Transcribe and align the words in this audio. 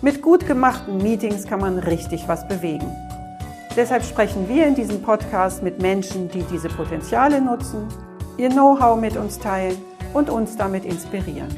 Mit 0.00 0.22
gut 0.22 0.46
gemachten 0.46 0.98
Meetings 0.98 1.44
kann 1.44 1.58
man 1.58 1.80
richtig 1.80 2.28
was 2.28 2.46
bewegen. 2.46 2.86
Deshalb 3.74 4.04
sprechen 4.04 4.48
wir 4.48 4.64
in 4.64 4.76
diesem 4.76 5.02
Podcast 5.02 5.64
mit 5.64 5.82
Menschen, 5.82 6.28
die 6.28 6.44
diese 6.44 6.68
Potenziale 6.68 7.40
nutzen, 7.40 7.88
ihr 8.36 8.48
Know-how 8.48 9.00
mit 9.00 9.16
uns 9.16 9.40
teilen 9.40 9.76
und 10.14 10.30
uns 10.30 10.56
damit 10.56 10.84
inspirieren. 10.84 11.48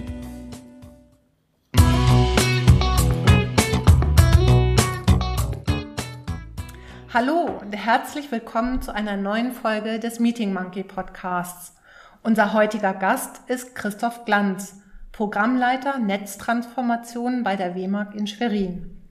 Hallo 7.13 7.59
und 7.61 7.73
herzlich 7.77 8.33
willkommen 8.33 8.81
zu 8.81 8.95
einer 8.95 9.19
neuen 9.19 9.53
Folge 9.53 9.99
des 9.99 10.19
Meeting 10.19 10.55
Monkey 10.55 10.83
Podcasts. 10.83 11.75
Unser 12.23 12.55
heutiger 12.55 12.95
Gast 12.95 13.43
ist 13.49 13.75
Christoph 13.75 14.25
Glanz, 14.25 14.80
Programmleiter 15.21 15.99
Netztransformation 15.99 17.43
bei 17.43 17.55
der 17.55 17.75
WMAG 17.75 18.15
in 18.15 18.27
Schwerin. 18.27 19.03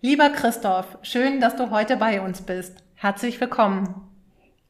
Lieber 0.00 0.30
Christoph, 0.30 0.96
schön, 1.02 1.40
dass 1.40 1.56
du 1.56 1.72
heute 1.72 1.96
bei 1.96 2.20
uns 2.20 2.42
bist. 2.42 2.84
Herzlich 2.94 3.40
willkommen. 3.40 4.08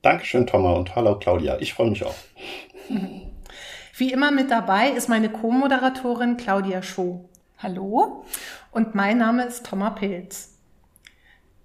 Dankeschön, 0.01 0.47
Thomas, 0.47 0.79
und 0.79 0.97
hallo 0.97 1.19
Claudia. 1.19 1.59
Ich 1.61 1.75
freue 1.75 1.91
mich 1.91 2.03
auch. 2.03 2.15
Wie 3.95 4.11
immer 4.11 4.31
mit 4.31 4.51
dabei 4.51 4.89
ist 4.89 5.11
meine 5.11 5.29
Co-Moderatorin 5.29 6.39
Claudia 6.39 6.83
Schuh. 6.83 7.29
Hallo. 7.59 8.25
Und 8.71 8.95
mein 8.95 9.19
Name 9.19 9.45
ist 9.45 9.67
Thomas 9.67 9.97
Pilz. 9.97 10.55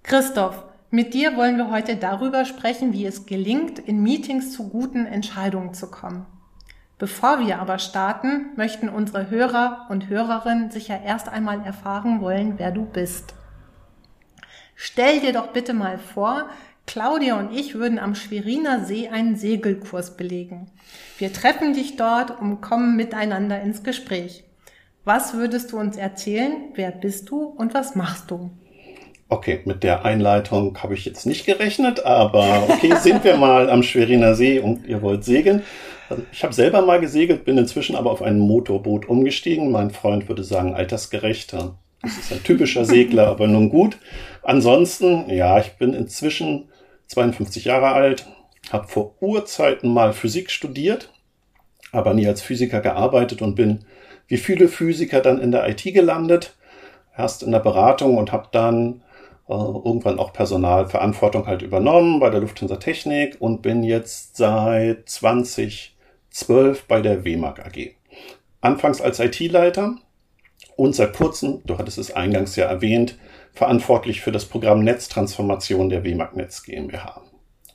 Christoph, 0.02 0.62
mit 0.90 1.14
dir 1.14 1.38
wollen 1.38 1.56
wir 1.56 1.70
heute 1.70 1.96
darüber 1.96 2.44
sprechen, 2.44 2.92
wie 2.92 3.06
es 3.06 3.24
gelingt, 3.24 3.78
in 3.78 4.02
Meetings 4.02 4.52
zu 4.52 4.68
guten 4.68 5.06
Entscheidungen 5.06 5.72
zu 5.72 5.90
kommen. 5.90 6.26
Bevor 7.02 7.44
wir 7.44 7.58
aber 7.58 7.80
starten, 7.80 8.50
möchten 8.54 8.88
unsere 8.88 9.28
Hörer 9.28 9.86
und 9.88 10.08
Hörerinnen 10.08 10.70
sicher 10.70 11.00
erst 11.04 11.28
einmal 11.28 11.60
erfahren 11.66 12.20
wollen, 12.20 12.60
wer 12.60 12.70
du 12.70 12.84
bist. 12.84 13.34
Stell 14.76 15.18
dir 15.18 15.32
doch 15.32 15.48
bitte 15.48 15.74
mal 15.74 15.98
vor, 15.98 16.48
Claudia 16.86 17.40
und 17.40 17.52
ich 17.52 17.74
würden 17.74 17.98
am 17.98 18.14
Schweriner 18.14 18.84
See 18.84 19.08
einen 19.08 19.34
Segelkurs 19.34 20.16
belegen. 20.16 20.70
Wir 21.18 21.32
treffen 21.32 21.74
dich 21.74 21.96
dort 21.96 22.40
und 22.40 22.60
kommen 22.60 22.94
miteinander 22.94 23.60
ins 23.60 23.82
Gespräch. 23.82 24.44
Was 25.04 25.34
würdest 25.34 25.72
du 25.72 25.80
uns 25.80 25.96
erzählen? 25.96 26.52
Wer 26.74 26.92
bist 26.92 27.28
du 27.30 27.42
und 27.42 27.74
was 27.74 27.96
machst 27.96 28.30
du? 28.30 28.52
Okay, 29.28 29.62
mit 29.64 29.82
der 29.82 30.04
Einleitung 30.04 30.80
habe 30.80 30.94
ich 30.94 31.04
jetzt 31.04 31.26
nicht 31.26 31.46
gerechnet, 31.46 32.06
aber 32.06 32.68
okay, 32.68 32.94
sind 32.94 33.24
wir 33.24 33.38
mal 33.38 33.70
am 33.70 33.82
Schweriner 33.82 34.36
See 34.36 34.60
und 34.60 34.86
ihr 34.86 35.02
wollt 35.02 35.24
segeln. 35.24 35.64
Also 36.12 36.24
ich 36.30 36.44
habe 36.44 36.52
selber 36.52 36.82
mal 36.82 37.00
gesegelt, 37.00 37.46
bin 37.46 37.56
inzwischen 37.56 37.96
aber 37.96 38.10
auf 38.10 38.20
ein 38.20 38.38
Motorboot 38.38 39.08
umgestiegen. 39.08 39.70
Mein 39.70 39.90
Freund 39.90 40.28
würde 40.28 40.44
sagen, 40.44 40.74
altersgerechter. 40.74 41.78
Das 42.02 42.18
ist 42.18 42.32
ein 42.32 42.42
typischer 42.42 42.84
Segler, 42.84 43.28
aber 43.28 43.46
nun 43.46 43.70
gut. 43.70 43.96
Ansonsten, 44.42 45.30
ja, 45.30 45.58
ich 45.58 45.72
bin 45.78 45.94
inzwischen 45.94 46.68
52 47.06 47.64
Jahre 47.64 47.92
alt, 47.92 48.26
habe 48.70 48.88
vor 48.88 49.14
Urzeiten 49.20 49.90
mal 49.90 50.12
Physik 50.12 50.50
studiert, 50.50 51.10
aber 51.92 52.12
nie 52.12 52.26
als 52.26 52.42
Physiker 52.42 52.80
gearbeitet 52.80 53.40
und 53.40 53.54
bin 53.54 53.84
wie 54.26 54.36
viele 54.36 54.68
Physiker 54.68 55.20
dann 55.20 55.40
in 55.40 55.50
der 55.50 55.66
IT 55.66 55.82
gelandet. 55.84 56.56
Erst 57.16 57.42
in 57.42 57.52
der 57.52 57.60
Beratung 57.60 58.18
und 58.18 58.32
habe 58.32 58.48
dann 58.52 59.02
äh, 59.48 59.54
irgendwann 59.54 60.18
auch 60.18 60.34
Personalverantwortung 60.34 61.46
halt 61.46 61.62
übernommen 61.62 62.20
bei 62.20 62.28
der 62.28 62.40
Lufthansa 62.40 62.76
Technik 62.76 63.36
und 63.40 63.62
bin 63.62 63.82
jetzt 63.82 64.36
seit 64.36 65.08
2012 66.32 66.84
bei 66.86 67.00
der 67.00 67.24
WMAG 67.24 67.60
AG. 67.60 67.94
Anfangs 68.60 69.00
als 69.00 69.20
IT-Leiter 69.20 69.96
und 70.76 70.94
seit 70.94 71.14
kurzem, 71.14 71.62
du 71.64 71.78
hattest 71.78 71.98
es 71.98 72.12
eingangs 72.12 72.56
ja 72.56 72.66
erwähnt, 72.66 73.18
verantwortlich 73.52 74.20
für 74.20 74.32
das 74.32 74.46
Programm 74.46 74.82
Netztransformation 74.82 75.88
der 75.88 76.04
WMAG 76.04 76.34
Netz 76.34 76.62
GmbH. 76.62 77.22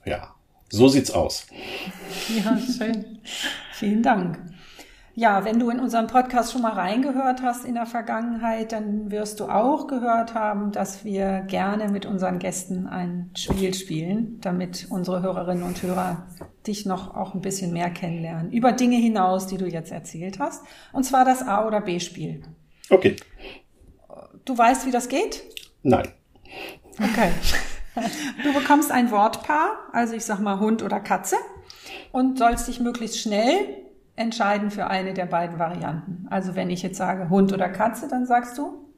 Ja, 0.06 0.34
so 0.69 0.88
sieht's 0.88 1.12
aus. 1.12 1.47
Ja, 2.35 2.57
schön. 2.57 3.19
Vielen 3.73 4.01
Dank. 4.01 4.40
Ja, 5.19 5.45
wenn 5.45 5.57
du 5.57 5.72
in 5.72 5.79
unseren 5.79 6.05
Podcast 6.05 6.51
schon 6.51 6.61
mal 6.61 6.73
reingehört 6.73 7.41
hast 7.41 7.66
in 7.66 7.73
der 7.73 7.88
Vergangenheit, 7.88 8.72
dann 8.72 9.09
wirst 9.09 9.39
du 9.39 9.45
auch 9.45 9.88
gehört 9.88 10.35
haben, 10.35 10.72
dass 10.72 11.05
wir 11.05 11.39
gerne 11.47 11.88
mit 11.88 12.05
unseren 12.05 12.38
Gästen 12.38 12.85
ein 12.85 13.31
Spiel 13.35 13.73
spielen, 13.73 14.39
damit 14.41 14.85
unsere 14.91 15.23
Hörerinnen 15.23 15.63
und 15.63 15.81
Hörer 15.81 16.28
dich 16.67 16.85
noch 16.85 17.16
auch 17.16 17.33
ein 17.33 17.41
bisschen 17.41 17.73
mehr 17.73 17.89
kennenlernen. 17.89 18.51
Über 18.51 18.73
Dinge 18.73 18.97
hinaus, 18.97 19.47
die 19.47 19.57
du 19.57 19.66
jetzt 19.66 19.91
erzählt 19.91 20.38
hast. 20.38 20.63
Und 20.94 21.03
zwar 21.03 21.25
das 21.25 21.41
A- 21.41 21.66
oder 21.66 21.81
B-Spiel. 21.81 22.44
Okay. 22.91 23.16
Du 24.45 24.55
weißt, 24.55 24.85
wie 24.85 24.91
das 24.91 25.09
geht? 25.09 25.41
Nein. 25.81 26.09
Okay. 26.99 27.31
Du 28.44 28.53
bekommst 28.53 28.91
ein 28.91 29.09
Wortpaar, 29.09 29.72
also 29.91 30.13
ich 30.13 30.23
sag 30.23 30.39
mal 30.39 30.59
Hund 30.59 30.84
oder 30.84 30.99
Katze, 30.99 31.38
und 32.11 32.38
sollst 32.38 32.67
dich 32.67 32.79
möglichst 32.79 33.17
schnell 33.17 33.86
entscheiden 34.17 34.72
für 34.72 34.88
eine 34.88 35.13
der 35.13 35.28
beiden 35.28 35.59
Varianten. 35.59 36.28
Also 36.29 36.55
wenn 36.55 36.69
ich 36.69 36.81
jetzt 36.81 36.97
sage 36.97 37.29
Hund 37.29 37.53
oder 37.53 37.69
Katze, 37.69 38.09
dann 38.09 38.25
sagst 38.25 38.57
du? 38.57 38.89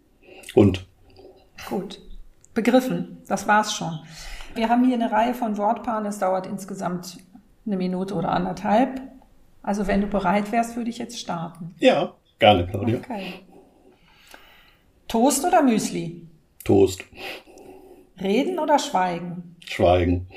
Hund. 0.56 0.88
Gut. 1.68 2.02
Begriffen. 2.56 3.20
Das 3.28 3.48
war's 3.48 3.74
schon. 3.74 4.00
Wir 4.56 4.70
haben 4.70 4.84
hier 4.84 4.96
eine 4.96 5.12
Reihe 5.12 5.36
von 5.36 5.58
Wortpaaren. 5.58 6.06
Es 6.06 6.20
dauert 6.20 6.48
insgesamt 6.48 7.18
eine 7.66 7.78
Minute 7.78 8.16
oder 8.16 8.32
anderthalb. 8.32 9.02
Also 9.62 9.86
wenn 9.88 10.02
du 10.02 10.08
bereit 10.08 10.52
wärst, 10.52 10.76
würde 10.76 10.90
ich 10.90 10.98
jetzt 10.98 11.20
starten. 11.20 11.76
Ja, 11.80 12.16
gerne, 12.40 12.66
Claudia. 12.66 12.98
Okay. 12.98 13.34
Toast 15.08 15.46
oder 15.46 15.62
Müsli? 15.62 16.28
Toast. 16.64 17.04
Reden 18.22 18.58
oder 18.58 18.80
schweigen? 18.80 19.56
Schweigen. 19.66 20.28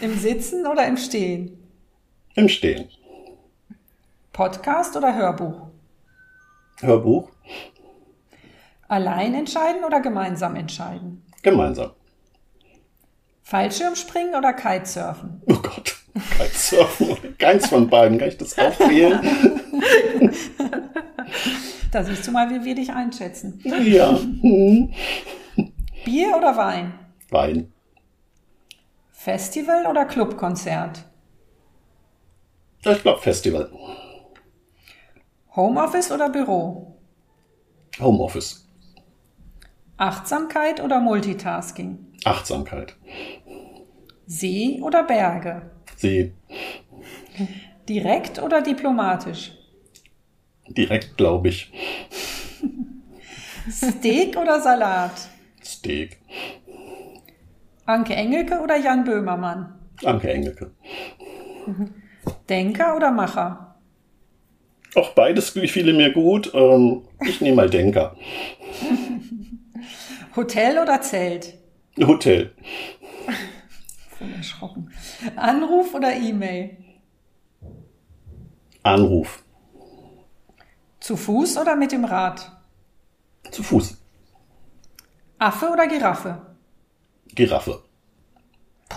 Im 0.00 0.14
Sitzen 0.18 0.66
oder 0.66 0.86
im 0.86 0.96
Stehen? 0.96 1.58
Im 2.34 2.48
Stehen. 2.48 2.88
Podcast 4.34 4.96
oder 4.96 5.14
Hörbuch? 5.14 5.68
Hörbuch. 6.80 7.30
Allein 8.88 9.32
entscheiden 9.32 9.84
oder 9.84 10.00
gemeinsam 10.00 10.56
entscheiden? 10.56 11.24
Gemeinsam. 11.42 11.92
Fallschirmspringen 13.44 14.34
oder 14.34 14.52
Kitesurfen? 14.52 15.40
Oh 15.46 15.54
Gott. 15.62 15.94
Kitesurfen. 16.36 17.36
Keins 17.38 17.68
von 17.68 17.88
beiden. 17.88 18.18
Kann 18.18 18.26
ich 18.26 18.36
das 18.36 18.58
auch 18.58 18.76
wählen? 18.80 19.20
da 21.92 22.02
siehst 22.02 22.26
du 22.26 22.32
mal, 22.32 22.50
wie 22.50 22.64
wir 22.64 22.74
dich 22.74 22.92
einschätzen. 22.92 23.60
Ja. 23.62 24.18
Bier 26.04 26.36
oder 26.36 26.56
Wein? 26.56 26.94
Wein. 27.30 27.72
Festival 29.12 29.86
oder 29.86 30.06
Clubkonzert? 30.06 31.04
Ich 32.84 33.00
glaube 33.00 33.20
Festival. 33.20 33.70
Homeoffice 35.56 36.10
oder 36.10 36.30
Büro? 36.30 36.96
Homeoffice. 38.00 38.68
Achtsamkeit 39.96 40.82
oder 40.82 41.00
Multitasking? 41.00 41.98
Achtsamkeit. 42.24 42.96
See 44.26 44.80
oder 44.82 45.04
Berge? 45.04 45.70
See. 45.96 46.32
Direkt 47.88 48.42
oder 48.42 48.62
diplomatisch? 48.62 49.52
Direkt, 50.68 51.16
glaube 51.16 51.50
ich. 51.50 51.72
Steak 53.70 54.36
oder 54.36 54.60
Salat? 54.60 55.28
Steak. 55.62 56.18
Anke 57.86 58.14
Engelke 58.14 58.60
oder 58.60 58.76
Jan 58.76 59.04
Böhmermann? 59.04 59.78
Anke 60.04 60.32
Engelke. 60.32 60.72
Denker 62.48 62.96
oder 62.96 63.10
Macher? 63.12 63.63
Auch 64.94 65.10
beides 65.10 65.54
gefiele 65.54 65.92
mir 65.92 66.12
gut. 66.12 66.52
Ähm, 66.54 67.02
ich 67.26 67.40
nehme 67.40 67.56
mal 67.56 67.70
Denker. 67.70 68.16
Hotel 70.36 70.78
oder 70.78 71.00
Zelt? 71.00 71.54
Hotel. 71.98 72.52
Voll 74.18 74.32
erschrocken. 74.36 74.90
Anruf 75.36 75.94
oder 75.94 76.14
E-Mail? 76.14 76.76
Anruf. 78.82 79.42
Zu 81.00 81.16
Fuß 81.16 81.58
oder 81.58 81.76
mit 81.76 81.92
dem 81.92 82.04
Rad? 82.04 82.50
Zu 83.50 83.62
Fuß. 83.62 83.98
Affe 85.38 85.68
oder 85.70 85.86
Giraffe? 85.86 86.40
Giraffe. 87.34 87.82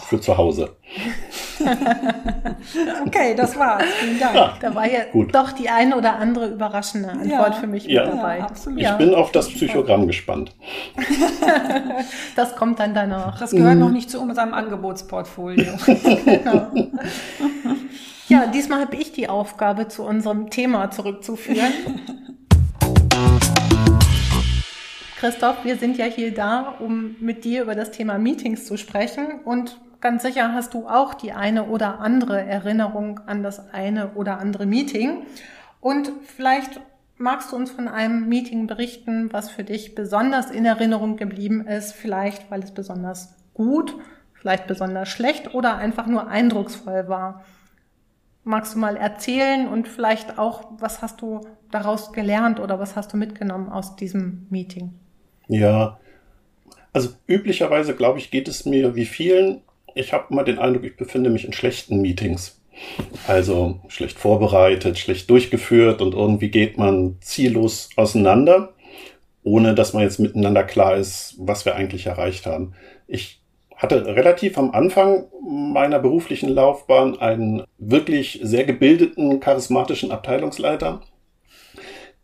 Für 0.07 0.21
zu 0.21 0.37
Hause. 0.37 0.77
okay, 3.05 3.35
das 3.35 3.57
war's. 3.57 3.83
Vielen 3.99 4.19
Dank. 4.19 4.35
Ja, 4.35 4.53
da 4.59 4.75
war 4.75 4.89
ja 4.89 5.05
gut. 5.11 5.33
doch 5.33 5.51
die 5.51 5.69
eine 5.69 5.97
oder 5.97 6.15
andere 6.17 6.47
überraschende 6.47 7.09
Antwort 7.09 7.29
ja, 7.29 7.51
für 7.53 7.67
mich 7.67 7.85
ja. 7.85 8.05
mit 8.05 8.13
dabei. 8.13 8.41
absolut. 8.41 8.81
Ich 8.81 8.91
bin 8.93 9.13
auf 9.13 9.31
das 9.31 9.49
Psychogramm 9.49 10.07
gespannt. 10.07 10.55
das 12.35 12.55
kommt 12.55 12.79
dann 12.79 12.93
danach. 12.93 13.39
Das 13.39 13.51
gehört 13.51 13.75
mhm. 13.75 13.81
noch 13.81 13.91
nicht 13.91 14.09
zu 14.09 14.21
unserem 14.21 14.53
Angebotsportfolio. 14.53 15.73
genau. 16.25 16.67
Ja, 18.27 18.47
diesmal 18.47 18.81
habe 18.81 18.95
ich 18.97 19.13
die 19.13 19.29
Aufgabe, 19.29 19.87
zu 19.87 20.03
unserem 20.03 20.49
Thema 20.49 20.91
zurückzuführen. 20.91 21.71
Christoph, 25.17 25.63
wir 25.63 25.77
sind 25.77 25.97
ja 25.97 26.05
hier 26.05 26.31
da, 26.33 26.75
um 26.79 27.15
mit 27.19 27.43
dir 27.43 27.63
über 27.63 27.73
das 27.73 27.89
Thema 27.91 28.19
Meetings 28.19 28.65
zu 28.65 28.77
sprechen 28.77 29.39
und 29.45 29.79
ganz 30.01 30.23
sicher 30.23 30.53
hast 30.53 30.73
du 30.73 30.87
auch 30.87 31.13
die 31.13 31.31
eine 31.31 31.65
oder 31.65 31.99
andere 31.99 32.41
Erinnerung 32.41 33.19
an 33.25 33.43
das 33.43 33.73
eine 33.73 34.11
oder 34.13 34.39
andere 34.39 34.65
Meeting. 34.65 35.23
Und 35.79 36.11
vielleicht 36.23 36.79
magst 37.17 37.51
du 37.51 37.55
uns 37.55 37.71
von 37.71 37.87
einem 37.87 38.27
Meeting 38.27 38.67
berichten, 38.67 39.31
was 39.31 39.49
für 39.49 39.63
dich 39.63 39.95
besonders 39.95 40.51
in 40.51 40.65
Erinnerung 40.65 41.17
geblieben 41.17 41.65
ist, 41.65 41.93
vielleicht 41.93 42.49
weil 42.51 42.63
es 42.63 42.71
besonders 42.71 43.35
gut, 43.53 43.95
vielleicht 44.33 44.67
besonders 44.67 45.09
schlecht 45.09 45.53
oder 45.53 45.77
einfach 45.77 46.07
nur 46.07 46.27
eindrucksvoll 46.27 47.07
war. 47.07 47.43
Magst 48.43 48.75
du 48.75 48.79
mal 48.79 48.95
erzählen 48.95 49.67
und 49.67 49.87
vielleicht 49.87 50.37
auch, 50.37 50.71
was 50.79 51.01
hast 51.01 51.21
du 51.21 51.41
daraus 51.71 52.13
gelernt 52.13 52.59
oder 52.59 52.79
was 52.79 52.95
hast 52.95 53.11
du 53.11 53.17
mitgenommen 53.17 53.69
aus 53.69 53.95
diesem 53.95 54.47
Meeting? 54.49 54.93
Ja, 55.47 55.97
also 56.93 57.09
üblicherweise, 57.27 57.95
glaube 57.95 58.19
ich, 58.19 58.31
geht 58.31 58.47
es 58.47 58.65
mir 58.65 58.95
wie 58.95 59.05
vielen 59.05 59.61
ich 59.97 60.13
habe 60.13 60.25
immer 60.29 60.43
den 60.43 60.59
Eindruck, 60.59 60.83
ich 60.83 60.97
befinde 60.97 61.29
mich 61.29 61.45
in 61.45 61.53
schlechten 61.53 62.01
Meetings. 62.01 62.61
Also 63.27 63.79
schlecht 63.87 64.19
vorbereitet, 64.19 64.99
schlecht 64.99 65.29
durchgeführt 65.29 66.01
und 66.01 66.13
irgendwie 66.13 66.49
geht 66.49 66.77
man 66.77 67.17
ziellos 67.21 67.89
auseinander, 67.95 68.73
ohne 69.43 69.73
dass 69.73 69.93
man 69.93 70.03
jetzt 70.03 70.19
miteinander 70.19 70.63
klar 70.63 70.95
ist, 70.95 71.35
was 71.39 71.65
wir 71.65 71.75
eigentlich 71.75 72.05
erreicht 72.05 72.45
haben. 72.45 72.73
Ich 73.07 73.41
hatte 73.75 74.05
relativ 74.05 74.57
am 74.57 74.71
Anfang 74.71 75.25
meiner 75.47 75.99
beruflichen 75.99 76.49
Laufbahn 76.49 77.19
einen 77.19 77.63
wirklich 77.77 78.39
sehr 78.43 78.63
gebildeten, 78.63 79.39
charismatischen 79.39 80.11
Abteilungsleiter. 80.11 81.01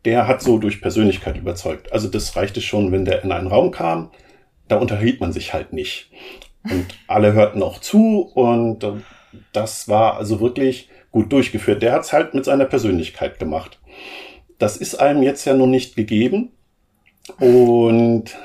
Der 0.05 0.27
hat 0.27 0.41
so 0.41 0.57
durch 0.57 0.81
Persönlichkeit 0.81 1.37
überzeugt. 1.37 1.93
Also 1.93 2.09
das 2.09 2.35
reichte 2.35 2.61
schon, 2.61 2.91
wenn 2.91 3.05
der 3.05 3.23
in 3.23 3.31
einen 3.31 3.47
Raum 3.47 3.71
kam, 3.71 4.11
da 4.67 4.77
unterhielt 4.77 5.21
man 5.21 5.31
sich 5.31 5.53
halt 5.53 5.73
nicht. 5.73 6.09
Und 6.63 6.87
alle 7.07 7.33
hörten 7.33 7.61
auch 7.61 7.79
zu 7.79 8.21
und 8.21 8.83
äh, 8.83 8.93
das 9.51 9.89
war 9.89 10.17
also 10.17 10.39
wirklich 10.39 10.89
gut 11.11 11.31
durchgeführt. 11.31 11.81
Der 11.81 11.91
hat 11.91 12.03
es 12.03 12.13
halt 12.13 12.33
mit 12.33 12.45
seiner 12.45 12.65
Persönlichkeit 12.65 13.39
gemacht. 13.39 13.79
Das 14.59 14.77
ist 14.77 14.95
einem 14.95 15.23
jetzt 15.23 15.45
ja 15.45 15.53
nun 15.53 15.71
nicht 15.71 15.95
gegeben. 15.95 16.51
Und 17.39 18.35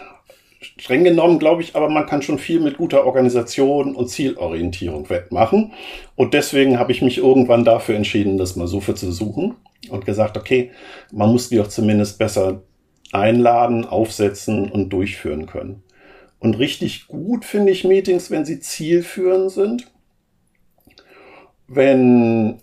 streng 0.61 1.05
genommen 1.05 1.38
glaube 1.38 1.62
ich, 1.62 1.76
aber 1.76 1.88
man 1.88 2.06
kann 2.06 2.23
schon 2.23 2.38
viel 2.38 2.61
mit 2.61 2.76
guter 2.76 3.05
Organisation 3.05 3.94
und 3.94 4.09
Zielorientierung 4.09 5.09
wettmachen. 5.11 5.73
Und 6.17 6.35
deswegen 6.35 6.79
habe 6.79 6.93
ich 6.93 7.03
mich 7.03 7.19
irgendwann 7.19 7.64
dafür 7.64 7.97
entschieden, 7.97 8.38
das 8.38 8.56
mal 8.56 8.67
so 8.67 8.81
für 8.81 8.94
zu 8.94 9.12
suchen 9.12 9.55
und 9.91 10.06
gesagt, 10.06 10.37
okay, 10.37 10.71
man 11.12 11.31
muss 11.31 11.49
die 11.49 11.56
doch 11.56 11.69
zumindest 11.69 12.19
besser 12.19 12.62
einladen, 13.12 13.85
aufsetzen 13.87 14.71
und 14.71 14.91
durchführen 14.91 15.47
können. 15.47 15.82
Und 16.40 16.58
richtig 16.58 17.08
gut 17.08 17.44
finde 17.44 17.73
ich 17.73 17.85
Meetings, 17.85 18.31
wenn 18.31 18.44
sie 18.44 18.61
zielführend 18.61 19.50
sind. 19.50 19.87
Wenn 21.67 22.61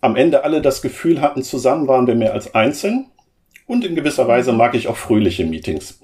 am 0.00 0.16
Ende 0.16 0.44
alle 0.44 0.62
das 0.62 0.82
Gefühl 0.82 1.20
hatten, 1.20 1.42
zusammen 1.42 1.88
waren 1.88 2.06
wir 2.06 2.14
mehr 2.14 2.32
als 2.32 2.54
einzeln. 2.54 3.06
Und 3.66 3.84
in 3.84 3.94
gewisser 3.94 4.26
Weise 4.28 4.52
mag 4.52 4.74
ich 4.74 4.88
auch 4.88 4.96
fröhliche 4.96 5.44
Meetings. 5.44 6.00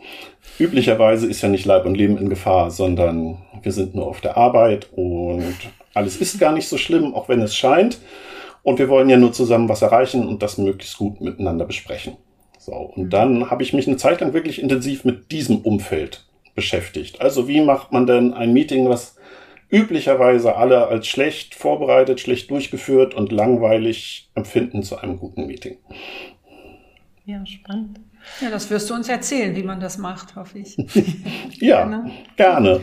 Üblicherweise 0.58 1.26
ist 1.26 1.40
ja 1.40 1.48
nicht 1.48 1.64
Leib 1.64 1.86
und 1.86 1.94
Leben 1.94 2.18
in 2.18 2.28
Gefahr, 2.28 2.70
sondern 2.70 3.38
wir 3.62 3.72
sind 3.72 3.94
nur 3.94 4.06
auf 4.06 4.20
der 4.20 4.36
Arbeit 4.36 4.88
und 4.94 5.54
alles 5.94 6.16
ist 6.16 6.38
gar 6.38 6.52
nicht 6.52 6.68
so 6.68 6.76
schlimm, 6.76 7.14
auch 7.14 7.28
wenn 7.28 7.40
es 7.40 7.56
scheint. 7.56 7.98
Und 8.62 8.78
wir 8.78 8.88
wollen 8.88 9.08
ja 9.08 9.16
nur 9.16 9.32
zusammen 9.32 9.68
was 9.68 9.82
erreichen 9.82 10.26
und 10.26 10.42
das 10.42 10.58
möglichst 10.58 10.98
gut 10.98 11.20
miteinander 11.20 11.64
besprechen. 11.64 12.16
So, 12.58 12.72
und 12.72 13.10
dann 13.10 13.50
habe 13.50 13.62
ich 13.62 13.72
mich 13.72 13.86
eine 13.86 13.96
Zeit 13.96 14.20
lang 14.20 14.32
wirklich 14.32 14.60
intensiv 14.60 15.04
mit 15.04 15.30
diesem 15.32 15.58
Umfeld 15.58 16.26
beschäftigt. 16.54 17.20
Also 17.20 17.48
wie 17.48 17.60
macht 17.60 17.92
man 17.92 18.06
denn 18.06 18.34
ein 18.34 18.52
Meeting, 18.52 18.88
was 18.88 19.16
üblicherweise 19.70 20.56
alle 20.56 20.86
als 20.86 21.06
schlecht 21.06 21.54
vorbereitet, 21.54 22.20
schlecht 22.20 22.50
durchgeführt 22.50 23.14
und 23.14 23.32
langweilig 23.32 24.30
empfinden 24.34 24.82
zu 24.82 24.98
einem 24.98 25.18
guten 25.18 25.46
Meeting? 25.46 25.78
Ja, 27.24 27.44
spannend. 27.46 28.00
Ja, 28.40 28.50
das 28.50 28.70
wirst 28.70 28.88
du 28.90 28.94
uns 28.94 29.08
erzählen, 29.08 29.56
wie 29.56 29.62
man 29.62 29.80
das 29.80 29.98
macht, 29.98 30.36
hoffe 30.36 30.58
ich. 30.58 30.76
ja, 31.60 31.84
gerne. 31.84 32.10
gerne. 32.36 32.80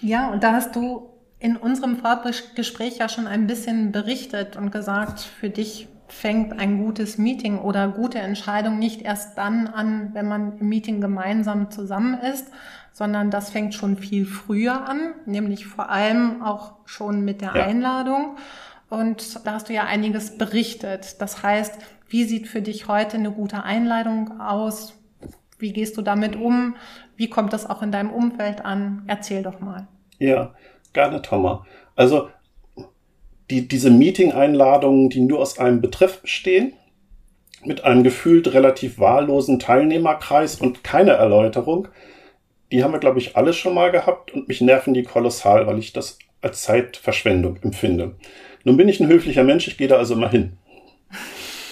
Ja, 0.00 0.30
und 0.32 0.42
da 0.42 0.52
hast 0.52 0.74
du 0.76 1.10
in 1.40 1.56
unserem 1.56 1.96
Vorgespräch 1.96 2.98
ja 2.98 3.08
schon 3.08 3.26
ein 3.26 3.46
bisschen 3.46 3.92
berichtet 3.92 4.56
und 4.56 4.70
gesagt, 4.70 5.20
für 5.20 5.50
dich 5.50 5.88
fängt 6.08 6.58
ein 6.58 6.78
gutes 6.78 7.18
Meeting 7.18 7.58
oder 7.58 7.88
gute 7.88 8.18
Entscheidung 8.18 8.78
nicht 8.78 9.02
erst 9.02 9.38
dann 9.38 9.66
an, 9.66 10.10
wenn 10.14 10.26
man 10.26 10.58
im 10.58 10.68
Meeting 10.68 11.00
gemeinsam 11.00 11.70
zusammen 11.70 12.18
ist, 12.20 12.50
sondern 12.92 13.30
das 13.30 13.50
fängt 13.50 13.74
schon 13.74 13.96
viel 13.96 14.26
früher 14.26 14.88
an, 14.88 15.14
nämlich 15.26 15.66
vor 15.66 15.90
allem 15.90 16.42
auch 16.42 16.72
schon 16.84 17.24
mit 17.24 17.40
der 17.40 17.54
ja. 17.54 17.66
Einladung. 17.66 18.36
Und 18.90 19.46
da 19.46 19.52
hast 19.52 19.68
du 19.68 19.74
ja 19.74 19.84
einiges 19.84 20.38
berichtet. 20.38 21.20
Das 21.20 21.42
heißt, 21.42 21.78
wie 22.08 22.24
sieht 22.24 22.48
für 22.48 22.62
dich 22.62 22.88
heute 22.88 23.18
eine 23.18 23.30
gute 23.30 23.62
Einladung 23.62 24.40
aus? 24.40 24.94
Wie 25.58 25.72
gehst 25.72 25.96
du 25.96 26.02
damit 26.02 26.36
um? 26.36 26.76
Wie 27.16 27.28
kommt 27.28 27.52
das 27.52 27.68
auch 27.68 27.82
in 27.82 27.92
deinem 27.92 28.10
Umfeld 28.10 28.64
an? 28.64 29.02
Erzähl 29.06 29.42
doch 29.42 29.60
mal. 29.60 29.86
Ja, 30.18 30.54
gerne, 30.92 31.20
Thomas. 31.20 31.60
Also 31.96 32.30
die, 33.50 33.68
diese 33.68 33.90
Meeting-Einladungen, 33.90 35.10
die 35.10 35.20
nur 35.20 35.40
aus 35.40 35.58
einem 35.58 35.80
Betreff 35.80 36.20
bestehen, 36.20 36.74
mit 37.64 37.84
einem 37.84 38.04
gefühlt 38.04 38.52
relativ 38.52 38.98
wahllosen 38.98 39.58
Teilnehmerkreis 39.58 40.56
und 40.56 40.84
keine 40.84 41.12
Erläuterung, 41.12 41.88
die 42.70 42.84
haben 42.84 42.92
wir, 42.92 43.00
glaube 43.00 43.18
ich, 43.18 43.36
alle 43.36 43.52
schon 43.52 43.74
mal 43.74 43.90
gehabt 43.90 44.32
und 44.32 44.48
mich 44.48 44.60
nerven 44.60 44.94
die 44.94 45.02
kolossal, 45.02 45.66
weil 45.66 45.78
ich 45.78 45.92
das 45.92 46.18
als 46.40 46.62
Zeitverschwendung 46.62 47.58
empfinde. 47.62 48.14
Nun 48.64 48.76
bin 48.76 48.88
ich 48.88 49.00
ein 49.00 49.08
höflicher 49.08 49.44
Mensch, 49.44 49.66
ich 49.66 49.78
gehe 49.78 49.88
da 49.88 49.96
also 49.96 50.14
immer 50.14 50.28
hin 50.28 50.58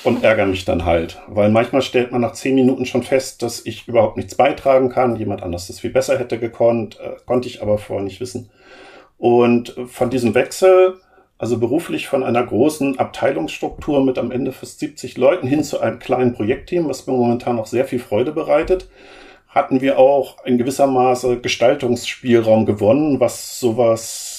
und 0.03 0.25
ärgere 0.25 0.47
mich 0.47 0.65
dann 0.65 0.85
halt, 0.85 1.21
weil 1.27 1.51
manchmal 1.51 1.83
stellt 1.83 2.13
man 2.13 2.21
nach 2.21 2.33
zehn 2.33 2.55
Minuten 2.55 2.87
schon 2.87 3.03
fest, 3.03 3.43
dass 3.43 3.67
ich 3.67 3.87
überhaupt 3.89 4.17
nichts 4.17 4.37
beitragen 4.37 4.89
kann, 4.89 5.17
jemand 5.17 5.43
anders 5.43 5.67
das 5.67 5.81
viel 5.81 5.91
besser 5.91 6.19
hätte 6.19 6.39
gekonnt, 6.39 6.99
äh, 7.01 7.17
konnte 7.27 7.49
ich 7.49 7.61
aber 7.61 7.79
vorher 7.79 8.05
nicht 8.05 8.21
wissen. 8.21 8.51
Und 9.19 9.75
von 9.87 10.11
diesem 10.11 10.35
Wechsel 10.35 11.01
also 11.39 11.59
beruflich 11.59 12.09
von 12.09 12.25
einer 12.25 12.45
großen 12.45 12.99
Abteilungsstruktur 12.99 14.05
mit 14.05 14.19
am 14.19 14.31
Ende 14.31 14.53
fast 14.53 14.79
70 14.79 15.19
Leuten 15.19 15.47
hin 15.47 15.63
zu 15.63 15.81
einem 15.81 15.99
kleinen 15.99 16.33
Projektteam, 16.33 16.89
was 16.89 17.07
mir 17.07 17.13
momentan 17.13 17.59
auch 17.59 17.67
sehr 17.67 17.85
viel 17.85 17.99
Freude 17.99 18.33
bereitet, 18.33 18.89
hatten 19.49 19.81
wir 19.81 19.99
auch 19.99 20.45
in 20.45 20.59
gewisser 20.59 20.87
Maße 20.87 21.41
Gestaltungsspielraum 21.41 22.67
gewonnen, 22.67 23.21
was 23.21 23.61
sowas 23.61 24.37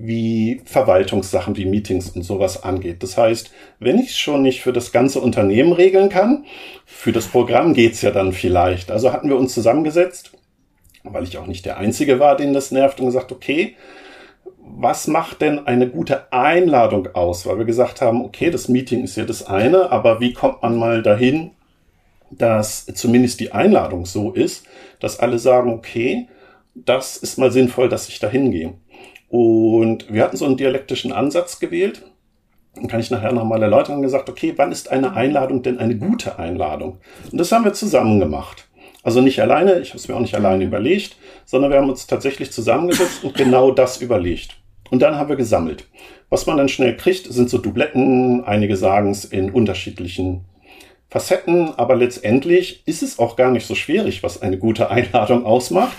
wie 0.00 0.62
Verwaltungssachen 0.64 1.56
wie 1.56 1.64
Meetings 1.64 2.10
und 2.10 2.22
sowas 2.22 2.62
angeht. 2.62 3.02
Das 3.02 3.18
heißt, 3.18 3.50
wenn 3.80 3.98
ich 3.98 4.10
es 4.10 4.18
schon 4.18 4.42
nicht 4.42 4.60
für 4.60 4.72
das 4.72 4.92
ganze 4.92 5.20
Unternehmen 5.20 5.72
regeln 5.72 6.08
kann, 6.08 6.44
für 6.86 7.10
das 7.10 7.26
Programm 7.26 7.74
geht's 7.74 8.00
ja 8.02 8.12
dann 8.12 8.32
vielleicht. 8.32 8.92
Also 8.92 9.12
hatten 9.12 9.28
wir 9.28 9.36
uns 9.36 9.54
zusammengesetzt, 9.54 10.32
weil 11.02 11.24
ich 11.24 11.36
auch 11.38 11.46
nicht 11.48 11.66
der 11.66 11.78
Einzige 11.78 12.20
war, 12.20 12.36
den 12.36 12.52
das 12.52 12.70
nervt 12.70 13.00
und 13.00 13.06
gesagt, 13.06 13.32
okay, 13.32 13.74
was 14.76 15.06
macht 15.06 15.40
denn 15.40 15.66
eine 15.66 15.88
gute 15.88 16.32
Einladung 16.32 17.08
aus? 17.14 17.46
Weil 17.46 17.58
wir 17.58 17.64
gesagt 17.64 18.00
haben, 18.00 18.24
okay, 18.24 18.50
das 18.50 18.68
Meeting 18.68 19.04
ist 19.04 19.16
ja 19.16 19.24
das 19.24 19.46
eine, 19.46 19.90
aber 19.90 20.20
wie 20.20 20.32
kommt 20.32 20.62
man 20.62 20.76
mal 20.76 21.02
dahin, 21.02 21.52
dass 22.30 22.86
zumindest 22.86 23.40
die 23.40 23.52
Einladung 23.52 24.06
so 24.06 24.32
ist, 24.32 24.66
dass 25.00 25.20
alle 25.20 25.38
sagen, 25.38 25.72
okay, 25.72 26.28
das 26.74 27.16
ist 27.16 27.38
mal 27.38 27.50
sinnvoll, 27.50 27.88
dass 27.88 28.08
ich 28.08 28.18
da 28.18 28.28
hingehe. 28.28 28.74
Und 29.28 30.12
wir 30.12 30.22
hatten 30.22 30.36
so 30.36 30.44
einen 30.44 30.56
dialektischen 30.56 31.12
Ansatz 31.12 31.58
gewählt. 31.58 32.04
Dann 32.74 32.86
kann 32.86 33.00
ich 33.00 33.10
nachher 33.10 33.32
nochmal 33.32 33.62
erläutern 33.62 33.96
und 33.96 34.02
gesagt, 34.02 34.28
okay, 34.28 34.54
wann 34.56 34.72
ist 34.72 34.90
eine 34.90 35.14
Einladung 35.14 35.62
denn 35.62 35.78
eine 35.78 35.96
gute 35.96 36.38
Einladung? 36.38 36.98
Und 37.30 37.38
das 37.38 37.50
haben 37.50 37.64
wir 37.64 37.72
zusammen 37.72 38.20
gemacht. 38.20 38.67
Also 39.02 39.20
nicht 39.20 39.40
alleine, 39.40 39.78
ich 39.78 39.90
habe 39.90 39.98
es 39.98 40.08
mir 40.08 40.16
auch 40.16 40.20
nicht 40.20 40.34
alleine 40.34 40.64
überlegt, 40.64 41.16
sondern 41.44 41.70
wir 41.70 41.78
haben 41.78 41.88
uns 41.88 42.06
tatsächlich 42.06 42.50
zusammengesetzt 42.50 43.24
und 43.24 43.34
genau 43.34 43.70
das 43.70 44.00
überlegt. 44.00 44.56
Und 44.90 45.00
dann 45.00 45.16
haben 45.16 45.28
wir 45.28 45.36
gesammelt. 45.36 45.86
Was 46.30 46.46
man 46.46 46.56
dann 46.56 46.68
schnell 46.68 46.96
kriegt, 46.96 47.32
sind 47.32 47.48
so 47.48 47.58
Dubletten. 47.58 48.44
Einige 48.44 48.76
sagen 48.76 49.10
es 49.10 49.24
in 49.24 49.50
unterschiedlichen 49.50 50.44
Facetten, 51.10 51.72
aber 51.78 51.96
letztendlich 51.96 52.82
ist 52.86 53.02
es 53.02 53.18
auch 53.18 53.36
gar 53.36 53.50
nicht 53.50 53.66
so 53.66 53.74
schwierig, 53.74 54.22
was 54.22 54.42
eine 54.42 54.58
gute 54.58 54.90
Einladung 54.90 55.46
ausmacht. 55.46 55.96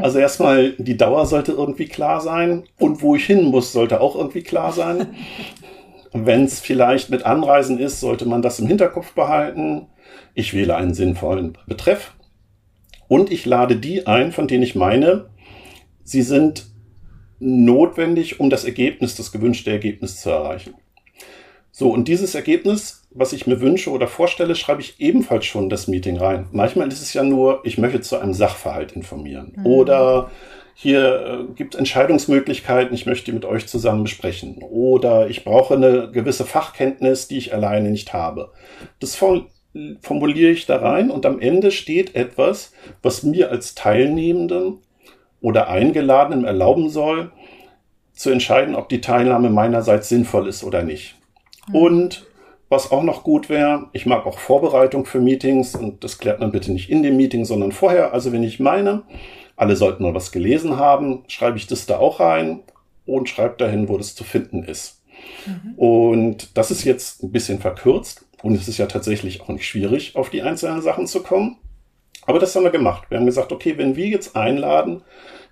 Also 0.00 0.18
erstmal, 0.18 0.72
die 0.72 0.98
Dauer 0.98 1.24
sollte 1.24 1.52
irgendwie 1.52 1.86
klar 1.86 2.20
sein 2.20 2.64
und 2.78 3.00
wo 3.00 3.16
ich 3.16 3.24
hin 3.24 3.44
muss, 3.44 3.72
sollte 3.72 4.02
auch 4.02 4.16
irgendwie 4.16 4.42
klar 4.42 4.72
sein. 4.72 5.14
Wenn 6.12 6.44
es 6.44 6.60
vielleicht 6.60 7.08
mit 7.08 7.24
Anreisen 7.24 7.78
ist, 7.78 8.00
sollte 8.00 8.26
man 8.26 8.42
das 8.42 8.58
im 8.58 8.66
Hinterkopf 8.66 9.12
behalten. 9.12 9.86
Ich 10.34 10.52
wähle 10.52 10.76
einen 10.76 10.92
sinnvollen 10.92 11.56
Betreff 11.66 12.12
und 13.10 13.32
ich 13.32 13.44
lade 13.44 13.74
die 13.74 14.06
ein, 14.06 14.30
von 14.30 14.46
denen 14.46 14.62
ich 14.62 14.76
meine, 14.76 15.26
sie 16.04 16.22
sind 16.22 16.66
notwendig, 17.40 18.38
um 18.38 18.50
das 18.50 18.64
Ergebnis, 18.64 19.16
das 19.16 19.32
gewünschte 19.32 19.72
Ergebnis 19.72 20.20
zu 20.20 20.30
erreichen. 20.30 20.74
So, 21.72 21.90
und 21.90 22.06
dieses 22.06 22.36
Ergebnis, 22.36 23.08
was 23.10 23.32
ich 23.32 23.48
mir 23.48 23.60
wünsche 23.60 23.90
oder 23.90 24.06
vorstelle, 24.06 24.54
schreibe 24.54 24.80
ich 24.80 25.00
ebenfalls 25.00 25.44
schon 25.46 25.64
in 25.64 25.70
das 25.70 25.88
Meeting 25.88 26.18
rein. 26.18 26.46
Manchmal 26.52 26.86
ist 26.86 27.02
es 27.02 27.12
ja 27.12 27.24
nur, 27.24 27.62
ich 27.64 27.78
möchte 27.78 28.00
zu 28.00 28.16
einem 28.16 28.32
Sachverhalt 28.32 28.92
informieren. 28.92 29.54
Mhm. 29.56 29.66
Oder 29.66 30.30
hier 30.74 31.48
äh, 31.50 31.52
gibt 31.54 31.74
es 31.74 31.78
Entscheidungsmöglichkeiten, 31.80 32.94
ich 32.94 33.06
möchte 33.06 33.24
die 33.24 33.32
mit 33.32 33.44
euch 33.44 33.66
zusammen 33.66 34.04
besprechen. 34.04 34.62
Oder 34.62 35.28
ich 35.28 35.42
brauche 35.42 35.74
eine 35.74 36.12
gewisse 36.12 36.44
Fachkenntnis, 36.44 37.26
die 37.26 37.38
ich 37.38 37.52
alleine 37.52 37.90
nicht 37.90 38.12
habe. 38.12 38.52
Das 39.00 39.16
formuliere 40.00 40.50
ich 40.50 40.66
da 40.66 40.76
rein 40.76 41.10
und 41.10 41.26
am 41.26 41.40
Ende 41.40 41.70
steht 41.70 42.14
etwas, 42.14 42.72
was 43.02 43.22
mir 43.22 43.50
als 43.50 43.74
Teilnehmendem 43.74 44.78
oder 45.40 45.68
Eingeladenen 45.68 46.44
erlauben 46.44 46.90
soll, 46.90 47.30
zu 48.12 48.30
entscheiden, 48.30 48.74
ob 48.74 48.88
die 48.88 49.00
Teilnahme 49.00 49.48
meinerseits 49.48 50.08
sinnvoll 50.08 50.48
ist 50.48 50.64
oder 50.64 50.82
nicht. 50.82 51.16
Mhm. 51.68 51.74
Und 51.74 52.26
was 52.68 52.92
auch 52.92 53.02
noch 53.02 53.24
gut 53.24 53.48
wäre, 53.48 53.88
ich 53.92 54.06
mag 54.06 54.26
auch 54.26 54.38
Vorbereitung 54.38 55.06
für 55.06 55.20
Meetings 55.20 55.74
und 55.74 56.04
das 56.04 56.18
klärt 56.18 56.40
man 56.40 56.52
bitte 56.52 56.72
nicht 56.72 56.90
in 56.90 57.02
dem 57.02 57.16
Meeting, 57.16 57.44
sondern 57.44 57.72
vorher. 57.72 58.12
Also 58.12 58.32
wenn 58.32 58.42
ich 58.42 58.60
meine, 58.60 59.02
alle 59.56 59.76
sollten 59.76 60.02
mal 60.02 60.14
was 60.14 60.32
gelesen 60.32 60.76
haben, 60.76 61.24
schreibe 61.28 61.56
ich 61.56 61.66
das 61.66 61.86
da 61.86 61.98
auch 61.98 62.20
rein 62.20 62.60
und 63.06 63.28
schreibe 63.28 63.56
dahin, 63.58 63.88
wo 63.88 63.96
das 63.96 64.14
zu 64.14 64.24
finden 64.24 64.64
ist. 64.64 65.02
Mhm. 65.46 65.74
Und 65.76 66.56
das 66.56 66.70
ist 66.70 66.84
jetzt 66.84 67.22
ein 67.22 67.32
bisschen 67.32 67.58
verkürzt 67.58 68.26
und 68.42 68.54
es 68.54 68.68
ist 68.68 68.78
ja 68.78 68.86
tatsächlich 68.86 69.40
auch 69.40 69.48
nicht 69.48 69.66
schwierig, 69.66 70.16
auf 70.16 70.30
die 70.30 70.42
einzelnen 70.42 70.82
Sachen 70.82 71.06
zu 71.06 71.22
kommen. 71.22 71.58
Aber 72.26 72.38
das 72.38 72.54
haben 72.54 72.64
wir 72.64 72.70
gemacht. 72.70 73.04
Wir 73.08 73.18
haben 73.18 73.26
gesagt, 73.26 73.52
okay, 73.52 73.76
wenn 73.78 73.96
wir 73.96 74.06
jetzt 74.06 74.36
einladen, 74.36 75.02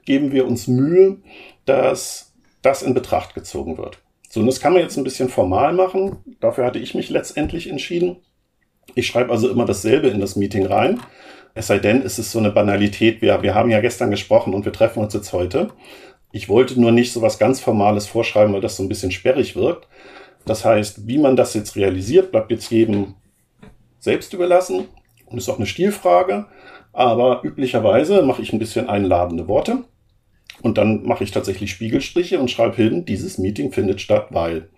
geben 0.04 0.32
wir 0.32 0.46
uns 0.46 0.66
Mühe, 0.68 1.18
dass 1.64 2.34
das 2.62 2.82
in 2.82 2.94
Betracht 2.94 3.34
gezogen 3.34 3.78
wird. 3.78 3.98
So, 4.28 4.40
und 4.40 4.46
das 4.46 4.60
kann 4.60 4.74
man 4.74 4.82
jetzt 4.82 4.96
ein 4.96 5.04
bisschen 5.04 5.28
formal 5.28 5.72
machen. 5.72 6.18
Dafür 6.40 6.66
hatte 6.66 6.78
ich 6.78 6.94
mich 6.94 7.08
letztendlich 7.08 7.68
entschieden. 7.68 8.16
Ich 8.94 9.06
schreibe 9.06 9.32
also 9.32 9.48
immer 9.48 9.64
dasselbe 9.64 10.08
in 10.08 10.20
das 10.20 10.36
Meeting 10.36 10.66
rein. 10.66 11.00
Es 11.54 11.66
sei 11.66 11.78
denn, 11.78 12.02
es 12.02 12.18
ist 12.18 12.30
so 12.30 12.38
eine 12.38 12.50
Banalität. 12.50 13.22
Wir, 13.22 13.42
wir 13.42 13.54
haben 13.54 13.70
ja 13.70 13.80
gestern 13.80 14.10
gesprochen 14.10 14.54
und 14.54 14.64
wir 14.64 14.72
treffen 14.72 15.02
uns 15.02 15.14
jetzt 15.14 15.32
heute. 15.32 15.68
Ich 16.30 16.48
wollte 16.48 16.78
nur 16.80 16.92
nicht 16.92 17.12
so 17.12 17.22
was 17.22 17.38
ganz 17.38 17.58
Formales 17.60 18.06
vorschreiben, 18.06 18.52
weil 18.52 18.60
das 18.60 18.76
so 18.76 18.82
ein 18.82 18.88
bisschen 18.88 19.10
sperrig 19.10 19.56
wirkt. 19.56 19.88
Das 20.44 20.64
heißt, 20.64 21.06
wie 21.06 21.18
man 21.18 21.36
das 21.36 21.54
jetzt 21.54 21.76
realisiert, 21.76 22.30
bleibt 22.32 22.50
jetzt 22.50 22.70
jedem 22.70 23.14
selbst 23.98 24.32
überlassen 24.32 24.86
und 25.26 25.38
ist 25.38 25.48
auch 25.48 25.58
eine 25.58 25.66
Stilfrage. 25.66 26.46
Aber 26.92 27.42
üblicherweise 27.44 28.22
mache 28.22 28.42
ich 28.42 28.52
ein 28.52 28.58
bisschen 28.58 28.88
einladende 28.88 29.46
Worte 29.46 29.84
und 30.62 30.78
dann 30.78 31.04
mache 31.04 31.24
ich 31.24 31.30
tatsächlich 31.30 31.70
Spiegelstriche 31.70 32.40
und 32.40 32.50
schreibe 32.50 32.76
hin, 32.76 33.04
dieses 33.04 33.38
Meeting 33.38 33.72
findet 33.72 34.00
statt, 34.00 34.28
weil 34.30 34.68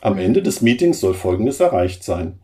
am 0.00 0.18
Ende 0.18 0.42
des 0.42 0.60
Meetings 0.60 1.00
soll 1.00 1.14
Folgendes 1.14 1.60
erreicht 1.60 2.04
sein. 2.04 2.40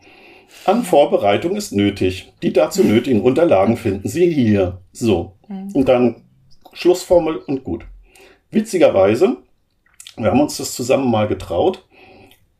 An 0.64 0.82
Vorbereitung 0.84 1.56
ist 1.56 1.72
nötig. 1.72 2.32
Die 2.42 2.52
dazu 2.52 2.84
nötigen 2.84 3.20
Unterlagen 3.20 3.76
finden 3.76 4.08
Sie 4.08 4.32
hier. 4.32 4.80
So. 4.92 5.36
Und 5.74 5.88
dann 5.88 6.22
Schlussformel 6.72 7.36
und 7.36 7.64
gut. 7.64 7.84
Witzigerweise, 8.50 9.38
wir 10.16 10.30
haben 10.30 10.40
uns 10.40 10.56
das 10.56 10.74
zusammen 10.74 11.10
mal 11.10 11.28
getraut. 11.28 11.86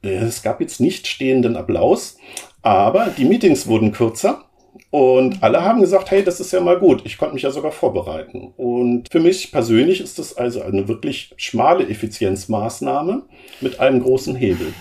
Es 0.03 0.43
gab 0.43 0.61
jetzt 0.61 0.81
nicht 0.81 1.07
stehenden 1.07 1.57
Applaus, 1.57 2.19
aber 2.63 3.09
die 3.17 3.25
Meetings 3.25 3.67
wurden 3.67 3.93
kürzer 3.93 4.45
und 4.91 5.43
alle 5.43 5.63
haben 5.63 5.81
gesagt, 5.81 6.11
hey, 6.11 6.25
das 6.25 6.41
ist 6.41 6.53
ja 6.53 6.61
mal 6.61 6.79
gut. 6.79 7.03
Ich 7.05 7.19
konnte 7.19 7.35
mich 7.35 7.43
ja 7.43 7.51
sogar 7.51 7.73
vorbereiten. 7.73 8.53
Und 8.57 9.09
für 9.11 9.21
mich 9.21 9.53
persönlich 9.53 10.01
ist 10.01 10.19
das 10.19 10.37
also 10.37 10.63
eine 10.63 10.89
wirklich 10.89 11.35
schmale 11.37 11.87
Effizienzmaßnahme 11.89 13.23
mit 13.61 13.81
einem 13.81 14.03
großen 14.03 14.35
Hebel. 14.35 14.73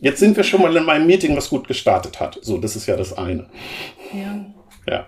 Jetzt 0.00 0.18
sind 0.18 0.36
wir 0.36 0.42
schon 0.42 0.62
mal 0.62 0.76
in 0.76 0.84
meinem 0.84 1.06
Meeting, 1.06 1.36
was 1.36 1.48
gut 1.48 1.68
gestartet 1.68 2.18
hat. 2.18 2.38
So, 2.42 2.58
das 2.58 2.74
ist 2.74 2.86
ja 2.86 2.96
das 2.96 3.16
eine. 3.16 3.46
Ja. 4.12 4.44
Ja. 4.88 5.06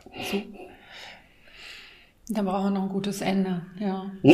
Da 2.29 2.43
brauchen 2.43 2.65
wir 2.65 2.71
noch 2.71 2.85
ein 2.85 2.89
gutes 2.89 3.21
Ende, 3.21 3.63
ja. 3.79 4.11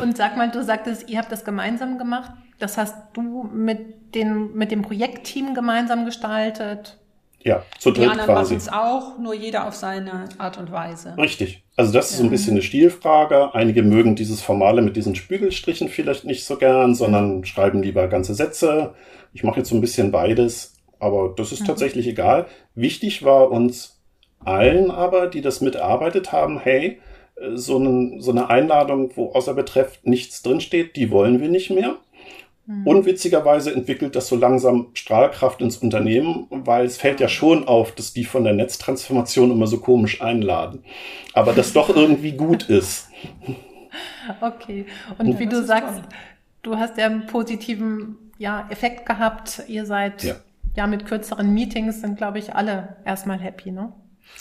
Und 0.00 0.16
sag 0.16 0.36
mal, 0.36 0.50
du 0.50 0.62
sagtest, 0.62 1.08
ihr 1.08 1.18
habt 1.18 1.32
das 1.32 1.44
gemeinsam 1.44 1.98
gemacht. 1.98 2.30
Das 2.60 2.78
hast 2.78 2.94
du 3.14 3.50
mit, 3.52 4.14
den, 4.14 4.54
mit 4.54 4.70
dem 4.70 4.82
Projektteam 4.82 5.52
gemeinsam 5.54 6.04
gestaltet? 6.04 6.98
Ja, 7.42 7.62
zu 7.78 7.90
dritt 7.90 8.04
Die 8.04 8.08
anderen 8.08 8.34
machen 8.34 8.56
es 8.56 8.68
auch, 8.68 9.18
nur 9.18 9.34
jeder 9.34 9.66
auf 9.68 9.74
seine 9.74 10.28
Art 10.38 10.56
und 10.56 10.72
Weise. 10.72 11.14
Richtig. 11.18 11.62
Also 11.76 11.92
das 11.92 12.10
ist 12.10 12.18
so 12.18 12.24
ein 12.24 12.30
bisschen 12.30 12.52
eine 12.52 12.62
Stilfrage. 12.62 13.54
Einige 13.54 13.82
mögen 13.82 14.14
dieses 14.14 14.40
Formale 14.40 14.80
mit 14.80 14.96
diesen 14.96 15.14
Spiegelstrichen 15.14 15.88
vielleicht 15.88 16.24
nicht 16.24 16.46
so 16.46 16.56
gern, 16.56 16.94
sondern 16.94 17.44
schreiben 17.44 17.82
lieber 17.82 18.06
ganze 18.08 18.34
Sätze. 18.34 18.94
Ich 19.34 19.42
mache 19.42 19.58
jetzt 19.58 19.68
so 19.68 19.74
ein 19.74 19.82
bisschen 19.82 20.10
beides, 20.10 20.76
aber 21.00 21.34
das 21.36 21.52
ist 21.52 21.62
mhm. 21.62 21.66
tatsächlich 21.66 22.06
egal. 22.06 22.46
Wichtig 22.74 23.24
war 23.24 23.50
uns 23.50 23.93
allen 24.44 24.90
aber, 24.90 25.26
die 25.26 25.40
das 25.40 25.60
mitarbeitet 25.60 26.32
haben, 26.32 26.58
hey, 26.58 27.00
so, 27.54 27.76
einen, 27.76 28.20
so 28.20 28.30
eine 28.30 28.50
Einladung, 28.50 29.10
wo 29.16 29.32
außer 29.32 29.54
Betreff 29.54 29.98
nichts 30.02 30.42
drinsteht, 30.42 30.96
die 30.96 31.10
wollen 31.10 31.40
wir 31.40 31.48
nicht 31.48 31.70
mehr. 31.70 31.96
Mhm. 32.66 32.86
Und 32.86 33.06
witzigerweise 33.06 33.74
entwickelt 33.74 34.16
das 34.16 34.28
so 34.28 34.36
langsam 34.36 34.88
Strahlkraft 34.94 35.60
ins 35.60 35.78
Unternehmen, 35.78 36.46
weil 36.50 36.86
es 36.86 36.96
fällt 36.96 37.20
ja 37.20 37.28
schon 37.28 37.66
auf, 37.66 37.92
dass 37.92 38.12
die 38.12 38.24
von 38.24 38.44
der 38.44 38.54
Netztransformation 38.54 39.50
immer 39.50 39.66
so 39.66 39.78
komisch 39.78 40.22
einladen. 40.22 40.84
Aber 41.32 41.52
das 41.52 41.72
doch 41.72 41.94
irgendwie 41.94 42.32
gut 42.32 42.62
ist. 42.68 43.08
Okay. 44.40 44.86
Und 45.18 45.32
ja, 45.32 45.38
wie 45.38 45.46
du 45.46 45.62
sagst, 45.62 45.96
toll. 45.96 46.08
du 46.62 46.76
hast 46.76 46.96
ja 46.96 47.06
einen 47.06 47.26
positiven 47.26 48.16
ja, 48.38 48.66
Effekt 48.70 49.06
gehabt. 49.06 49.62
Ihr 49.68 49.84
seid 49.86 50.22
ja. 50.22 50.36
ja 50.76 50.86
mit 50.86 51.04
kürzeren 51.06 51.52
Meetings 51.52 52.00
sind, 52.00 52.16
glaube 52.16 52.38
ich, 52.38 52.54
alle 52.54 52.96
erstmal 53.04 53.38
happy, 53.38 53.72
ne? 53.72 53.92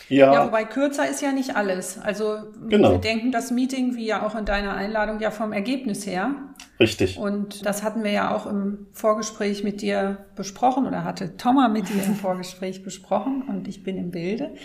Ja. 0.09 0.33
ja, 0.33 0.45
wobei 0.45 0.65
kürzer 0.65 1.07
ist 1.09 1.21
ja 1.21 1.31
nicht 1.31 1.55
alles. 1.55 1.97
Also 1.97 2.37
genau. 2.67 2.91
wir 2.91 2.97
denken 2.99 3.31
das 3.31 3.51
Meeting, 3.51 3.95
wie 3.95 4.05
ja 4.05 4.25
auch 4.25 4.35
in 4.35 4.45
deiner 4.45 4.73
Einladung, 4.73 5.19
ja 5.19 5.31
vom 5.31 5.53
Ergebnis 5.53 6.05
her. 6.05 6.31
Richtig. 6.79 7.17
Und 7.17 7.65
das 7.65 7.83
hatten 7.83 8.03
wir 8.03 8.11
ja 8.11 8.35
auch 8.35 8.45
im 8.45 8.87
Vorgespräch 8.91 9.63
mit 9.63 9.81
dir 9.81 10.25
besprochen 10.35 10.85
oder 10.85 11.03
hatte 11.03 11.37
Thomas 11.37 11.71
mit 11.71 11.89
dir 11.89 12.03
im 12.03 12.15
Vorgespräch 12.15 12.83
besprochen 12.83 13.43
und 13.47 13.67
ich 13.67 13.83
bin 13.83 13.97
im 13.97 14.11
Bilde, 14.11 14.55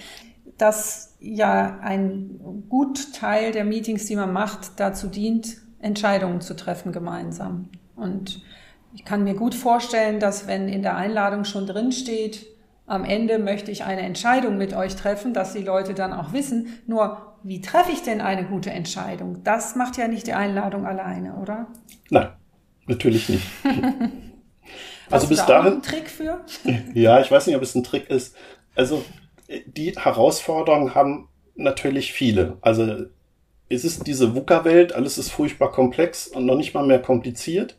dass 0.57 1.17
ja 1.21 1.79
ein 1.83 2.65
gut 2.69 3.15
Teil 3.15 3.53
der 3.53 3.65
Meetings, 3.65 4.07
die 4.07 4.17
man 4.17 4.33
macht, 4.33 4.73
dazu 4.81 5.07
dient, 5.07 5.59
Entscheidungen 5.81 6.41
zu 6.41 6.57
treffen 6.57 6.93
gemeinsam. 6.93 7.69
Und 7.95 8.43
ich 8.95 9.05
kann 9.05 9.23
mir 9.23 9.35
gut 9.35 9.55
vorstellen, 9.55 10.19
dass 10.19 10.49
wenn 10.49 10.69
in 10.69 10.83
der 10.83 10.97
Einladung 10.97 11.45
schon 11.45 11.67
drin 11.67 11.93
steht, 11.93 12.47
am 12.89 13.05
Ende 13.05 13.39
möchte 13.39 13.71
ich 13.71 13.85
eine 13.85 14.01
Entscheidung 14.01 14.57
mit 14.57 14.75
euch 14.75 14.97
treffen, 14.97 15.35
dass 15.35 15.53
die 15.53 15.63
Leute 15.63 15.93
dann 15.95 16.15
auch 16.15 16.33
wissen. 16.33 16.81
Nur, 16.87 17.37
wie 17.43 17.61
treffe 17.61 17.93
ich 17.93 18.03
denn 18.03 18.21
eine 18.23 18.45
gute 18.45 18.71
Entscheidung? 18.71 19.45
Das 19.45 19.77
macht 19.77 19.99
ja 19.99 20.09
nicht 20.09 20.27
die 20.27 20.33
Einladung 20.33 20.87
alleine, 20.87 21.35
oder? 21.35 21.67
Nein, 22.09 22.31
natürlich 22.87 23.29
nicht. 23.29 23.47
also 25.11 25.29
bis 25.29 25.39
da 25.39 25.47
dahin. 25.47 25.73
Einen 25.75 25.83
Trick 25.83 26.09
für? 26.09 26.41
ja, 26.95 27.21
ich 27.21 27.31
weiß 27.31 27.47
nicht, 27.47 27.57
ob 27.57 27.63
es 27.63 27.75
ein 27.75 27.85
Trick 27.85 28.09
ist. 28.09 28.35
Also 28.75 29.05
die 29.67 29.93
Herausforderungen 29.93 30.95
haben 30.95 31.29
natürlich 31.55 32.13
viele. 32.15 32.57
Also 32.63 33.05
es 33.69 33.85
ist 33.85 34.07
diese 34.07 34.35
VUCA-Welt, 34.35 34.95
alles 34.95 35.19
ist 35.19 35.31
furchtbar 35.31 35.73
komplex 35.73 36.27
und 36.27 36.47
noch 36.47 36.57
nicht 36.57 36.73
mal 36.73 36.87
mehr 36.87 37.03
kompliziert. 37.03 37.79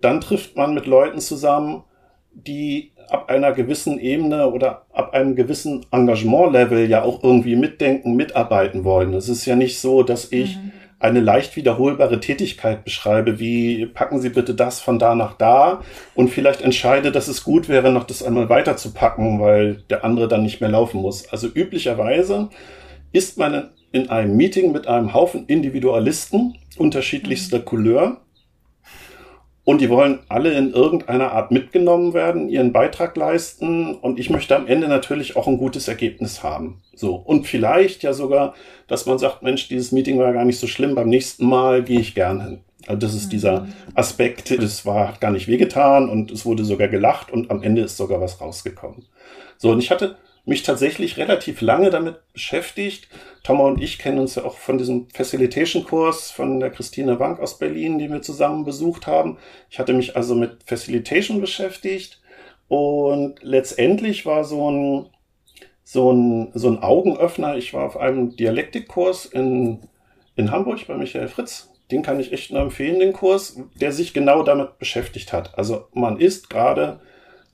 Dann 0.00 0.22
trifft 0.22 0.56
man 0.56 0.72
mit 0.72 0.86
Leuten 0.86 1.20
zusammen, 1.20 1.84
die 2.32 2.92
ab 3.10 3.28
einer 3.28 3.52
gewissen 3.52 3.98
Ebene 3.98 4.50
oder 4.50 4.86
ab 4.92 5.12
einem 5.14 5.34
gewissen 5.34 5.84
Engagement-Level 5.90 6.88
ja 6.88 7.02
auch 7.02 7.22
irgendwie 7.22 7.56
mitdenken, 7.56 8.14
mitarbeiten 8.14 8.84
wollen. 8.84 9.14
Es 9.14 9.28
ist 9.28 9.46
ja 9.46 9.56
nicht 9.56 9.80
so, 9.80 10.02
dass 10.02 10.30
ich 10.32 10.56
mhm. 10.56 10.72
eine 10.98 11.20
leicht 11.20 11.56
wiederholbare 11.56 12.20
Tätigkeit 12.20 12.84
beschreibe, 12.84 13.40
wie 13.40 13.86
packen 13.86 14.20
Sie 14.20 14.30
bitte 14.30 14.54
das 14.54 14.80
von 14.80 14.98
da 14.98 15.14
nach 15.14 15.34
da 15.34 15.82
und 16.14 16.28
vielleicht 16.28 16.62
entscheide, 16.62 17.12
dass 17.12 17.28
es 17.28 17.44
gut 17.44 17.68
wäre, 17.68 17.90
noch 17.92 18.04
das 18.04 18.22
einmal 18.22 18.48
weiterzupacken, 18.48 19.40
weil 19.40 19.82
der 19.90 20.04
andere 20.04 20.28
dann 20.28 20.42
nicht 20.42 20.60
mehr 20.60 20.70
laufen 20.70 21.00
muss. 21.00 21.28
Also 21.32 21.48
üblicherweise 21.48 22.48
ist 23.12 23.38
man 23.38 23.70
in 23.92 24.08
einem 24.08 24.36
Meeting 24.36 24.72
mit 24.72 24.86
einem 24.86 25.14
Haufen 25.14 25.46
Individualisten 25.46 26.54
unterschiedlichster 26.78 27.58
mhm. 27.58 27.64
Couleur 27.64 28.20
und 29.70 29.80
die 29.80 29.88
wollen 29.88 30.18
alle 30.28 30.52
in 30.54 30.72
irgendeiner 30.72 31.30
Art 31.30 31.52
mitgenommen 31.52 32.12
werden, 32.12 32.48
ihren 32.48 32.72
Beitrag 32.72 33.16
leisten 33.16 33.94
und 33.94 34.18
ich 34.18 34.28
möchte 34.28 34.56
am 34.56 34.66
Ende 34.66 34.88
natürlich 34.88 35.36
auch 35.36 35.46
ein 35.46 35.58
gutes 35.58 35.86
Ergebnis 35.86 36.42
haben. 36.42 36.82
So. 36.96 37.14
Und 37.14 37.46
vielleicht 37.46 38.02
ja 38.02 38.12
sogar, 38.12 38.54
dass 38.88 39.06
man 39.06 39.20
sagt, 39.20 39.44
Mensch, 39.44 39.68
dieses 39.68 39.92
Meeting 39.92 40.18
war 40.18 40.32
gar 40.32 40.44
nicht 40.44 40.58
so 40.58 40.66
schlimm, 40.66 40.96
beim 40.96 41.08
nächsten 41.08 41.46
Mal 41.46 41.84
gehe 41.84 42.00
ich 42.00 42.16
gern 42.16 42.40
hin. 42.40 42.58
Also 42.88 42.98
das 42.98 43.14
ist 43.14 43.30
dieser 43.30 43.60
mhm. 43.60 43.72
Aspekt, 43.94 44.60
das 44.60 44.84
war, 44.84 45.06
hat 45.06 45.20
gar 45.20 45.30
nicht 45.30 45.46
wehgetan 45.46 46.08
und 46.08 46.32
es 46.32 46.44
wurde 46.44 46.64
sogar 46.64 46.88
gelacht 46.88 47.30
und 47.30 47.52
am 47.52 47.62
Ende 47.62 47.82
ist 47.82 47.96
sogar 47.96 48.20
was 48.20 48.40
rausgekommen. 48.40 49.04
So, 49.56 49.70
und 49.70 49.78
ich 49.78 49.92
hatte 49.92 50.16
mich 50.44 50.62
tatsächlich 50.62 51.16
relativ 51.16 51.60
lange 51.60 51.90
damit 51.90 52.16
beschäftigt. 52.32 53.08
Thomas 53.42 53.68
und 53.68 53.82
ich 53.82 53.98
kennen 53.98 54.18
uns 54.18 54.34
ja 54.34 54.44
auch 54.44 54.56
von 54.56 54.78
diesem 54.78 55.08
Facilitation-Kurs 55.10 56.30
von 56.30 56.60
der 56.60 56.70
Christine 56.70 57.18
Wank 57.18 57.40
aus 57.40 57.58
Berlin, 57.58 57.98
den 57.98 58.12
wir 58.12 58.22
zusammen 58.22 58.64
besucht 58.64 59.06
haben. 59.06 59.38
Ich 59.70 59.78
hatte 59.78 59.92
mich 59.92 60.16
also 60.16 60.34
mit 60.34 60.62
Facilitation 60.64 61.40
beschäftigt 61.40 62.20
und 62.68 63.36
letztendlich 63.42 64.26
war 64.26 64.44
so 64.44 64.70
ein, 64.70 65.06
so 65.82 66.12
ein, 66.12 66.50
so 66.54 66.68
ein 66.68 66.82
Augenöffner. 66.82 67.56
Ich 67.56 67.74
war 67.74 67.84
auf 67.84 67.96
einem 67.96 68.36
Dialektikkurs 68.36 69.26
in, 69.26 69.80
in 70.36 70.50
Hamburg 70.50 70.86
bei 70.86 70.96
Michael 70.96 71.28
Fritz. 71.28 71.70
Den 71.90 72.02
kann 72.02 72.20
ich 72.20 72.32
echt 72.32 72.52
nur 72.52 72.62
empfehlen, 72.62 73.00
den 73.00 73.12
Kurs, 73.12 73.60
der 73.80 73.90
sich 73.90 74.14
genau 74.14 74.44
damit 74.44 74.78
beschäftigt 74.78 75.32
hat. 75.32 75.58
Also 75.58 75.88
man 75.92 76.20
ist 76.20 76.48
gerade 76.48 77.00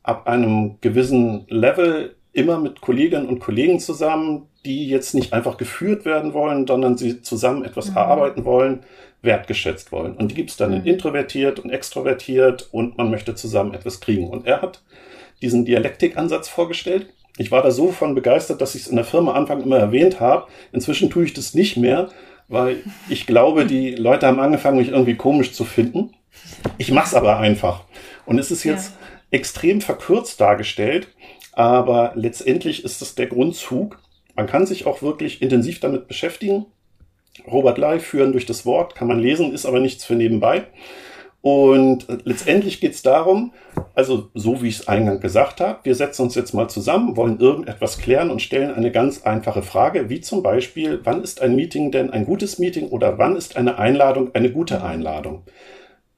ab 0.02 0.26
einem 0.26 0.78
gewissen 0.82 1.46
Level 1.48 2.15
immer 2.36 2.58
mit 2.58 2.80
Kolleginnen 2.80 3.26
und 3.26 3.40
Kollegen 3.40 3.80
zusammen, 3.80 4.48
die 4.64 4.88
jetzt 4.88 5.14
nicht 5.14 5.32
einfach 5.32 5.56
geführt 5.56 6.04
werden 6.04 6.34
wollen, 6.34 6.66
sondern 6.66 6.98
sie 6.98 7.22
zusammen 7.22 7.64
etwas 7.64 7.90
mhm. 7.90 7.96
erarbeiten 7.96 8.44
wollen, 8.44 8.80
wertgeschätzt 9.22 9.90
wollen. 9.90 10.14
Und 10.16 10.30
die 10.30 10.34
gibt 10.34 10.50
es 10.50 10.56
dann 10.56 10.70
mhm. 10.70 10.76
in 10.78 10.84
introvertiert 10.84 11.58
und 11.58 11.70
extrovertiert 11.70 12.68
und 12.72 12.98
man 12.98 13.10
möchte 13.10 13.34
zusammen 13.34 13.72
etwas 13.74 14.00
kriegen. 14.00 14.28
Und 14.28 14.46
er 14.46 14.60
hat 14.60 14.82
diesen 15.40 15.64
Dialektikansatz 15.64 16.48
vorgestellt. 16.48 17.06
Ich 17.38 17.50
war 17.50 17.62
da 17.62 17.70
so 17.70 17.90
von 17.90 18.14
begeistert, 18.14 18.60
dass 18.60 18.74
ich 18.74 18.82
es 18.82 18.88
in 18.88 18.96
der 18.96 19.04
Firma 19.04 19.32
Anfang 19.32 19.62
immer 19.62 19.78
erwähnt 19.78 20.20
habe. 20.20 20.46
Inzwischen 20.72 21.10
tue 21.10 21.24
ich 21.24 21.32
das 21.32 21.54
nicht 21.54 21.76
mehr, 21.76 22.10
weil 22.48 22.82
ich 23.08 23.26
glaube, 23.26 23.64
die 23.66 23.94
Leute 23.94 24.26
haben 24.26 24.40
angefangen, 24.40 24.78
mich 24.78 24.88
irgendwie 24.88 25.16
komisch 25.16 25.52
zu 25.52 25.64
finden. 25.64 26.12
Ich 26.76 26.90
mache 26.90 27.06
es 27.06 27.14
aber 27.14 27.38
einfach. 27.38 27.84
Und 28.26 28.38
es 28.38 28.50
ist 28.50 28.64
jetzt 28.64 28.90
ja. 28.90 29.38
extrem 29.38 29.80
verkürzt 29.80 30.40
dargestellt. 30.40 31.08
Aber 31.56 32.12
letztendlich 32.14 32.84
ist 32.84 33.02
es 33.02 33.14
der 33.14 33.26
Grundzug. 33.26 33.98
Man 34.36 34.46
kann 34.46 34.66
sich 34.66 34.86
auch 34.86 35.02
wirklich 35.02 35.40
intensiv 35.42 35.80
damit 35.80 36.06
beschäftigen. 36.06 36.66
Robert 37.50 37.78
Lai 37.78 37.98
führen 37.98 38.32
durch 38.32 38.46
das 38.46 38.66
Wort, 38.66 38.94
kann 38.94 39.08
man 39.08 39.18
lesen, 39.18 39.52
ist 39.52 39.66
aber 39.66 39.80
nichts 39.80 40.04
für 40.04 40.14
nebenbei. 40.14 40.66
Und 41.40 42.08
letztendlich 42.24 42.80
geht 42.80 42.92
es 42.92 43.02
darum, 43.02 43.52
also 43.94 44.30
so 44.34 44.62
wie 44.62 44.68
ich 44.68 44.80
es 44.80 44.88
eingangs 44.88 45.22
gesagt 45.22 45.60
habe, 45.60 45.78
wir 45.84 45.94
setzen 45.94 46.22
uns 46.22 46.34
jetzt 46.34 46.52
mal 46.52 46.68
zusammen, 46.68 47.16
wollen 47.16 47.38
irgendetwas 47.38 47.98
klären 47.98 48.30
und 48.30 48.42
stellen 48.42 48.74
eine 48.74 48.90
ganz 48.90 49.22
einfache 49.22 49.62
Frage, 49.62 50.10
wie 50.10 50.20
zum 50.20 50.42
Beispiel, 50.42 51.00
wann 51.04 51.22
ist 51.22 51.40
ein 51.40 51.56
Meeting 51.56 51.90
denn 51.90 52.10
ein 52.10 52.26
gutes 52.26 52.58
Meeting 52.58 52.88
oder 52.88 53.16
wann 53.18 53.36
ist 53.36 53.56
eine 53.56 53.78
Einladung 53.78 54.34
eine 54.34 54.50
gute 54.50 54.82
Einladung? 54.82 55.44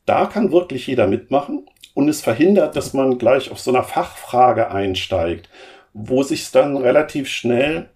Da 0.04 0.26
kann 0.26 0.50
wirklich 0.50 0.86
jeder 0.86 1.06
mitmachen 1.06 1.66
und 1.98 2.08
es 2.08 2.20
verhindert, 2.20 2.76
dass 2.76 2.94
man 2.94 3.18
gleich 3.18 3.50
auf 3.50 3.58
so 3.58 3.72
einer 3.72 3.82
Fachfrage 3.82 4.70
einsteigt, 4.70 5.48
wo 5.94 6.22
sich 6.22 6.48
dann 6.52 6.76
relativ 6.76 7.26
schnell 7.26 7.88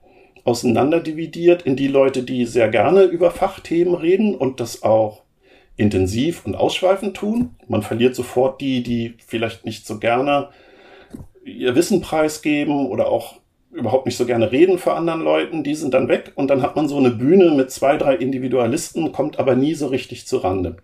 auseinanderdividiert 0.43 1.63
in 1.63 1.77
die 1.77 1.87
Leute, 1.87 2.25
die 2.25 2.45
sehr 2.47 2.69
gerne 2.69 3.05
über 3.05 3.31
Fachthemen 3.31 3.95
reden 3.95 4.35
und 4.35 4.59
das 4.59 4.83
auch 4.83 5.23
intensiv 5.77 6.45
und 6.45 6.57
ausschweifend 6.57 7.17
tun. 7.17 7.55
Man 7.69 7.83
verliert 7.83 8.17
sofort 8.17 8.61
die, 8.61 8.83
die 8.83 9.15
vielleicht 9.25 9.65
nicht 9.65 9.87
so 9.87 10.01
gerne 10.01 10.49
ihr 11.45 11.77
Wissen 11.77 12.01
preisgeben 12.01 12.89
oder 12.89 13.09
auch 13.09 13.37
überhaupt 13.71 14.07
nicht 14.07 14.17
so 14.17 14.27
gerne 14.27 14.51
reden 14.51 14.79
vor 14.79 14.97
anderen 14.97 15.23
Leuten. 15.23 15.63
Die 15.63 15.77
sind 15.77 15.95
dann 15.95 16.09
weg 16.09 16.33
und 16.35 16.49
dann 16.49 16.63
hat 16.63 16.75
man 16.75 16.89
so 16.89 16.97
eine 16.97 17.13
Bühne 17.13 17.53
mit 17.53 17.71
zwei, 17.71 17.97
drei 17.99 18.17
Individualisten, 18.17 19.13
kommt 19.13 19.39
aber 19.39 19.55
nie 19.55 19.75
so 19.75 19.87
richtig 19.87 20.27
zu 20.27 20.39
Rande. 20.39 20.79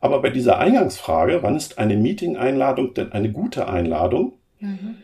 Aber 0.00 0.20
bei 0.20 0.30
dieser 0.30 0.58
Eingangsfrage, 0.58 1.42
wann 1.42 1.56
ist 1.56 1.78
eine 1.78 1.96
Meeting-Einladung 1.96 2.94
denn 2.94 3.12
eine 3.12 3.32
gute 3.32 3.68
Einladung? 3.68 4.34
Mhm. 4.60 4.96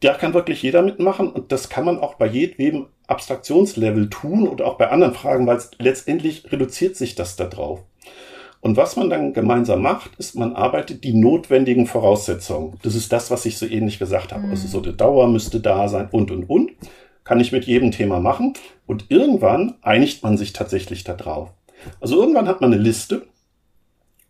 Da 0.00 0.14
kann 0.14 0.34
wirklich 0.34 0.62
jeder 0.62 0.82
mitmachen 0.82 1.30
und 1.30 1.50
das 1.50 1.68
kann 1.68 1.84
man 1.84 1.98
auch 1.98 2.14
bei 2.14 2.26
jedem 2.26 2.86
Abstraktionslevel 3.08 4.10
tun 4.10 4.46
oder 4.46 4.66
auch 4.66 4.78
bei 4.78 4.90
anderen 4.90 5.14
Fragen, 5.14 5.46
weil 5.46 5.60
letztendlich 5.78 6.52
reduziert 6.52 6.94
sich 6.94 7.16
das 7.16 7.34
da 7.34 7.46
drauf. 7.46 7.80
Und 8.60 8.76
was 8.76 8.96
man 8.96 9.08
dann 9.08 9.32
gemeinsam 9.32 9.82
macht, 9.82 10.16
ist, 10.16 10.34
man 10.34 10.54
arbeitet 10.54 11.04
die 11.04 11.14
notwendigen 11.14 11.86
Voraussetzungen. 11.86 12.78
Das 12.82 12.94
ist 12.94 13.12
das, 13.12 13.30
was 13.30 13.46
ich 13.46 13.56
so 13.56 13.66
ähnlich 13.66 13.98
gesagt 13.98 14.32
habe. 14.32 14.44
Mhm. 14.44 14.50
Also 14.50 14.68
so 14.68 14.80
die 14.80 14.96
Dauer 14.96 15.28
müsste 15.28 15.60
da 15.60 15.88
sein 15.88 16.08
und, 16.10 16.30
und, 16.30 16.48
und. 16.50 16.72
Kann 17.24 17.40
ich 17.40 17.52
mit 17.52 17.66
jedem 17.66 17.90
Thema 17.92 18.20
machen. 18.20 18.54
Und 18.86 19.06
irgendwann 19.10 19.74
einigt 19.82 20.22
man 20.22 20.36
sich 20.36 20.52
tatsächlich 20.52 21.04
da 21.04 21.14
drauf. 21.14 21.50
Also 22.00 22.20
irgendwann 22.20 22.48
hat 22.48 22.60
man 22.60 22.72
eine 22.72 22.82
Liste 22.82 23.26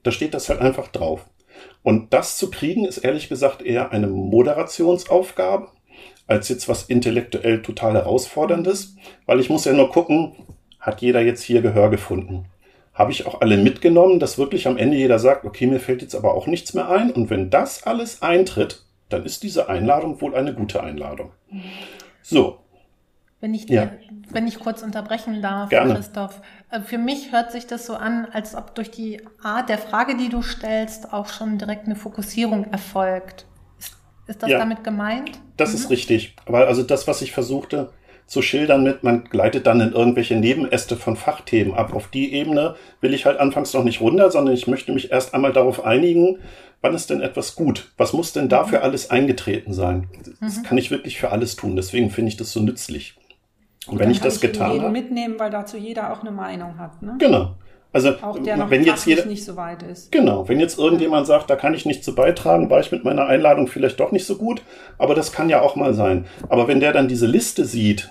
da 0.09 0.13
steht 0.13 0.33
das 0.33 0.49
halt 0.49 0.63
einfach 0.63 0.89
drauf. 0.89 1.27
Und 1.83 2.15
das 2.15 2.39
zu 2.39 2.51
kriegen 2.51 2.87
ist 2.87 2.97
ehrlich 2.97 3.29
gesagt 3.29 3.61
eher 3.61 3.93
eine 3.93 4.07
Moderationsaufgabe 4.07 5.69
als 6.27 6.49
jetzt 6.49 6.67
was 6.67 6.85
intellektuell 6.85 7.61
total 7.61 7.93
herausforderndes, 7.93 8.97
weil 9.27 9.39
ich 9.39 9.51
muss 9.51 9.67
ja 9.67 9.75
nur 9.75 9.91
gucken, 9.91 10.33
hat 10.81 11.03
jeder 11.03 11.21
jetzt 11.21 11.43
hier 11.43 11.61
Gehör 11.61 11.91
gefunden? 11.91 12.47
Habe 12.95 13.13
ich 13.13 13.27
auch 13.27 13.43
alle 13.43 13.59
mitgenommen, 13.59 14.19
dass 14.19 14.39
wirklich 14.39 14.67
am 14.67 14.79
Ende 14.79 14.97
jeder 14.97 15.19
sagt, 15.19 15.45
okay, 15.45 15.67
mir 15.67 15.79
fällt 15.79 16.01
jetzt 16.01 16.15
aber 16.15 16.33
auch 16.33 16.47
nichts 16.47 16.73
mehr 16.73 16.89
ein. 16.89 17.11
Und 17.11 17.29
wenn 17.29 17.51
das 17.51 17.83
alles 17.83 18.23
eintritt, 18.23 18.87
dann 19.11 19.27
ist 19.27 19.43
diese 19.43 19.69
Einladung 19.69 20.23
wohl 20.23 20.35
eine 20.35 20.55
gute 20.55 20.83
Einladung. 20.83 21.33
So, 22.23 22.61
wenn 23.41 23.55
ich, 23.55 23.67
dir, 23.67 23.75
ja. 23.75 23.91
wenn 24.31 24.49
ich 24.49 24.59
kurz 24.59 24.83
unterbrechen 24.83 25.41
darf, 25.43 25.71
Gerne. 25.71 25.95
Christoph. 25.95 26.41
Äh, 26.71 26.81
für 26.81 26.99
mich 26.99 27.33
hört 27.33 27.53
sich 27.53 27.67
das 27.67 27.87
so 27.87 27.95
an, 27.95 28.27
als 28.33 28.55
ob 28.55 28.75
durch 28.75 28.91
die 28.91 29.21
Art 29.43 29.69
der 29.69 29.79
Frage, 29.79 30.17
die 30.17 30.29
du 30.29 30.43
stellst, 30.43 31.13
auch 31.13 31.29
schon 31.29 31.59
direkt 31.59 31.87
eine 31.87 31.97
Fokussierung 31.97 32.73
erfolgt. 32.73 33.47
Ist, 33.79 33.97
ist 34.27 34.43
das 34.43 34.51
ja, 34.51 34.59
damit 34.59 34.83
gemeint? 34.83 35.39
Das 35.57 35.71
mhm. 35.71 35.77
ist 35.77 35.91
richtig. 35.91 36.35
Aber 36.47 36.67
also 36.67 36.83
das, 36.83 37.07
was 37.07 37.23
ich 37.23 37.33
versuchte 37.33 37.91
zu 38.27 38.43
schildern 38.43 38.83
mit, 38.83 39.05
man 39.05 39.25
gleitet 39.25 39.67
dann 39.67 39.81
in 39.81 39.93
irgendwelche 39.93 40.37
Nebenäste 40.37 40.97
von 40.97 41.17
Fachthemen 41.17 41.73
ab. 41.75 41.95
Auf 41.95 42.09
die 42.09 42.35
Ebene 42.35 42.75
will 43.01 43.15
ich 43.15 43.25
halt 43.25 43.39
anfangs 43.39 43.73
noch 43.73 43.85
nicht 43.85 44.01
runter, 44.03 44.31
sondern 44.31 44.53
ich 44.53 44.67
möchte 44.67 44.93
mich 44.93 45.13
erst 45.13 45.33
einmal 45.33 45.53
darauf 45.53 45.85
einigen, 45.85 46.39
wann 46.83 46.95
ist 46.95 47.09
denn 47.09 47.23
etwas 47.23 47.55
gut? 47.55 47.93
Was 47.97 48.13
muss 48.13 48.33
denn 48.33 48.49
dafür 48.49 48.81
mhm. 48.81 48.85
alles 48.85 49.11
eingetreten 49.11 49.73
sein? 49.73 50.09
Das 50.41 50.59
mhm. 50.59 50.63
kann 50.65 50.77
ich 50.77 50.91
wirklich 50.91 51.19
für 51.19 51.31
alles 51.31 51.55
tun. 51.55 51.77
Deswegen 51.77 52.11
finde 52.11 52.31
ich 52.31 52.37
das 52.37 52.53
so 52.53 52.61
nützlich. 52.61 53.15
Und 53.89 53.99
wenn 53.99 54.11
ich 54.11 54.21
das 54.21 54.37
ich 54.37 54.41
getan 54.43 54.81
habe. 54.81 54.91
mitnehmen, 54.91 55.35
weil 55.39 55.51
dazu 55.51 55.77
jeder 55.77 56.13
auch 56.13 56.21
eine 56.21 56.31
Meinung 56.31 56.79
hat. 56.79 57.03
Ne? 57.03 57.17
Genau. 57.19 57.55
Also 57.93 58.11
auch 58.21 58.39
der 58.39 58.59
noch 58.59 58.71
wenn 58.71 58.85
jetzt 58.85 59.07
jeder 59.07 59.25
nicht 59.25 59.45
so 59.45 59.57
weit 59.57 59.83
ist. 59.83 60.13
Genau, 60.13 60.47
wenn 60.47 60.61
jetzt 60.61 60.79
irgendjemand 60.79 61.27
sagt, 61.27 61.49
da 61.49 61.57
kann 61.57 61.73
ich 61.73 61.87
nichts 61.87 62.05
zu 62.05 62.15
beitragen, 62.15 62.69
war 62.69 62.81
ich 62.81 62.93
mit 62.93 63.03
meiner 63.03 63.27
Einladung 63.27 63.67
vielleicht 63.67 63.99
doch 63.99 64.13
nicht 64.13 64.27
so 64.27 64.37
gut, 64.37 64.63
aber 64.99 65.15
das 65.15 65.33
kann 65.33 65.49
ja 65.49 65.63
auch 65.63 65.75
mal 65.75 65.95
sein. 65.95 66.27
Aber 66.51 66.69
wenn 66.69 66.81
der 66.81 66.93
dann 66.93 67.09
diese 67.09 67.27
Liste 67.27 67.65
sieht, 67.65 68.11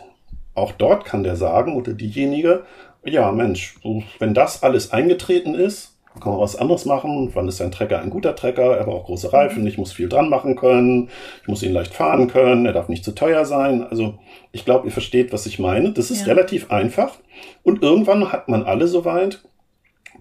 auch 0.56 0.72
dort 0.72 1.06
kann 1.06 1.24
der 1.24 1.36
sagen 1.36 1.76
oder 1.76 1.94
diejenige, 1.94 2.64
ja 3.06 3.32
Mensch, 3.32 3.76
wenn 4.18 4.34
das 4.34 4.64
alles 4.64 4.92
eingetreten 4.92 5.54
ist, 5.54 5.97
kann 6.20 6.34
man 6.34 6.42
was 6.42 6.56
anderes 6.56 6.86
machen. 6.86 7.32
Wann 7.34 7.48
ist 7.48 7.62
ein 7.62 7.72
Trecker 7.72 8.00
ein 8.00 8.10
guter 8.10 8.36
Trecker? 8.36 8.78
Er 8.78 8.86
braucht 8.86 9.06
große 9.06 9.32
Reifen, 9.34 9.66
ich 9.68 9.78
muss 9.78 9.92
viel 9.92 10.10
dran 10.10 10.30
machen 10.30 10.56
können, 10.56 11.10
ich 11.42 11.48
muss 11.48 11.64
ihn 11.64 11.74
leicht 11.74 11.94
fahren 11.94 12.28
können, 12.28 12.66
er 12.66 12.74
darf 12.74 12.90
nicht 12.90 13.04
zu 13.04 13.14
teuer 13.14 13.46
sein. 13.46 13.86
Also 13.88 14.18
ich 14.52 14.66
glaube, 14.66 14.88
ihr 14.88 14.92
versteht, 14.92 15.34
was 15.34 15.46
ich 15.46 15.60
meine. 15.60 15.92
Das 15.92 16.12
ist 16.12 16.22
ja. 16.22 16.28
relativ 16.28 16.72
einfach. 16.72 17.16
Und 17.64 17.84
irgendwann 17.84 18.32
hat 18.32 18.50
man 18.50 18.64
alle 18.64 18.88
soweit. 18.88 19.44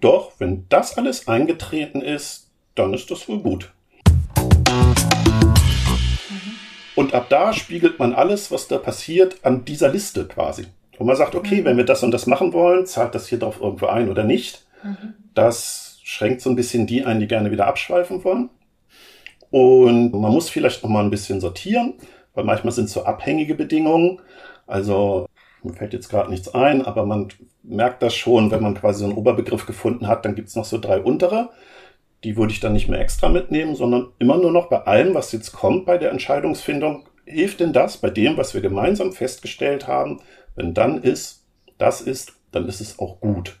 Doch, 0.01 0.33
wenn 0.37 0.65
das 0.69 0.97
alles 0.97 1.27
eingetreten 1.27 2.01
ist, 2.01 2.51
dann 2.75 2.93
ist 2.93 3.09
das 3.09 3.27
wohl 3.27 3.39
gut. 3.39 3.71
Und 6.95 7.13
ab 7.13 7.27
da 7.29 7.53
spiegelt 7.53 7.99
man 7.99 8.13
alles, 8.13 8.51
was 8.51 8.67
da 8.67 8.77
passiert, 8.77 9.37
an 9.43 9.65
dieser 9.65 9.89
Liste 9.89 10.25
quasi. 10.25 10.65
Und 10.97 11.05
man 11.05 11.15
sagt, 11.15 11.35
okay, 11.35 11.61
mhm. 11.61 11.65
wenn 11.65 11.77
wir 11.77 11.85
das 11.85 12.03
und 12.03 12.11
das 12.11 12.25
machen 12.25 12.53
wollen, 12.53 12.85
zahlt 12.85 13.13
das 13.13 13.27
hier 13.27 13.39
drauf 13.39 13.61
irgendwo 13.61 13.85
ein 13.85 14.09
oder 14.09 14.23
nicht. 14.23 14.65
Mhm. 14.83 15.13
Das 15.33 15.86
schränkt 16.07 16.39
so 16.39 16.49
ein 16.49 16.55
bisschen 16.55 16.87
die 16.87 17.03
ein, 17.03 17.19
die 17.19 17.27
gerne 17.27 17.51
wieder 17.51 17.67
abschweifen 17.67 18.23
wollen. 18.23 18.49
Und 19.49 20.13
man 20.13 20.31
muss 20.31 20.49
vielleicht 20.49 20.81
noch 20.81 20.89
mal 20.89 21.03
ein 21.03 21.09
bisschen 21.09 21.41
sortieren, 21.41 21.95
weil 22.33 22.45
manchmal 22.45 22.71
sind 22.71 22.85
es 22.85 22.93
so 22.93 23.03
abhängige 23.03 23.55
Bedingungen. 23.55 24.21
Also 24.67 25.27
mir 25.63 25.73
fällt 25.73 25.91
jetzt 25.91 26.07
gerade 26.07 26.29
nichts 26.29 26.47
ein, 26.47 26.81
aber 26.81 27.05
man 27.05 27.27
merkt 27.61 28.01
das 28.01 28.15
schon, 28.15 28.51
wenn 28.51 28.63
man 28.63 28.75
quasi 28.75 28.99
so 28.99 29.05
einen 29.05 29.17
Oberbegriff 29.17 29.65
gefunden 29.65 30.07
hat, 30.07 30.23
dann 30.23 30.35
gibt 30.35 30.47
es 30.47 30.55
noch 30.55 30.63
so 30.63 30.77
drei 30.77 31.01
untere. 31.01 31.49
Die 32.23 32.37
würde 32.37 32.53
ich 32.53 32.61
dann 32.61 32.71
nicht 32.73 32.87
mehr 32.87 33.01
extra 33.01 33.27
mitnehmen, 33.27 33.75
sondern 33.75 34.07
immer 34.17 34.37
nur 34.37 34.53
noch 34.53 34.69
bei 34.69 34.83
allem, 34.83 35.13
was 35.13 35.33
jetzt 35.33 35.51
kommt 35.51 35.85
bei 35.85 35.97
der 35.97 36.11
Entscheidungsfindung. 36.11 37.03
Hilft 37.25 37.59
denn 37.59 37.73
das 37.73 37.97
bei 37.97 38.09
dem, 38.09 38.37
was 38.37 38.53
wir 38.53 38.61
gemeinsam 38.61 39.11
festgestellt 39.11 39.87
haben? 39.87 40.21
Wenn 40.55 40.73
dann 40.73 41.03
ist, 41.03 41.43
das 41.77 41.99
ist, 41.99 42.31
dann 42.53 42.65
ist 42.65 42.79
es 42.79 42.97
auch 42.97 43.19
gut. 43.19 43.59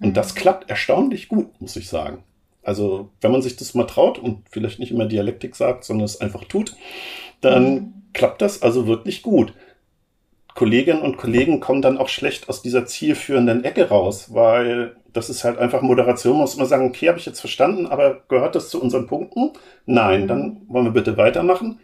Und 0.00 0.16
das 0.16 0.34
klappt 0.34 0.68
erstaunlich 0.68 1.28
gut, 1.28 1.60
muss 1.60 1.76
ich 1.76 1.88
sagen. 1.88 2.22
Also 2.62 3.10
wenn 3.20 3.30
man 3.32 3.42
sich 3.42 3.56
das 3.56 3.74
mal 3.74 3.84
traut 3.84 4.18
und 4.18 4.48
vielleicht 4.50 4.78
nicht 4.78 4.90
immer 4.90 5.06
Dialektik 5.06 5.54
sagt, 5.54 5.84
sondern 5.84 6.04
es 6.04 6.20
einfach 6.20 6.44
tut, 6.44 6.74
dann 7.40 7.74
mhm. 7.74 7.94
klappt 8.12 8.42
das 8.42 8.62
also 8.62 8.86
wirklich 8.86 9.22
gut. 9.22 9.54
Kolleginnen 10.54 11.02
und 11.02 11.18
Kollegen 11.18 11.60
kommen 11.60 11.82
dann 11.82 11.98
auch 11.98 12.08
schlecht 12.08 12.48
aus 12.48 12.62
dieser 12.62 12.86
zielführenden 12.86 13.62
Ecke 13.62 13.88
raus, 13.88 14.34
weil 14.34 14.96
das 15.12 15.30
ist 15.30 15.44
halt 15.44 15.58
einfach 15.58 15.82
Moderation, 15.82 16.38
muss 16.38 16.56
man 16.56 16.66
sagen, 16.66 16.86
okay, 16.86 17.08
habe 17.08 17.18
ich 17.18 17.26
jetzt 17.26 17.40
verstanden, 17.40 17.86
aber 17.86 18.22
gehört 18.28 18.54
das 18.54 18.70
zu 18.70 18.80
unseren 18.80 19.06
Punkten? 19.06 19.52
Nein, 19.84 20.26
dann 20.26 20.62
wollen 20.68 20.86
wir 20.86 20.92
bitte 20.92 21.16
weitermachen. 21.16 21.78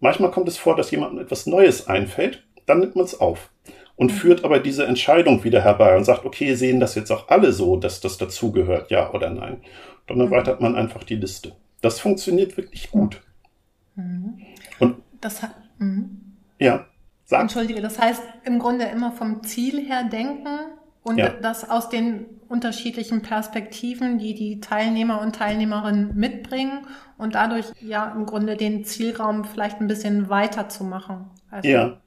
Manchmal 0.00 0.30
kommt 0.30 0.48
es 0.48 0.56
vor, 0.56 0.76
dass 0.76 0.90
jemandem 0.90 1.20
etwas 1.20 1.46
Neues 1.46 1.88
einfällt, 1.88 2.44
dann 2.66 2.80
nimmt 2.80 2.96
man 2.96 3.04
es 3.04 3.20
auf 3.20 3.50
und 3.96 4.12
mhm. 4.12 4.16
führt 4.16 4.44
aber 4.44 4.58
diese 4.58 4.86
Entscheidung 4.86 5.44
wieder 5.44 5.62
herbei 5.62 5.96
und 5.96 6.04
sagt, 6.04 6.24
okay, 6.24 6.54
sehen 6.54 6.80
das 6.80 6.94
jetzt 6.94 7.10
auch 7.10 7.28
alle 7.28 7.52
so, 7.52 7.76
dass 7.76 8.00
das 8.00 8.18
dazugehört, 8.18 8.90
ja 8.90 9.12
oder 9.12 9.30
nein. 9.30 9.58
Dann 10.06 10.18
mhm. 10.18 10.24
erweitert 10.24 10.60
man 10.60 10.76
einfach 10.76 11.04
die 11.04 11.16
Liste. 11.16 11.52
Das 11.80 12.00
funktioniert 12.00 12.56
wirklich 12.56 12.90
gut. 12.90 13.22
Mhm. 13.94 14.38
Und 14.78 14.96
das 15.20 15.42
hat, 15.42 15.54
mhm. 15.78 16.20
ja. 16.58 16.86
Sag. 17.26 17.40
Entschuldige, 17.40 17.80
das 17.80 17.98
heißt 17.98 18.22
im 18.44 18.58
Grunde 18.58 18.84
immer 18.84 19.10
vom 19.10 19.42
Ziel 19.44 19.80
her 19.86 20.04
denken 20.04 20.58
und 21.02 21.16
ja. 21.16 21.30
das 21.30 21.70
aus 21.70 21.88
den 21.88 22.26
unterschiedlichen 22.48 23.22
Perspektiven, 23.22 24.18
die 24.18 24.34
die 24.34 24.60
Teilnehmer 24.60 25.22
und 25.22 25.34
Teilnehmerinnen 25.34 26.14
mitbringen 26.14 26.86
und 27.16 27.34
dadurch 27.34 27.66
ja 27.80 28.12
im 28.12 28.26
Grunde 28.26 28.56
den 28.56 28.84
Zielraum 28.84 29.44
vielleicht 29.44 29.80
ein 29.80 29.86
bisschen 29.86 30.28
weiter 30.28 30.68
zu 30.68 30.84
machen. 30.84 31.30
Also 31.50 31.68
ja. 31.68 31.98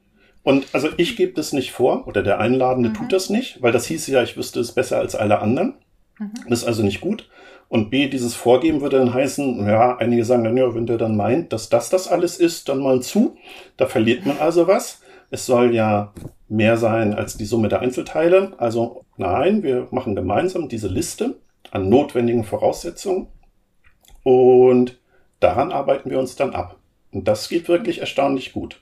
Und 0.48 0.68
also 0.72 0.88
ich 0.96 1.16
gebe 1.16 1.34
das 1.34 1.52
nicht 1.52 1.72
vor 1.72 2.08
oder 2.08 2.22
der 2.22 2.40
Einladende 2.40 2.88
mhm. 2.88 2.94
tut 2.94 3.12
das 3.12 3.28
nicht, 3.28 3.60
weil 3.60 3.70
das 3.70 3.84
hieß 3.84 4.06
ja, 4.06 4.22
ich 4.22 4.38
wüsste 4.38 4.60
es 4.60 4.72
besser 4.72 4.96
als 4.96 5.14
alle 5.14 5.40
anderen. 5.40 5.74
Mhm. 6.18 6.30
Das 6.48 6.60
ist 6.60 6.64
also 6.64 6.82
nicht 6.82 7.02
gut. 7.02 7.28
Und 7.68 7.90
B, 7.90 8.08
dieses 8.08 8.34
Vorgeben 8.34 8.80
würde 8.80 8.96
dann 8.96 9.12
heißen, 9.12 9.68
ja, 9.68 9.98
einige 9.98 10.24
sagen 10.24 10.44
dann, 10.44 10.56
ja, 10.56 10.74
wenn 10.74 10.86
der 10.86 10.96
dann 10.96 11.18
meint, 11.18 11.52
dass 11.52 11.68
das 11.68 11.90
das 11.90 12.08
alles 12.08 12.38
ist, 12.38 12.70
dann 12.70 12.78
mal 12.78 13.02
zu. 13.02 13.36
Da 13.76 13.84
verliert 13.84 14.24
man 14.24 14.38
also 14.38 14.66
was. 14.66 15.02
Es 15.30 15.44
soll 15.44 15.74
ja 15.74 16.14
mehr 16.48 16.78
sein 16.78 17.12
als 17.12 17.36
die 17.36 17.44
Summe 17.44 17.68
der 17.68 17.80
Einzelteile. 17.80 18.52
Also 18.56 19.04
nein, 19.18 19.62
wir 19.62 19.88
machen 19.90 20.16
gemeinsam 20.16 20.70
diese 20.70 20.88
Liste 20.88 21.34
an 21.72 21.90
notwendigen 21.90 22.44
Voraussetzungen 22.44 23.26
und 24.22 24.98
daran 25.40 25.72
arbeiten 25.72 26.08
wir 26.08 26.18
uns 26.18 26.36
dann 26.36 26.54
ab. 26.54 26.78
Und 27.12 27.28
das 27.28 27.50
geht 27.50 27.68
wirklich 27.68 28.00
erstaunlich 28.00 28.54
gut. 28.54 28.80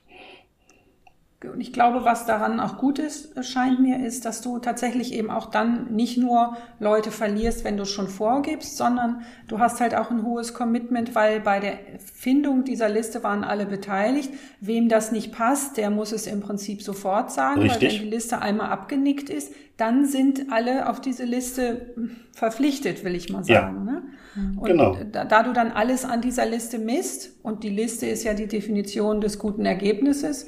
Und 1.45 1.61
ich 1.61 1.73
glaube, 1.73 2.05
was 2.05 2.25
daran 2.25 2.61
auch 2.61 2.79
gut 2.79 2.99
ist, 2.99 3.45
scheint 3.45 3.79
mir, 3.79 4.05
ist, 4.05 4.25
dass 4.25 4.41
du 4.41 4.59
tatsächlich 4.59 5.13
eben 5.13 5.31
auch 5.31 5.51
dann 5.51 5.95
nicht 5.95 6.17
nur 6.17 6.57
Leute 6.81 7.11
verlierst, 7.11 7.63
wenn 7.63 7.77
du 7.77 7.83
es 7.83 7.91
schon 7.91 8.09
vorgibst, 8.09 8.79
sondern 8.79 9.21
du 9.47 9.59
hast 9.59 9.81
halt 9.81 9.95
auch 9.95 10.11
ein 10.11 10.23
hohes 10.23 10.55
Commitment, 10.55 11.15
weil 11.15 11.41
bei 11.41 11.61
der 11.61 11.79
Findung 11.99 12.65
dieser 12.65 12.89
Liste 12.89 13.23
waren 13.23 13.45
alle 13.45 13.67
beteiligt. 13.67 14.33
Wem 14.61 14.89
das 14.89 15.13
nicht 15.13 15.31
passt, 15.31 15.77
der 15.77 15.91
muss 15.91 16.13
es 16.13 16.27
im 16.27 16.41
Prinzip 16.41 16.81
sofort 16.81 17.31
sagen, 17.31 17.61
Richtig. 17.61 17.83
weil 17.83 17.99
wenn 17.99 18.05
die 18.05 18.11
Liste 18.11 18.41
einmal 18.41 18.71
abgenickt 18.71 19.29
ist, 19.29 19.53
dann 19.77 20.07
sind 20.07 20.51
alle 20.51 20.89
auf 20.89 21.03
diese 21.03 21.25
Liste 21.25 21.95
verpflichtet, 22.33 23.05
will 23.05 23.15
ich 23.15 23.31
mal 23.31 23.45
sagen. 23.45 23.87
Ja. 23.87 23.93
Ne? 23.93 24.03
Und 24.57 24.65
genau. 24.65 24.97
da, 25.13 25.25
da 25.25 25.43
du 25.43 25.53
dann 25.53 25.71
alles 25.71 26.07
an 26.07 26.23
dieser 26.23 26.47
Liste 26.47 26.79
misst, 26.79 27.33
und 27.43 27.63
die 27.63 27.71
Liste 27.71 28.07
ist 28.07 28.25
ja 28.25 28.33
die 28.33 28.47
Definition 28.47 29.21
des 29.21 29.39
guten 29.39 29.67
Ergebnisses, 29.67 30.47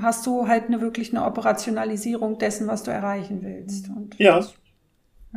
hast 0.00 0.26
du 0.26 0.48
halt 0.48 0.66
eine 0.66 0.80
wirklich 0.80 1.10
eine 1.10 1.24
Operationalisierung 1.24 2.38
dessen, 2.38 2.66
was 2.66 2.82
du 2.82 2.90
erreichen 2.90 3.42
willst. 3.42 3.88
Und 3.88 4.18
ja, 4.18 4.40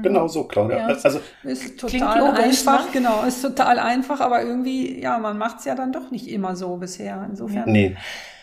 genau 0.02 0.28
so, 0.28 0.46
Claudia. 0.46 0.78
Ja, 0.78 0.88
also 0.88 1.20
ist 1.44 1.80
total 1.80 2.20
logisch, 2.20 2.44
einfach, 2.68 2.86
ne? 2.86 2.92
genau, 2.94 3.24
ist 3.24 3.42
total 3.42 3.80
einfach, 3.80 4.20
aber 4.20 4.44
irgendwie, 4.44 5.00
ja, 5.00 5.18
man 5.18 5.38
macht 5.38 5.60
es 5.60 5.66
ja 5.66 5.76
dann 5.76 5.92
doch 5.92 6.12
nicht 6.12 6.28
immer 6.28 6.56
so 6.56 6.78
bisher. 6.78 7.26
Insofern. 7.30 7.72
Nee. 7.72 7.96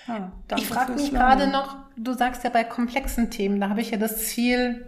Ja, 0.08 0.30
ich 0.56 0.66
frage 0.66 0.92
mich 0.92 1.10
gerade 1.10 1.48
noch, 1.48 1.76
du 1.96 2.12
sagst 2.12 2.44
ja 2.44 2.50
bei 2.50 2.62
komplexen 2.62 3.30
Themen, 3.30 3.60
da 3.60 3.68
habe 3.68 3.80
ich 3.80 3.90
ja 3.90 3.98
das 3.98 4.28
Ziel, 4.28 4.86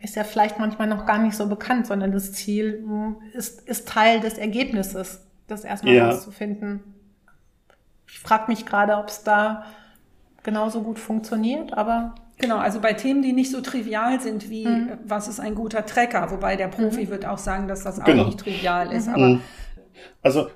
ist 0.00 0.16
ja 0.16 0.24
vielleicht 0.24 0.58
manchmal 0.58 0.86
noch 0.86 1.06
gar 1.06 1.18
nicht 1.18 1.36
so 1.36 1.46
bekannt, 1.48 1.86
sondern 1.86 2.12
das 2.12 2.32
Ziel 2.32 2.84
hm, 2.84 3.16
ist, 3.32 3.66
ist 3.66 3.88
Teil 3.88 4.20
des 4.20 4.36
Ergebnisses, 4.36 5.24
das 5.46 5.64
erstmal 5.64 5.94
ja. 5.94 6.10
rauszufinden. 6.10 6.80
Ich 8.06 8.18
frage 8.18 8.44
mich 8.48 8.66
gerade, 8.66 8.96
ob 8.96 9.08
es 9.08 9.22
da 9.22 9.64
genauso 10.48 10.82
gut 10.82 10.98
funktioniert, 10.98 11.74
aber 11.74 12.14
Genau, 12.40 12.58
also 12.58 12.80
bei 12.80 12.92
Themen, 12.92 13.20
die 13.20 13.32
nicht 13.32 13.50
so 13.50 13.60
trivial 13.60 14.20
sind 14.20 14.48
wie 14.48 14.64
mhm. 14.64 14.90
was 15.04 15.26
ist 15.26 15.40
ein 15.40 15.56
guter 15.56 15.84
Trecker, 15.84 16.30
wobei 16.30 16.54
der 16.54 16.68
Profi 16.68 17.06
mhm. 17.06 17.10
wird 17.10 17.26
auch 17.26 17.38
sagen, 17.38 17.66
dass 17.66 17.82
das 17.82 18.00
auch 18.00 18.04
genau. 18.04 18.26
nicht 18.26 18.38
trivial 18.38 18.92
ist. 18.92 19.08
Mhm. 19.08 19.14
Aber 19.14 19.40
also, 20.22 20.46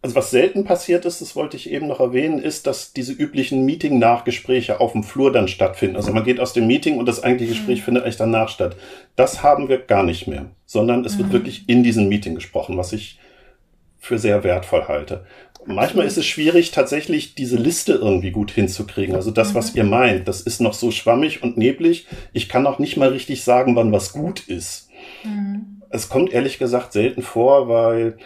also 0.00 0.14
was 0.14 0.30
selten 0.30 0.64
passiert 0.64 1.04
ist, 1.04 1.20
das 1.20 1.34
wollte 1.34 1.56
ich 1.56 1.70
eben 1.70 1.88
noch 1.88 1.98
erwähnen, 1.98 2.38
ist, 2.38 2.68
dass 2.68 2.92
diese 2.92 3.12
üblichen 3.12 3.64
Meeting-Nachgespräche 3.64 4.78
auf 4.78 4.92
dem 4.92 5.02
Flur 5.02 5.32
dann 5.32 5.48
stattfinden. 5.48 5.96
Also 5.96 6.12
man 6.12 6.22
geht 6.22 6.38
aus 6.38 6.52
dem 6.52 6.68
Meeting 6.68 6.98
und 6.98 7.06
das 7.06 7.24
eigentliche 7.24 7.54
Gespräch 7.54 7.80
mhm. 7.80 7.84
findet 7.84 8.04
eigentlich 8.04 8.16
danach 8.16 8.48
statt. 8.48 8.76
Das 9.16 9.42
haben 9.42 9.68
wir 9.68 9.78
gar 9.78 10.04
nicht 10.04 10.28
mehr, 10.28 10.46
sondern 10.66 11.04
es 11.04 11.18
wird 11.18 11.28
mhm. 11.30 11.32
wirklich 11.32 11.68
in 11.68 11.82
diesem 11.82 12.08
Meeting 12.08 12.36
gesprochen, 12.36 12.76
was 12.76 12.92
ich 12.92 13.18
für 13.98 14.18
sehr 14.18 14.44
wertvoll 14.44 14.86
halte. 14.86 15.24
Manchmal 15.66 16.06
ist 16.06 16.18
es 16.18 16.26
schwierig, 16.26 16.70
tatsächlich 16.70 17.34
diese 17.34 17.56
Liste 17.56 17.92
irgendwie 17.92 18.30
gut 18.30 18.50
hinzukriegen. 18.50 19.14
Also 19.14 19.30
das, 19.30 19.54
was 19.54 19.72
mhm. 19.72 19.78
ihr 19.78 19.84
meint, 19.84 20.28
das 20.28 20.40
ist 20.40 20.60
noch 20.60 20.74
so 20.74 20.90
schwammig 20.90 21.42
und 21.42 21.56
neblig. 21.56 22.06
Ich 22.32 22.48
kann 22.48 22.66
auch 22.66 22.78
nicht 22.78 22.96
mal 22.96 23.10
richtig 23.10 23.44
sagen, 23.44 23.76
wann 23.76 23.92
was 23.92 24.12
gut 24.12 24.40
ist. 24.48 24.88
Mhm. 25.24 25.82
Es 25.90 26.08
kommt 26.08 26.32
ehrlich 26.32 26.58
gesagt 26.58 26.92
selten 26.92 27.22
vor, 27.22 27.68
weil 27.68 28.16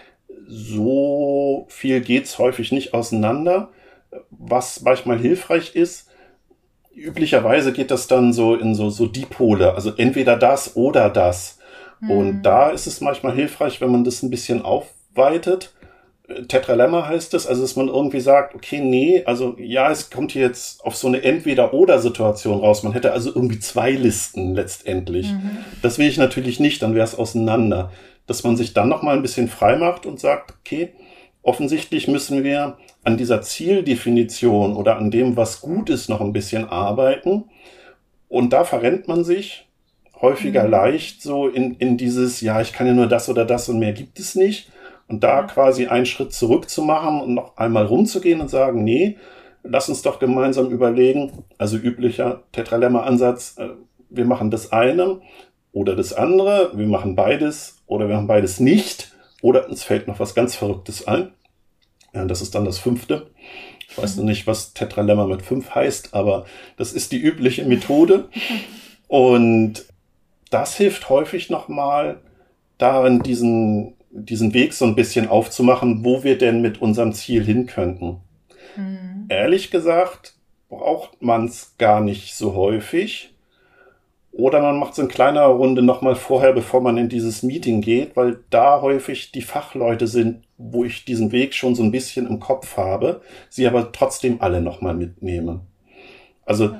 so 0.47 1.67
viel 1.69 2.01
geht's 2.01 2.39
häufig 2.39 2.73
nicht 2.73 2.95
auseinander. 2.95 3.71
Was 4.31 4.83
manchmal 4.83 5.19
hilfreich 5.19 5.75
ist, 5.75 6.09
üblicherweise 6.95 7.73
geht 7.73 7.91
das 7.91 8.07
dann 8.07 8.33
so 8.33 8.55
in 8.55 8.75
so, 8.75 8.89
so 8.89 9.07
Dipole, 9.07 9.75
also 9.75 9.93
entweder 9.97 10.37
das 10.37 10.77
oder 10.77 11.11
das. 11.11 11.59
Mhm. 12.01 12.11
Und 12.11 12.43
da 12.43 12.71
ist 12.71 12.87
es 12.87 13.01
manchmal 13.01 13.35
hilfreich, 13.35 13.81
wenn 13.81 13.91
man 13.91 14.05
das 14.05 14.23
ein 14.23 14.31
bisschen 14.31 14.63
aufweitet 14.63 15.75
Tetralemma 16.49 17.07
heißt 17.07 17.35
es, 17.35 17.47
also 17.47 17.63
dass 17.63 17.77
man 17.77 17.87
irgendwie 17.87 18.21
sagt, 18.21 18.55
okay, 18.55 18.81
nee, 18.81 19.23
also 19.27 19.55
ja, 19.59 19.91
es 19.93 20.11
kommt 20.11 20.33
hier 20.33 20.43
jetzt 20.43 20.85
auf 20.85 20.97
so 20.97 21.07
eine 21.07 21.23
Entweder-Oder-Situation 21.23 22.59
raus. 22.59 22.83
Man 22.83 22.93
hätte 22.93 23.13
also 23.13 23.31
irgendwie 23.33 23.61
zwei 23.61 23.93
Listen 23.93 24.55
letztendlich. 24.55 25.31
Mhm. 25.31 25.59
Das 25.83 25.99
will 25.99 26.09
ich 26.09 26.19
natürlich 26.19 26.59
nicht, 26.59 26.83
dann 26.83 26.95
wäre 26.95 27.05
es 27.05 27.15
auseinander. 27.15 27.93
Dass 28.27 28.43
man 28.43 28.57
sich 28.57 28.75
dann 28.75 28.89
nochmal 28.89 29.15
ein 29.15 29.23
bisschen 29.23 29.47
frei 29.47 29.77
macht 29.77 30.05
und 30.05 30.19
sagt, 30.19 30.53
okay, 30.59 30.95
offensichtlich 31.43 32.09
müssen 32.09 32.43
wir 32.43 32.77
an 33.05 33.17
dieser 33.17 33.41
Zieldefinition 33.43 34.75
oder 34.75 34.97
an 34.97 35.13
dem, 35.13 35.37
was 35.37 35.61
gut 35.61 35.91
ist, 35.91 36.09
noch 36.09 36.21
ein 36.21 36.33
bisschen 36.33 36.69
arbeiten. 36.69 37.45
Und 38.29 38.53
da 38.53 38.65
verrennt 38.65 39.07
man 39.07 39.23
sich 39.23 39.69
häufiger 40.21 40.65
mhm. 40.65 40.71
leicht 40.71 41.23
so 41.23 41.47
in, 41.47 41.77
in 41.77 41.97
dieses, 41.97 42.41
ja, 42.41 42.61
ich 42.61 42.73
kann 42.73 42.89
ja 42.89 42.95
nur 42.95 43.07
das 43.07 43.29
oder 43.29 43.45
das 43.45 43.69
und 43.69 43.79
mehr 43.79 43.93
gibt 43.93 44.19
es 44.19 44.35
nicht 44.35 44.73
und 45.09 45.23
da 45.23 45.43
quasi 45.43 45.87
einen 45.87 46.07
Schritt 46.07 46.33
zurück 46.33 46.69
zu 46.69 46.83
machen 46.83 47.21
und 47.21 47.35
noch 47.35 47.57
einmal 47.57 47.87
rumzugehen 47.87 48.41
und 48.41 48.51
sagen, 48.51 48.85
nee, 48.85 49.17
lass 49.63 49.89
uns 49.89 50.03
doch 50.03 50.19
gemeinsam 50.19 50.71
überlegen, 50.71 51.45
also 51.59 51.77
üblicher 51.77 52.43
Tetralemma-Ansatz, 52.53 53.57
äh, 53.59 53.69
wir 54.09 54.25
machen 54.25 54.51
das 54.51 54.73
eine 54.73 55.21
oder 55.73 55.97
das 55.97 56.13
andere, 56.13 56.71
wir 56.75 56.87
machen 56.87 57.15
beides 57.15 57.83
oder 57.87 58.09
wir 58.09 58.17
machen 58.17 58.27
beides 58.27 58.61
nicht 58.61 59.13
oder 59.43 59.69
uns 59.69 59.83
fällt 59.83 60.09
noch 60.09 60.21
was 60.21 60.35
ganz 60.35 60.55
Verrücktes 60.55 61.07
ein. 61.07 61.33
Ja, 62.15 62.25
das 62.25 62.41
ist 62.41 62.55
dann 62.55 62.65
das 62.65 62.79
fünfte. 62.79 63.31
Ich 63.89 63.99
weiß 63.99 64.17
noch 64.17 64.25
nicht, 64.25 64.47
was 64.47 64.73
Tetralemma 64.73 65.27
mit 65.27 65.43
fünf 65.43 65.75
heißt, 65.75 66.15
aber 66.15 66.47
das 66.77 66.93
ist 66.93 67.13
die 67.13 67.21
übliche 67.21 67.65
Methode. 67.65 68.29
Und 69.09 69.85
das 70.51 70.77
hilft 70.77 71.09
häufig 71.09 71.51
nochmal 71.51 72.21
darin, 72.79 73.23
diesen 73.23 73.96
diesen 74.25 74.55
Weg 74.55 74.73
so 74.73 74.85
ein 74.85 74.95
bisschen 74.95 75.29
aufzumachen, 75.29 76.05
wo 76.05 76.25
wir 76.25 76.39
denn 76.39 76.63
mit 76.63 76.81
unserem 76.81 77.13
Ziel 77.13 77.45
hin 77.45 77.67
könnten. 77.67 78.19
Mhm. 78.77 79.27
Ehrlich 79.29 79.71
gesagt, 79.71 80.35
braucht 80.69 81.23
man 81.23 81.47
es 81.47 81.75
gar 81.79 82.01
nicht 82.01 82.35
so 82.35 82.55
häufig. 82.55 83.33
Oder 84.33 84.61
man 84.61 84.79
macht 84.79 84.95
so 84.95 85.03
eine 85.03 85.11
kleinere 85.11 85.53
Runde 85.55 85.83
nochmal 85.83 86.15
vorher, 86.15 86.53
bevor 86.53 86.83
man 86.83 86.99
in 86.99 87.09
dieses 87.09 87.43
Meeting 87.43 87.81
geht, 87.81 88.17
weil 88.17 88.41
da 88.51 88.83
häufig 88.83 89.33
die 89.33 89.41
Fachleute 89.41 90.07
sind, 90.07 90.45
wo 90.59 90.85
ich 90.85 91.07
diesen 91.07 91.33
Weg 91.33 91.55
schon 91.55 91.75
so 91.75 91.83
ein 91.83 91.91
bisschen 91.91 92.27
im 92.27 92.39
Kopf 92.39 92.77
habe, 92.77 93.23
sie 93.49 93.67
aber 93.67 93.93
trotzdem 93.93 94.43
alle 94.43 94.61
nochmal 94.61 94.95
mitnehme. 94.95 95.61
Also 96.45 96.77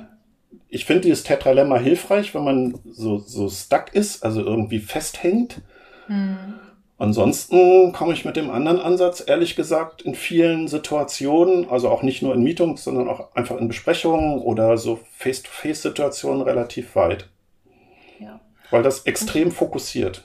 ich 0.69 0.85
finde 0.85 1.03
dieses 1.03 1.23
Tetralemma 1.23 1.77
hilfreich, 1.77 2.35
wenn 2.35 2.43
man 2.43 2.79
so, 2.85 3.17
so 3.17 3.49
stuck 3.49 3.93
ist, 3.93 4.23
also 4.23 4.43
irgendwie 4.43 4.79
festhängt. 4.79 5.61
Mhm. 6.07 6.59
Ansonsten 6.99 7.91
komme 7.91 8.13
ich 8.13 8.25
mit 8.25 8.37
dem 8.37 8.49
anderen 8.49 8.79
Ansatz, 8.79 9.23
ehrlich 9.25 9.55
gesagt, 9.55 10.01
in 10.01 10.15
vielen 10.15 10.67
Situationen, 10.67 11.69
also 11.69 11.89
auch 11.89 12.01
nicht 12.01 12.23
nur 12.23 12.33
in 12.33 12.41
Meetings, 12.41 12.83
sondern 12.83 13.07
auch 13.07 13.35
einfach 13.35 13.57
in 13.57 13.67
Besprechungen 13.67 14.39
oder 14.39 14.77
so 14.77 14.99
Face-to-Face-Situationen 15.17 16.41
relativ 16.41 16.95
weit. 16.95 17.29
Ja. 18.19 18.39
Weil 18.71 18.81
das 18.81 19.05
extrem 19.05 19.51
fokussiert. 19.51 20.23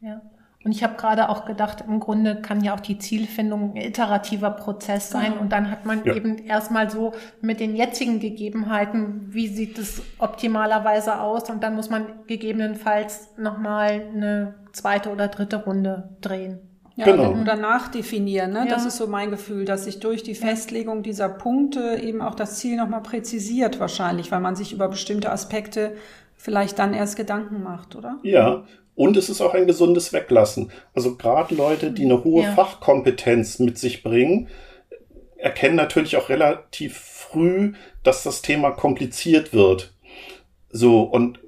Ja. 0.00 0.22
Und 0.64 0.72
ich 0.72 0.82
habe 0.82 0.96
gerade 0.96 1.28
auch 1.28 1.44
gedacht, 1.44 1.84
im 1.86 2.00
Grunde 2.00 2.42
kann 2.42 2.62
ja 2.62 2.74
auch 2.74 2.80
die 2.80 2.98
Zielfindung 2.98 3.74
ein 3.74 3.76
iterativer 3.76 4.50
Prozess 4.50 5.08
sein. 5.08 5.34
Und 5.38 5.52
dann 5.52 5.70
hat 5.70 5.86
man 5.86 6.04
ja. 6.04 6.14
eben 6.14 6.36
erstmal 6.36 6.90
so 6.90 7.12
mit 7.40 7.60
den 7.60 7.76
jetzigen 7.76 8.18
Gegebenheiten, 8.18 9.28
wie 9.28 9.46
sieht 9.46 9.78
es 9.78 10.02
optimalerweise 10.18 11.20
aus? 11.20 11.48
Und 11.48 11.62
dann 11.62 11.76
muss 11.76 11.90
man 11.90 12.06
gegebenenfalls 12.26 13.36
nochmal 13.38 14.08
eine 14.12 14.54
zweite 14.72 15.10
oder 15.10 15.28
dritte 15.28 15.64
Runde 15.64 16.16
drehen. 16.20 16.58
Ja, 16.96 17.04
genau. 17.04 17.40
oder 17.40 17.54
nachdefinieren. 17.54 18.52
Ne? 18.52 18.58
Ja. 18.58 18.66
Das 18.66 18.84
ist 18.84 18.96
so 18.96 19.06
mein 19.06 19.30
Gefühl, 19.30 19.64
dass 19.64 19.84
sich 19.84 20.00
durch 20.00 20.24
die 20.24 20.34
Festlegung 20.34 21.04
dieser 21.04 21.28
Punkte 21.28 22.00
eben 22.02 22.20
auch 22.20 22.34
das 22.34 22.58
Ziel 22.58 22.76
nochmal 22.76 23.02
präzisiert 23.02 23.78
wahrscheinlich, 23.78 24.32
weil 24.32 24.40
man 24.40 24.56
sich 24.56 24.72
über 24.72 24.88
bestimmte 24.88 25.30
Aspekte 25.30 25.94
vielleicht 26.34 26.80
dann 26.80 26.94
erst 26.94 27.16
Gedanken 27.16 27.62
macht, 27.62 27.94
oder? 27.94 28.18
Ja, 28.24 28.64
und 28.98 29.16
es 29.16 29.28
ist 29.28 29.40
auch 29.40 29.54
ein 29.54 29.68
gesundes 29.68 30.12
Weglassen. 30.12 30.72
Also 30.92 31.14
gerade 31.14 31.54
Leute, 31.54 31.92
die 31.92 32.02
eine 32.04 32.24
hohe 32.24 32.42
ja. 32.42 32.52
Fachkompetenz 32.54 33.60
mit 33.60 33.78
sich 33.78 34.02
bringen, 34.02 34.48
erkennen 35.36 35.76
natürlich 35.76 36.16
auch 36.16 36.28
relativ 36.28 36.98
früh, 36.98 37.74
dass 38.02 38.24
das 38.24 38.42
Thema 38.42 38.72
kompliziert 38.72 39.52
wird. 39.52 39.94
So, 40.68 41.02
und 41.02 41.38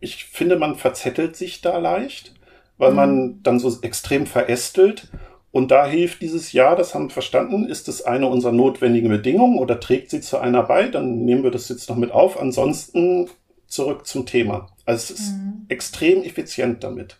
ich 0.00 0.24
finde, 0.24 0.56
man 0.56 0.74
verzettelt 0.74 1.36
sich 1.36 1.60
da 1.60 1.78
leicht, 1.78 2.34
weil 2.78 2.90
mhm. 2.90 2.96
man 2.96 3.42
dann 3.44 3.60
so 3.60 3.72
extrem 3.82 4.26
verästelt. 4.26 5.06
Und 5.52 5.70
da 5.70 5.86
hilft 5.86 6.20
dieses 6.20 6.50
Jahr, 6.50 6.74
das 6.74 6.96
haben 6.96 7.04
wir 7.04 7.10
verstanden, 7.10 7.68
ist 7.68 7.86
es 7.86 8.02
eine 8.02 8.26
unserer 8.26 8.52
notwendigen 8.52 9.08
Bedingungen 9.08 9.60
oder 9.60 9.78
trägt 9.78 10.10
sie 10.10 10.20
zu 10.20 10.38
einer 10.38 10.64
bei, 10.64 10.88
dann 10.88 11.24
nehmen 11.24 11.44
wir 11.44 11.52
das 11.52 11.68
jetzt 11.68 11.88
noch 11.88 11.96
mit 11.96 12.10
auf. 12.10 12.40
Ansonsten 12.40 13.30
zurück 13.68 14.04
zum 14.04 14.26
Thema. 14.26 14.68
Also 14.88 15.12
es 15.12 15.20
ist 15.20 15.32
mhm. 15.32 15.66
extrem 15.68 16.22
effizient 16.22 16.82
damit. 16.82 17.18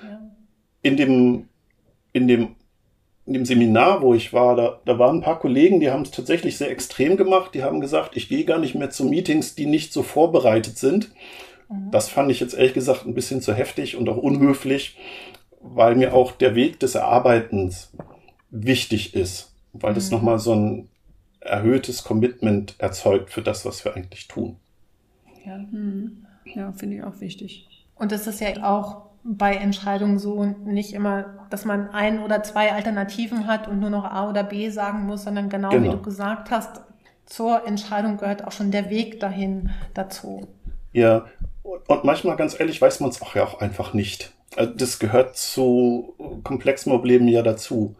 Ja. 0.00 0.30
In 0.82 0.96
dem, 0.96 1.48
in 2.12 2.28
dem, 2.28 2.54
in 3.26 3.32
dem 3.32 3.44
Seminar, 3.44 4.00
wo 4.00 4.14
ich 4.14 4.32
war, 4.32 4.54
da, 4.54 4.80
da 4.84 4.96
waren 4.96 5.16
ein 5.16 5.22
paar 5.22 5.40
Kollegen, 5.40 5.80
die 5.80 5.90
haben 5.90 6.02
es 6.02 6.12
tatsächlich 6.12 6.56
sehr 6.56 6.70
extrem 6.70 7.16
gemacht. 7.16 7.52
Die 7.52 7.64
haben 7.64 7.80
gesagt, 7.80 8.16
ich 8.16 8.28
gehe 8.28 8.44
gar 8.44 8.60
nicht 8.60 8.76
mehr 8.76 8.90
zu 8.90 9.06
Meetings, 9.06 9.56
die 9.56 9.66
nicht 9.66 9.92
so 9.92 10.04
vorbereitet 10.04 10.78
sind. 10.78 11.10
Mhm. 11.68 11.90
Das 11.90 12.08
fand 12.08 12.30
ich 12.30 12.38
jetzt 12.38 12.54
ehrlich 12.54 12.74
gesagt 12.74 13.06
ein 13.06 13.14
bisschen 13.14 13.40
zu 13.40 13.52
heftig 13.52 13.96
und 13.96 14.08
auch 14.08 14.18
unhöflich, 14.18 14.96
weil 15.60 15.96
mir 15.96 16.14
auch 16.14 16.30
der 16.30 16.54
Weg 16.54 16.78
des 16.78 16.94
Erarbeitens 16.94 17.92
wichtig 18.50 19.16
ist, 19.16 19.52
weil 19.72 19.90
mhm. 19.90 19.96
das 19.96 20.12
nochmal 20.12 20.38
so 20.38 20.54
ein 20.54 20.88
erhöhtes 21.40 22.04
Commitment 22.04 22.76
erzeugt 22.78 23.30
für 23.30 23.42
das, 23.42 23.64
was 23.64 23.84
wir 23.84 23.96
eigentlich 23.96 24.28
tun. 24.28 24.58
Ja, 25.44 25.56
hm. 25.56 26.23
Ja 26.54 26.72
finde 26.72 26.96
ich 26.96 27.04
auch 27.04 27.20
wichtig. 27.20 27.68
Und 27.94 28.12
es 28.12 28.26
ist 28.26 28.40
ja 28.40 28.48
auch 28.62 29.02
bei 29.24 29.54
Entscheidungen 29.54 30.18
so 30.18 30.44
nicht 30.44 30.92
immer, 30.92 31.46
dass 31.50 31.64
man 31.64 31.90
ein 31.90 32.22
oder 32.22 32.42
zwei 32.42 32.72
Alternativen 32.72 33.46
hat 33.46 33.68
und 33.68 33.80
nur 33.80 33.90
noch 33.90 34.04
A 34.04 34.28
oder 34.28 34.44
B 34.44 34.68
sagen 34.68 35.06
muss, 35.06 35.24
sondern 35.24 35.48
genau, 35.48 35.70
genau. 35.70 35.84
wie 35.84 35.96
du 35.96 36.02
gesagt 36.02 36.50
hast, 36.50 36.82
zur 37.24 37.66
Entscheidung 37.66 38.18
gehört 38.18 38.44
auch 38.44 38.52
schon 38.52 38.70
der 38.70 38.90
Weg 38.90 39.20
dahin 39.20 39.70
dazu. 39.94 40.46
Ja, 40.92 41.24
und 41.62 42.04
manchmal, 42.04 42.36
ganz 42.36 42.58
ehrlich, 42.58 42.80
weiß 42.80 43.00
man 43.00 43.10
es 43.10 43.22
auch 43.22 43.34
ja 43.34 43.44
auch 43.44 43.60
einfach 43.60 43.94
nicht. 43.94 44.32
Also 44.56 44.72
das 44.74 44.98
gehört 44.98 45.36
zu 45.36 46.14
komplexen 46.44 46.92
Problemen 46.92 47.26
ja 47.28 47.42
dazu. 47.42 47.96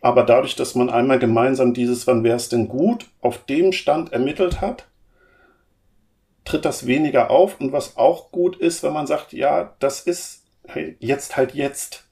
Aber 0.00 0.22
dadurch, 0.22 0.56
dass 0.56 0.74
man 0.74 0.90
einmal 0.90 1.18
gemeinsam 1.18 1.74
dieses, 1.74 2.06
wann 2.06 2.24
wäre 2.24 2.36
es 2.36 2.48
denn 2.48 2.68
gut, 2.68 3.06
auf 3.20 3.44
dem 3.44 3.72
Stand 3.72 4.12
ermittelt 4.12 4.60
hat, 4.60 4.86
tritt 6.44 6.64
das 6.64 6.86
weniger 6.86 7.30
auf. 7.30 7.60
Und 7.60 7.72
was 7.72 7.96
auch 7.96 8.30
gut 8.30 8.56
ist, 8.56 8.82
wenn 8.82 8.92
man 8.92 9.06
sagt, 9.06 9.32
ja, 9.32 9.74
das 9.78 10.00
ist 10.00 10.42
jetzt 11.00 11.36
halt 11.36 11.54
jetzt. 11.54 12.04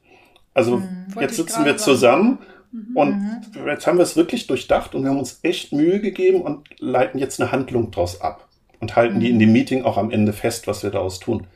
Also 0.55 0.79
mhm. 0.79 1.07
jetzt 1.21 1.37
sitzen 1.37 1.65
wir 1.65 1.77
zusammen 1.77 2.39
mhm. 2.73 2.97
und 2.97 3.11
mhm. 3.11 3.69
jetzt 3.69 3.87
haben 3.87 3.99
wir 3.99 4.03
es 4.03 4.17
wirklich 4.17 4.47
durchdacht 4.47 4.95
und 4.95 5.03
wir 5.03 5.11
haben 5.11 5.19
uns 5.19 5.41
echt 5.43 5.73
Mühe 5.73 6.01
gegeben 6.01 6.43
und 6.43 6.69
leiten 6.81 7.21
jetzt 7.21 7.41
eine 7.41 7.53
Handlung 7.53 7.91
draus 7.91 8.21
ab 8.21 8.49
und 8.81 8.97
halten 8.97 9.17
mhm. 9.17 9.21
die 9.21 9.31
in 9.31 9.39
dem 9.39 9.53
Meeting 9.53 9.85
auch 9.85 9.97
am 9.97 10.11
Ende 10.11 10.33
fest, 10.33 10.67
was 10.67 10.83
wir 10.83 10.91
daraus 10.91 11.21
tun. 11.21 11.47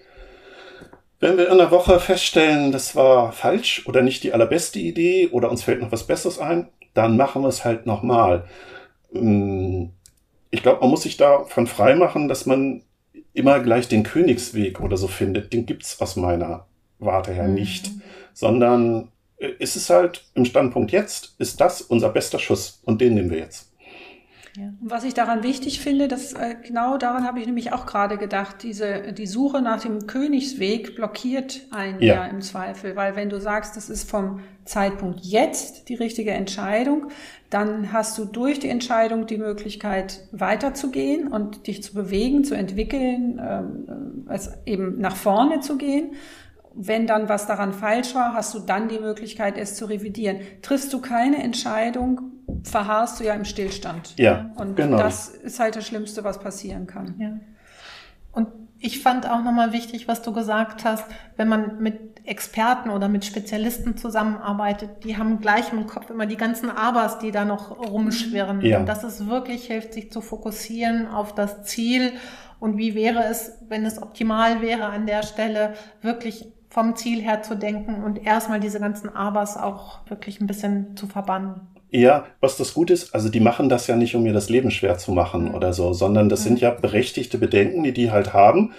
Wenn 1.18 1.36
wir 1.36 1.46
in 1.46 1.52
einer 1.52 1.70
Woche 1.70 1.98
feststellen, 2.00 2.70
das 2.70 2.94
war 2.94 3.32
falsch 3.32 3.84
oder 3.86 4.02
nicht 4.02 4.22
die 4.22 4.32
allerbeste 4.32 4.78
Idee 4.78 5.28
oder 5.32 5.50
uns 5.50 5.62
fällt 5.62 5.80
noch 5.80 5.90
was 5.90 6.06
Besseres 6.06 6.38
ein, 6.38 6.68
dann 6.92 7.16
machen 7.16 7.42
wir 7.42 7.48
es 7.48 7.64
halt 7.64 7.86
nochmal. 7.86 8.44
Ich 10.54 10.62
glaube, 10.62 10.82
man 10.82 10.90
muss 10.90 11.02
sich 11.02 11.16
davon 11.16 11.66
freimachen, 11.66 12.28
dass 12.28 12.46
man 12.46 12.82
immer 13.32 13.58
gleich 13.58 13.88
den 13.88 14.04
Königsweg 14.04 14.80
oder 14.80 14.96
so 14.96 15.08
findet. 15.08 15.52
Den 15.52 15.66
gibt's 15.66 16.00
aus 16.00 16.14
meiner 16.14 16.66
Warte 17.00 17.32
her 17.32 17.48
mhm. 17.48 17.54
nicht. 17.54 17.90
Sondern 18.34 19.08
äh, 19.38 19.48
ist 19.58 19.74
es 19.74 19.90
halt 19.90 20.24
im 20.34 20.44
Standpunkt 20.44 20.92
jetzt, 20.92 21.34
ist 21.38 21.60
das 21.60 21.82
unser 21.82 22.08
bester 22.08 22.38
Schuss 22.38 22.80
und 22.84 23.00
den 23.00 23.14
nehmen 23.14 23.30
wir 23.30 23.38
jetzt. 23.38 23.72
Ja. 24.56 24.72
Was 24.80 25.02
ich 25.02 25.14
daran 25.14 25.42
wichtig 25.42 25.80
finde, 25.80 26.06
dass 26.06 26.32
äh, 26.32 26.54
genau 26.64 26.96
daran 26.96 27.24
habe 27.24 27.40
ich 27.40 27.46
nämlich 27.46 27.72
auch 27.72 27.86
gerade 27.86 28.18
gedacht, 28.18 28.62
diese 28.62 29.12
die 29.12 29.26
Suche 29.26 29.60
nach 29.60 29.80
dem 29.82 30.06
Königsweg 30.06 30.94
blockiert 30.94 31.62
einen 31.72 32.00
ja. 32.00 32.14
ja 32.14 32.24
im 32.26 32.40
Zweifel, 32.40 32.94
weil 32.94 33.16
wenn 33.16 33.30
du 33.30 33.40
sagst, 33.40 33.76
das 33.76 33.90
ist 33.90 34.08
vom 34.08 34.40
Zeitpunkt 34.64 35.20
jetzt 35.22 35.88
die 35.88 35.94
richtige 35.94 36.30
Entscheidung, 36.30 37.08
dann 37.50 37.92
hast 37.92 38.16
du 38.16 38.24
durch 38.26 38.60
die 38.60 38.68
Entscheidung 38.68 39.26
die 39.26 39.38
Möglichkeit 39.38 40.20
weiterzugehen 40.30 41.28
und 41.28 41.66
dich 41.66 41.82
zu 41.82 41.92
bewegen, 41.92 42.44
zu 42.44 42.54
entwickeln, 42.54 43.40
ähm, 43.42 44.24
also 44.28 44.50
eben 44.66 45.00
nach 45.00 45.16
vorne 45.16 45.60
zu 45.60 45.76
gehen. 45.76 46.12
Wenn 46.76 47.06
dann 47.06 47.28
was 47.28 47.46
daran 47.46 47.72
falsch 47.72 48.14
war, 48.14 48.34
hast 48.34 48.54
du 48.54 48.58
dann 48.58 48.88
die 48.88 48.98
Möglichkeit, 48.98 49.56
es 49.58 49.76
zu 49.76 49.86
revidieren. 49.86 50.40
Triffst 50.62 50.92
du 50.92 51.00
keine 51.00 51.42
Entscheidung, 51.42 52.32
verharrst 52.64 53.20
du 53.20 53.24
ja 53.24 53.34
im 53.34 53.44
Stillstand. 53.44 54.14
Ja, 54.18 54.50
und 54.56 54.76
genau. 54.76 54.96
das 54.96 55.28
ist 55.28 55.60
halt 55.60 55.76
das 55.76 55.86
Schlimmste, 55.86 56.24
was 56.24 56.40
passieren 56.40 56.86
kann. 56.86 57.14
Ja. 57.18 57.38
Und 58.32 58.48
ich 58.78 59.02
fand 59.02 59.28
auch 59.28 59.42
nochmal 59.42 59.72
wichtig, 59.72 60.08
was 60.08 60.22
du 60.22 60.32
gesagt 60.32 60.84
hast, 60.84 61.04
wenn 61.36 61.48
man 61.48 61.80
mit 61.80 62.14
Experten 62.24 62.90
oder 62.90 63.08
mit 63.08 63.24
Spezialisten 63.24 63.96
zusammenarbeitet, 63.96 65.04
die 65.04 65.16
haben 65.16 65.40
gleich 65.40 65.72
im 65.72 65.86
Kopf 65.86 66.10
immer 66.10 66.26
die 66.26 66.36
ganzen 66.36 66.70
Abers, 66.70 67.18
die 67.18 67.30
da 67.30 67.44
noch 67.44 67.78
rumschwirren. 67.78 68.62
Ja. 68.62 68.80
Und 68.80 68.86
dass 68.86 69.04
es 69.04 69.26
wirklich 69.26 69.66
hilft, 69.66 69.94
sich 69.94 70.10
zu 70.10 70.20
fokussieren 70.20 71.06
auf 71.06 71.34
das 71.34 71.64
Ziel 71.64 72.12
und 72.60 72.78
wie 72.78 72.94
wäre 72.94 73.24
es, 73.24 73.58
wenn 73.68 73.84
es 73.84 74.00
optimal 74.00 74.62
wäre 74.62 74.86
an 74.86 75.06
der 75.06 75.22
Stelle, 75.22 75.74
wirklich 76.00 76.46
vom 76.74 76.96
Ziel 76.96 77.22
her 77.22 77.40
zu 77.44 77.56
denken 77.56 78.02
und 78.02 78.26
erstmal 78.26 78.58
diese 78.58 78.80
ganzen 78.80 79.08
Abers 79.08 79.56
auch 79.56 80.00
wirklich 80.08 80.40
ein 80.40 80.48
bisschen 80.48 80.96
zu 80.96 81.06
verbannen. 81.06 81.60
Ja, 81.90 82.26
was 82.40 82.56
das 82.56 82.74
Gute 82.74 82.92
ist, 82.92 83.14
also 83.14 83.28
die 83.28 83.38
machen 83.38 83.68
das 83.68 83.86
ja 83.86 83.94
nicht, 83.94 84.16
um 84.16 84.24
mir 84.24 84.32
das 84.32 84.50
Leben 84.50 84.72
schwer 84.72 84.98
zu 84.98 85.12
machen 85.12 85.50
mhm. 85.50 85.54
oder 85.54 85.72
so, 85.72 85.92
sondern 85.92 86.28
das 86.28 86.40
mhm. 86.40 86.44
sind 86.44 86.60
ja 86.60 86.70
berechtigte 86.70 87.38
Bedenken, 87.38 87.84
die 87.84 87.92
die 87.92 88.10
halt 88.10 88.32
haben. 88.32 88.72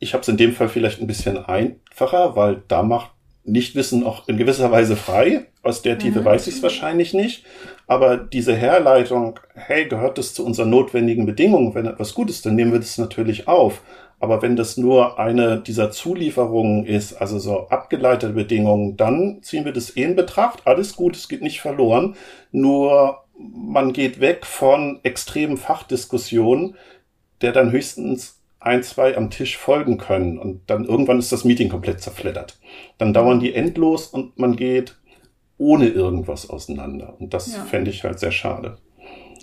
Ich 0.00 0.14
habe 0.14 0.22
es 0.22 0.28
in 0.28 0.36
dem 0.36 0.52
Fall 0.52 0.68
vielleicht 0.68 1.00
ein 1.00 1.06
bisschen 1.06 1.38
einfacher, 1.38 2.34
weil 2.34 2.64
da 2.66 2.82
macht 2.82 3.12
Nichtwissen 3.44 4.02
auch 4.02 4.26
in 4.26 4.36
gewisser 4.36 4.72
Weise 4.72 4.96
frei. 4.96 5.46
Aus 5.62 5.82
der 5.82 5.98
Tiefe 5.98 6.22
mhm. 6.22 6.24
weiß 6.24 6.48
ich 6.48 6.56
es 6.56 6.62
wahrscheinlich 6.64 7.14
nicht. 7.14 7.44
Aber 7.86 8.16
diese 8.16 8.56
Herleitung, 8.56 9.38
hey, 9.54 9.86
gehört 9.86 10.18
das 10.18 10.34
zu 10.34 10.44
unseren 10.44 10.70
notwendigen 10.70 11.24
Bedingungen? 11.24 11.72
Wenn 11.76 11.86
etwas 11.86 12.14
gut 12.14 12.30
ist, 12.30 12.44
dann 12.44 12.56
nehmen 12.56 12.72
wir 12.72 12.80
das 12.80 12.98
natürlich 12.98 13.46
auf. 13.46 13.82
Aber 14.18 14.40
wenn 14.40 14.56
das 14.56 14.76
nur 14.76 15.18
eine 15.18 15.60
dieser 15.60 15.90
Zulieferungen 15.90 16.86
ist, 16.86 17.14
also 17.14 17.38
so 17.38 17.68
abgeleitete 17.68 18.32
Bedingungen, 18.32 18.96
dann 18.96 19.42
ziehen 19.42 19.64
wir 19.64 19.72
das 19.72 19.96
eh 19.96 20.04
in 20.04 20.16
Betracht. 20.16 20.66
Alles 20.66 20.96
gut, 20.96 21.16
es 21.16 21.28
geht 21.28 21.42
nicht 21.42 21.60
verloren. 21.60 22.16
Nur 22.50 23.24
man 23.38 23.92
geht 23.92 24.20
weg 24.20 24.46
von 24.46 25.00
extremen 25.02 25.58
Fachdiskussionen, 25.58 26.76
der 27.42 27.52
dann 27.52 27.70
höchstens 27.70 28.40
ein, 28.58 28.82
zwei 28.82 29.16
am 29.16 29.30
Tisch 29.30 29.58
folgen 29.58 29.98
können. 29.98 30.38
Und 30.38 30.62
dann 30.68 30.86
irgendwann 30.86 31.18
ist 31.18 31.32
das 31.32 31.44
Meeting 31.44 31.68
komplett 31.68 32.00
zerfleddert. 32.00 32.58
Dann 32.98 33.12
dauern 33.12 33.38
die 33.38 33.54
endlos 33.54 34.06
und 34.06 34.38
man 34.38 34.56
geht 34.56 34.96
ohne 35.58 35.88
irgendwas 35.88 36.48
auseinander. 36.48 37.14
Und 37.18 37.34
das 37.34 37.54
ja. 37.54 37.64
fände 37.64 37.90
ich 37.90 38.04
halt 38.04 38.18
sehr 38.18 38.32
schade. 38.32 38.78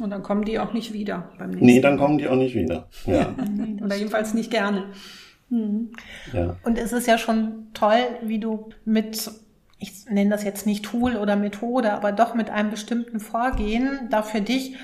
Und 0.02 0.10
dann 0.10 0.24
kommen 0.24 0.46
die 0.46 0.60
auch 0.60 0.74
nicht 0.74 0.94
wieder 0.94 1.30
beim 1.38 1.50
nächsten 1.50 1.66
Nee, 1.66 1.82
dann 1.82 1.98
kommen 1.98 2.18
die 2.18 2.28
auch 2.28 2.36
nicht 2.36 2.56
wieder. 2.56 2.88
Ja. 3.06 3.34
Oder 3.84 3.96
jedenfalls 3.96 4.34
nicht 4.34 4.52
gerne. 4.52 4.86
Mhm. 5.50 5.92
Ja. 6.34 6.58
Und 6.64 6.78
es 6.78 6.92
ist 6.94 7.08
ja 7.08 7.18
schon 7.18 7.68
toll, 7.74 8.00
wie 8.24 8.40
du 8.40 8.70
mit, 8.86 9.32
ich 9.80 10.06
nenne 10.10 10.30
das 10.30 10.44
jetzt 10.44 10.66
nicht 10.66 10.86
Tool 10.86 11.16
oder 11.16 11.36
Methode, 11.36 11.94
aber 11.94 12.12
doch 12.12 12.34
mit 12.34 12.50
einem 12.50 12.72
bestimmten 12.72 13.20
Vorgehen 13.20 14.08
da 14.10 14.24
für 14.24 14.42
dich 14.42 14.76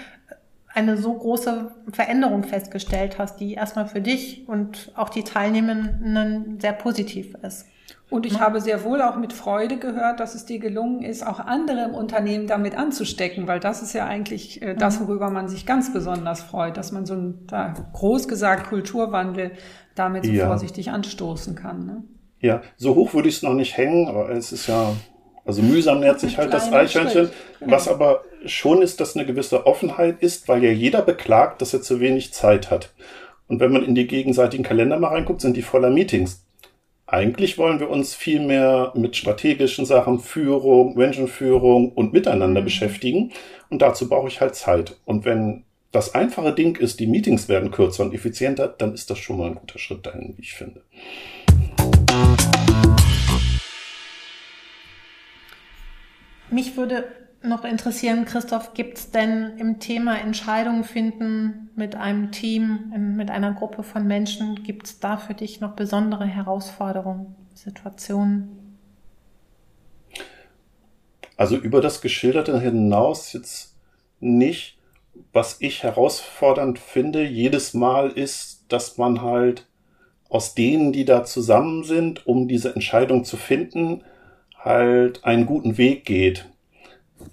eine 0.73 0.97
so 0.97 1.13
große 1.13 1.71
Veränderung 1.91 2.43
festgestellt 2.43 3.17
hast, 3.17 3.39
die 3.39 3.53
erstmal 3.53 3.87
für 3.87 4.01
dich 4.01 4.47
und 4.47 4.91
auch 4.95 5.09
die 5.09 5.23
Teilnehmenden 5.23 6.59
sehr 6.59 6.73
positiv 6.73 7.33
ist. 7.41 7.65
Und 8.09 8.25
ich 8.25 8.39
habe 8.39 8.59
sehr 8.59 8.83
wohl 8.83 9.01
auch 9.01 9.15
mit 9.15 9.33
Freude 9.33 9.77
gehört, 9.77 10.19
dass 10.19 10.33
es 10.35 10.45
dir 10.45 10.59
gelungen 10.59 11.03
ist, 11.03 11.25
auch 11.25 11.39
andere 11.39 11.85
im 11.85 11.93
Unternehmen 11.93 12.47
damit 12.47 12.75
anzustecken, 12.75 13.47
weil 13.47 13.59
das 13.59 13.81
ist 13.81 13.93
ja 13.93 14.05
eigentlich 14.05 14.61
äh, 14.61 14.75
das, 14.75 14.99
mhm. 14.99 15.07
worüber 15.07 15.29
man 15.29 15.47
sich 15.47 15.65
ganz 15.65 15.93
besonders 15.93 16.41
freut, 16.41 16.77
dass 16.77 16.91
man 16.91 17.05
so 17.05 17.13
ein, 17.13 17.45
da, 17.47 17.73
groß 17.93 18.27
gesagt, 18.27 18.67
Kulturwandel 18.69 19.51
damit 19.95 20.25
so 20.25 20.31
ja. 20.31 20.47
vorsichtig 20.47 20.91
anstoßen 20.91 21.55
kann. 21.55 21.85
Ne? 21.85 22.03
Ja, 22.39 22.61
so 22.77 22.95
hoch 22.95 23.13
würde 23.13 23.29
ich 23.29 23.37
es 23.37 23.43
noch 23.43 23.53
nicht 23.53 23.77
hängen, 23.77 24.07
aber 24.07 24.29
es 24.29 24.51
ist 24.51 24.67
ja, 24.67 24.93
also 25.45 25.61
mühsam 25.61 25.99
nährt 25.99 26.19
sich 26.19 26.37
halt 26.37 26.53
das 26.53 26.71
Eichhörnchen. 26.71 27.29
Genau. 27.59 27.71
Was 27.71 27.87
aber 27.87 28.23
schon 28.45 28.81
ist, 28.81 28.99
dass 29.01 29.15
eine 29.15 29.25
gewisse 29.25 29.65
Offenheit 29.65 30.21
ist, 30.21 30.47
weil 30.47 30.63
ja 30.63 30.71
jeder 30.71 31.01
beklagt, 31.01 31.61
dass 31.61 31.73
er 31.73 31.81
zu 31.81 31.99
wenig 31.99 32.33
Zeit 32.33 32.71
hat. 32.71 32.93
Und 33.47 33.59
wenn 33.59 33.71
man 33.71 33.83
in 33.83 33.95
die 33.95 34.07
gegenseitigen 34.07 34.63
Kalender 34.63 34.99
mal 34.99 35.09
reinguckt, 35.09 35.41
sind 35.41 35.57
die 35.57 35.61
voller 35.61 35.89
Meetings. 35.89 36.45
Eigentlich 37.11 37.57
wollen 37.57 37.79
wir 37.79 37.89
uns 37.89 38.13
viel 38.13 38.39
mehr 38.39 38.93
mit 38.93 39.15
strategischen 39.15 39.83
Sachen, 39.83 40.19
Führung, 40.19 40.95
Menschenführung 40.95 41.91
und 41.91 42.13
Miteinander 42.13 42.61
mhm. 42.61 42.65
beschäftigen. 42.65 43.31
Und 43.71 43.81
dazu 43.81 44.07
brauche 44.07 44.27
ich 44.27 44.41
halt 44.41 44.53
Zeit. 44.53 44.95
Und 45.05 45.25
wenn 45.25 45.63
das 45.91 46.13
einfache 46.13 46.53
Ding 46.53 46.75
ist, 46.75 46.99
die 46.99 47.07
Meetings 47.07 47.49
werden 47.49 47.71
kürzer 47.71 48.03
und 48.03 48.13
effizienter, 48.13 48.67
dann 48.67 48.93
ist 48.93 49.09
das 49.09 49.17
schon 49.17 49.39
mal 49.39 49.47
ein 49.47 49.55
guter 49.55 49.79
Schritt 49.79 50.05
dahin, 50.05 50.35
wie 50.37 50.43
ich 50.43 50.53
finde. 50.53 50.83
Mich 56.51 56.77
würde 56.77 57.05
noch 57.41 57.63
interessieren, 57.63 58.25
Christoph, 58.25 58.73
gibt 58.73 58.97
es 58.97 59.11
denn 59.11 59.57
im 59.57 59.79
Thema 59.79 60.19
Entscheidungen 60.19 60.83
finden 60.83 61.69
mit 61.75 61.95
einem 61.95 62.31
Team, 62.31 62.93
mit 63.15 63.31
einer 63.31 63.53
Gruppe 63.53 63.83
von 63.83 64.05
Menschen, 64.05 64.63
gibt 64.63 64.87
es 64.87 64.99
da 64.99 65.17
für 65.17 65.33
dich 65.33 65.61
noch 65.61 65.71
besondere 65.71 66.25
Herausforderungen, 66.25 67.35
Situationen? 67.53 68.77
Also 71.37 71.55
über 71.55 71.79
das 71.79 72.01
Geschilderte 72.01 72.59
hinaus 72.59 73.31
jetzt 73.33 73.75
nicht. 74.19 74.77
Was 75.31 75.57
ich 75.59 75.83
herausfordernd 75.83 76.79
finde, 76.79 77.25
jedes 77.25 77.73
Mal 77.73 78.09
ist, 78.09 78.65
dass 78.67 78.97
man 78.97 79.21
halt 79.21 79.65
aus 80.29 80.53
denen, 80.53 80.91
die 80.91 81.05
da 81.05 81.23
zusammen 81.23 81.83
sind, 81.83 82.27
um 82.27 82.47
diese 82.47 82.73
Entscheidung 82.75 83.23
zu 83.23 83.37
finden, 83.37 84.03
halt 84.57 85.23
einen 85.23 85.45
guten 85.45 85.77
Weg 85.77 86.05
geht. 86.05 86.45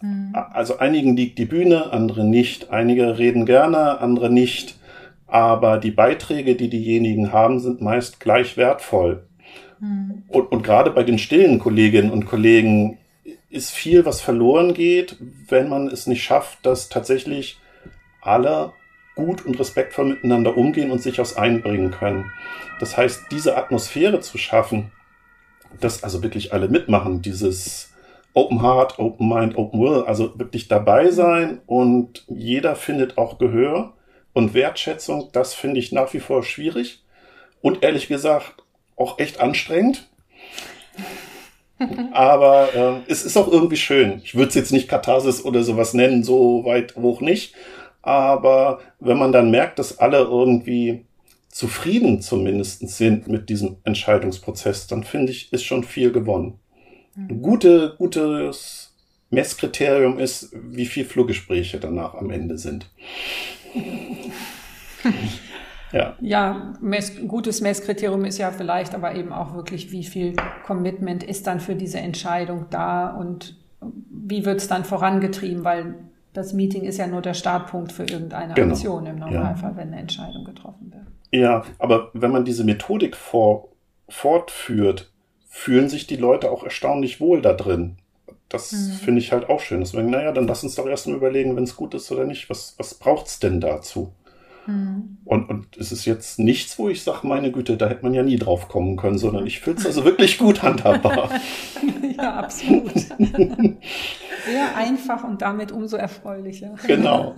Mhm. 0.00 0.32
Also 0.34 0.78
einigen 0.78 1.16
liegt 1.16 1.38
die 1.38 1.44
Bühne, 1.44 1.92
andere 1.92 2.24
nicht. 2.24 2.70
Einige 2.70 3.18
reden 3.18 3.46
gerne, 3.46 4.00
andere 4.00 4.30
nicht. 4.30 4.78
Aber 5.26 5.78
die 5.78 5.90
Beiträge, 5.90 6.54
die 6.54 6.68
diejenigen 6.68 7.32
haben, 7.32 7.58
sind 7.58 7.80
meist 7.80 8.20
gleich 8.20 8.56
wertvoll. 8.56 9.26
Mhm. 9.80 10.22
Und, 10.28 10.52
und 10.52 10.62
gerade 10.62 10.90
bei 10.90 11.02
den 11.02 11.18
stillen 11.18 11.58
Kolleginnen 11.58 12.10
und 12.10 12.26
Kollegen 12.26 12.98
ist 13.50 13.70
viel, 13.70 14.04
was 14.04 14.20
verloren 14.20 14.74
geht, 14.74 15.16
wenn 15.48 15.68
man 15.68 15.88
es 15.88 16.06
nicht 16.06 16.22
schafft, 16.22 16.64
dass 16.64 16.88
tatsächlich 16.88 17.58
alle 18.20 18.72
gut 19.14 19.44
und 19.46 19.58
respektvoll 19.58 20.06
miteinander 20.06 20.56
umgehen 20.56 20.90
und 20.90 21.02
sich 21.02 21.20
aus 21.20 21.36
einbringen 21.36 21.90
können. 21.90 22.30
Das 22.80 22.96
heißt, 22.96 23.24
diese 23.30 23.56
Atmosphäre 23.56 24.20
zu 24.20 24.36
schaffen, 24.36 24.92
dass 25.80 26.04
also 26.04 26.22
wirklich 26.22 26.52
alle 26.52 26.68
mitmachen, 26.68 27.22
dieses 27.22 27.92
Open 28.36 28.60
Heart, 28.60 28.98
Open 28.98 29.30
Mind, 29.30 29.56
Open 29.56 29.80
Will, 29.80 30.04
also 30.04 30.38
wirklich 30.38 30.68
dabei 30.68 31.10
sein 31.10 31.62
und 31.64 32.26
jeder 32.28 32.76
findet 32.76 33.16
auch 33.16 33.38
Gehör 33.38 33.94
und 34.34 34.52
Wertschätzung, 34.52 35.30
das 35.32 35.54
finde 35.54 35.80
ich 35.80 35.90
nach 35.90 36.12
wie 36.12 36.20
vor 36.20 36.42
schwierig 36.42 37.02
und 37.62 37.82
ehrlich 37.82 38.08
gesagt 38.08 38.62
auch 38.94 39.18
echt 39.18 39.40
anstrengend. 39.40 40.10
Aber 42.12 42.74
äh, 42.74 43.10
es 43.10 43.24
ist 43.24 43.38
auch 43.38 43.50
irgendwie 43.50 43.78
schön. 43.78 44.20
Ich 44.22 44.34
würde 44.34 44.50
es 44.50 44.54
jetzt 44.54 44.72
nicht 44.72 44.88
Katharsis 44.88 45.42
oder 45.42 45.62
sowas 45.62 45.94
nennen, 45.94 46.22
so 46.22 46.62
weit 46.66 46.94
hoch 46.96 47.22
nicht. 47.22 47.54
Aber 48.02 48.80
wenn 49.00 49.16
man 49.16 49.32
dann 49.32 49.50
merkt, 49.50 49.78
dass 49.78 49.98
alle 49.98 50.18
irgendwie 50.18 51.06
zufrieden 51.48 52.20
zumindest 52.20 52.86
sind 52.86 53.28
mit 53.28 53.48
diesem 53.48 53.76
Entscheidungsprozess, 53.84 54.88
dann 54.88 55.04
finde 55.04 55.32
ich, 55.32 55.54
ist 55.54 55.64
schon 55.64 55.84
viel 55.84 56.12
gewonnen. 56.12 56.60
Ein 57.16 57.28
mhm. 57.28 57.42
gute, 57.42 57.94
gutes 57.98 58.94
Messkriterium 59.30 60.18
ist, 60.18 60.50
wie 60.52 60.86
viel 60.86 61.04
Fluggespräche 61.04 61.80
danach 61.80 62.14
am 62.14 62.30
Ende 62.30 62.58
sind. 62.58 62.88
ja, 65.92 66.14
ja 66.20 66.74
Mess, 66.80 67.12
gutes 67.26 67.60
Messkriterium 67.60 68.24
ist 68.24 68.38
ja 68.38 68.50
vielleicht 68.50 68.94
aber 68.94 69.14
eben 69.14 69.32
auch 69.32 69.54
wirklich, 69.54 69.90
wie 69.90 70.04
viel 70.04 70.36
Commitment 70.64 71.22
ist 71.22 71.46
dann 71.46 71.60
für 71.60 71.74
diese 71.74 71.98
Entscheidung 71.98 72.66
da 72.70 73.08
und 73.08 73.56
wie 73.80 74.44
wird 74.44 74.60
es 74.60 74.68
dann 74.68 74.84
vorangetrieben, 74.84 75.64
weil 75.64 75.94
das 76.32 76.52
Meeting 76.52 76.82
ist 76.82 76.98
ja 76.98 77.06
nur 77.06 77.22
der 77.22 77.34
Startpunkt 77.34 77.92
für 77.92 78.04
irgendeine 78.04 78.54
genau. 78.54 78.74
Aktion 78.74 79.06
im 79.06 79.18
Normalfall, 79.18 79.70
ja. 79.72 79.76
wenn 79.76 79.88
eine 79.88 80.00
Entscheidung 80.00 80.44
getroffen 80.44 80.92
wird. 80.92 81.06
Ja, 81.32 81.64
aber 81.78 82.10
wenn 82.12 82.30
man 82.30 82.44
diese 82.44 82.64
Methodik 82.64 83.16
vor, 83.16 83.68
fortführt, 84.08 85.10
fühlen 85.56 85.88
sich 85.88 86.06
die 86.06 86.16
Leute 86.16 86.50
auch 86.50 86.62
erstaunlich 86.64 87.18
wohl 87.18 87.40
da 87.40 87.54
drin. 87.54 87.96
Das 88.50 88.72
mhm. 88.72 88.92
finde 88.92 89.20
ich 89.20 89.32
halt 89.32 89.48
auch 89.48 89.60
schön. 89.60 89.80
Deswegen, 89.80 90.10
naja, 90.10 90.30
dann 90.30 90.46
lass 90.46 90.62
uns 90.62 90.74
doch 90.74 90.86
erstmal 90.86 91.16
überlegen, 91.16 91.56
wenn 91.56 91.64
es 91.64 91.76
gut 91.76 91.94
ist 91.94 92.12
oder 92.12 92.26
nicht. 92.26 92.50
Was, 92.50 92.74
was 92.76 92.94
braucht 92.94 93.26
es 93.26 93.38
denn 93.40 93.60
dazu? 93.60 94.12
Mhm. 94.66 95.16
Und, 95.24 95.48
und 95.48 95.76
es 95.78 95.92
ist 95.92 96.04
jetzt 96.04 96.38
nichts, 96.38 96.78
wo 96.78 96.90
ich 96.90 97.02
sage, 97.02 97.26
meine 97.26 97.50
Güte, 97.50 97.78
da 97.78 97.88
hätte 97.88 98.02
man 98.02 98.12
ja 98.12 98.22
nie 98.22 98.36
drauf 98.36 98.68
kommen 98.68 98.96
können, 98.96 99.16
sondern 99.18 99.46
ich 99.46 99.60
finde 99.60 99.80
es 99.80 99.86
also 99.86 100.04
wirklich 100.04 100.36
gut 100.36 100.62
handhabbar. 100.62 101.30
ja, 102.16 102.34
absolut. 102.34 102.92
Sehr 102.98 104.76
einfach 104.76 105.24
und 105.24 105.40
damit 105.40 105.72
umso 105.72 105.96
erfreulicher. 105.96 106.74
Genau. 106.86 107.34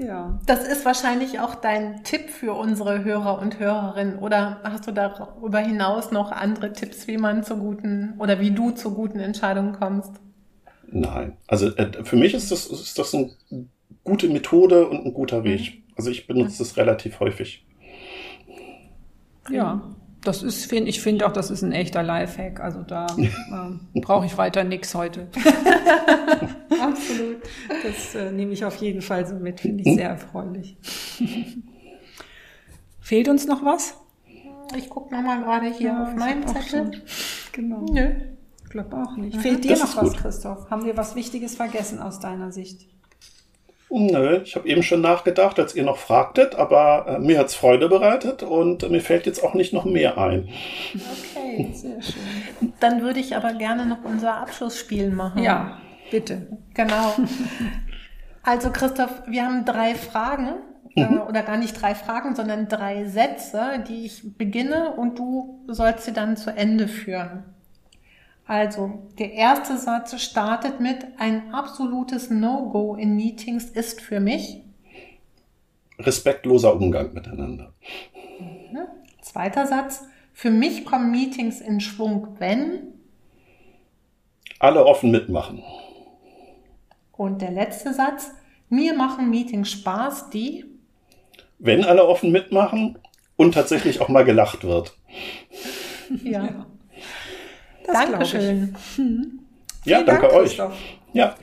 Ja. 0.00 0.38
Das 0.46 0.66
ist 0.66 0.86
wahrscheinlich 0.86 1.40
auch 1.40 1.54
dein 1.54 2.02
Tipp 2.04 2.30
für 2.30 2.54
unsere 2.54 3.04
Hörer 3.04 3.38
und 3.38 3.58
Hörerinnen. 3.58 4.18
Oder 4.18 4.60
hast 4.64 4.86
du 4.86 4.92
darüber 4.92 5.58
hinaus 5.58 6.10
noch 6.10 6.32
andere 6.32 6.72
Tipps, 6.72 7.06
wie 7.06 7.18
man 7.18 7.44
zu 7.44 7.58
guten 7.58 8.14
oder 8.18 8.40
wie 8.40 8.50
du 8.50 8.70
zu 8.70 8.94
guten 8.94 9.20
Entscheidungen 9.20 9.72
kommst? 9.72 10.12
Nein. 10.86 11.36
Also 11.46 11.68
äh, 11.76 12.02
für 12.02 12.16
mich 12.16 12.32
ist 12.32 12.50
das, 12.50 12.66
ist 12.66 12.98
das 12.98 13.14
eine 13.14 13.30
gute 14.02 14.28
Methode 14.30 14.88
und 14.88 15.04
ein 15.04 15.12
guter 15.12 15.44
Weg. 15.44 15.82
Also 15.96 16.10
ich 16.10 16.26
benutze 16.26 16.58
das 16.58 16.78
relativ 16.78 17.20
häufig. 17.20 17.66
Ja, 19.50 19.82
das 20.22 20.42
ist, 20.42 20.66
find, 20.66 20.86
ich 20.88 21.00
finde 21.00 21.26
auch, 21.26 21.32
das 21.32 21.50
ist 21.50 21.62
ein 21.62 21.72
echter 21.72 22.02
Lifehack. 22.02 22.60
Also 22.60 22.82
da 22.82 23.06
äh, 23.18 24.00
brauche 24.00 24.26
ich 24.26 24.36
weiter 24.36 24.64
nichts 24.64 24.94
heute. 24.94 25.28
Absolut. 26.80 27.42
Das 27.82 28.14
äh, 28.14 28.30
nehme 28.32 28.52
ich 28.52 28.64
auf 28.64 28.76
jeden 28.76 29.02
Fall 29.02 29.26
so 29.26 29.34
mit, 29.36 29.60
finde 29.60 29.82
ich 29.84 29.94
sehr 29.94 30.10
erfreulich. 30.10 30.76
Fehlt 33.00 33.28
uns 33.28 33.46
noch 33.46 33.64
was? 33.64 33.96
Ich 34.76 34.88
gucke 34.88 35.14
nochmal 35.14 35.42
gerade 35.42 35.66
hier 35.66 35.88
ja, 35.88 36.02
auf 36.04 36.14
meinen 36.14 36.46
Zettel. 36.46 37.02
Genau. 37.52 37.84
Nö. 37.90 38.12
Ich 38.62 38.70
glaube 38.70 38.96
auch 38.96 39.16
nicht. 39.16 39.36
Fehlt 39.38 39.64
dir 39.64 39.76
noch 39.76 39.96
was, 39.96 40.12
gut. 40.12 40.16
Christoph? 40.18 40.70
Haben 40.70 40.84
wir 40.84 40.96
was 40.96 41.16
Wichtiges 41.16 41.56
vergessen 41.56 41.98
aus 41.98 42.20
deiner 42.20 42.52
Sicht? 42.52 42.88
Nö, 43.92 44.40
ich 44.44 44.54
habe 44.54 44.68
eben 44.68 44.84
schon 44.84 45.00
nachgedacht, 45.00 45.58
als 45.58 45.74
ihr 45.74 45.82
noch 45.82 45.96
fragtet, 45.96 46.54
aber 46.54 47.06
äh, 47.08 47.18
mir 47.18 47.40
hat's 47.40 47.56
Freude 47.56 47.88
bereitet 47.88 48.44
und 48.44 48.84
äh, 48.84 48.88
mir 48.88 49.00
fällt 49.00 49.26
jetzt 49.26 49.42
auch 49.42 49.54
nicht 49.54 49.72
noch 49.72 49.84
mehr 49.84 50.16
ein. 50.16 50.48
Okay, 50.94 51.70
sehr 51.72 52.00
schön. 52.00 52.72
Dann 52.78 53.02
würde 53.02 53.18
ich 53.18 53.34
aber 53.34 53.52
gerne 53.54 53.86
noch 53.86 54.04
unser 54.04 54.36
Abschlussspiel 54.36 55.10
machen. 55.10 55.42
Ja, 55.42 55.78
bitte. 56.10 56.46
Genau. 56.74 57.14
Also 58.42 58.70
Christoph, 58.70 59.10
wir 59.26 59.44
haben 59.44 59.66
drei 59.66 59.94
Fragen 59.94 60.54
äh, 60.96 61.04
mhm. 61.04 61.20
oder 61.28 61.42
gar 61.42 61.58
nicht 61.58 61.80
drei 61.80 61.94
Fragen, 61.94 62.34
sondern 62.34 62.68
drei 62.68 63.04
Sätze, 63.04 63.84
die 63.86 64.06
ich 64.06 64.36
beginne 64.38 64.92
und 64.92 65.18
du 65.18 65.62
sollst 65.68 66.04
sie 66.06 66.14
dann 66.14 66.38
zu 66.38 66.50
Ende 66.50 66.88
führen. 66.88 67.44
Also, 68.50 68.98
der 69.16 69.32
erste 69.34 69.78
Satz 69.78 70.20
startet 70.20 70.80
mit, 70.80 71.06
ein 71.18 71.54
absolutes 71.54 72.30
No-Go 72.30 72.96
in 72.96 73.14
Meetings 73.14 73.66
ist 73.66 74.00
für 74.00 74.18
mich. 74.18 74.64
Respektloser 76.00 76.74
Umgang 76.74 77.14
miteinander. 77.14 77.72
Mhm. 78.40 78.80
Zweiter 79.22 79.68
Satz, 79.68 80.02
für 80.32 80.50
mich 80.50 80.84
kommen 80.84 81.12
Meetings 81.12 81.60
in 81.60 81.78
Schwung, 81.78 82.40
wenn. 82.40 82.88
Alle 84.58 84.84
offen 84.84 85.12
mitmachen. 85.12 85.62
Und 87.12 87.42
der 87.42 87.52
letzte 87.52 87.94
Satz, 87.94 88.32
mir 88.68 88.94
machen 88.94 89.30
Meetings 89.30 89.70
Spaß, 89.70 90.30
die. 90.30 90.64
Wenn 91.60 91.84
alle 91.84 92.04
offen 92.04 92.32
mitmachen 92.32 92.98
und 93.36 93.54
tatsächlich 93.54 94.00
auch 94.00 94.08
mal 94.08 94.24
gelacht 94.24 94.64
wird. 94.64 94.98
Ja. 96.24 96.66
Das 97.92 98.10
Dankeschön. 98.10 98.74
Hm. 98.96 99.40
Ja, 99.84 100.02
danke 100.02 100.22
Dank, 100.22 100.34
euch. 100.34 100.48
Christoph. 100.48 100.76
Ja, 101.12 101.34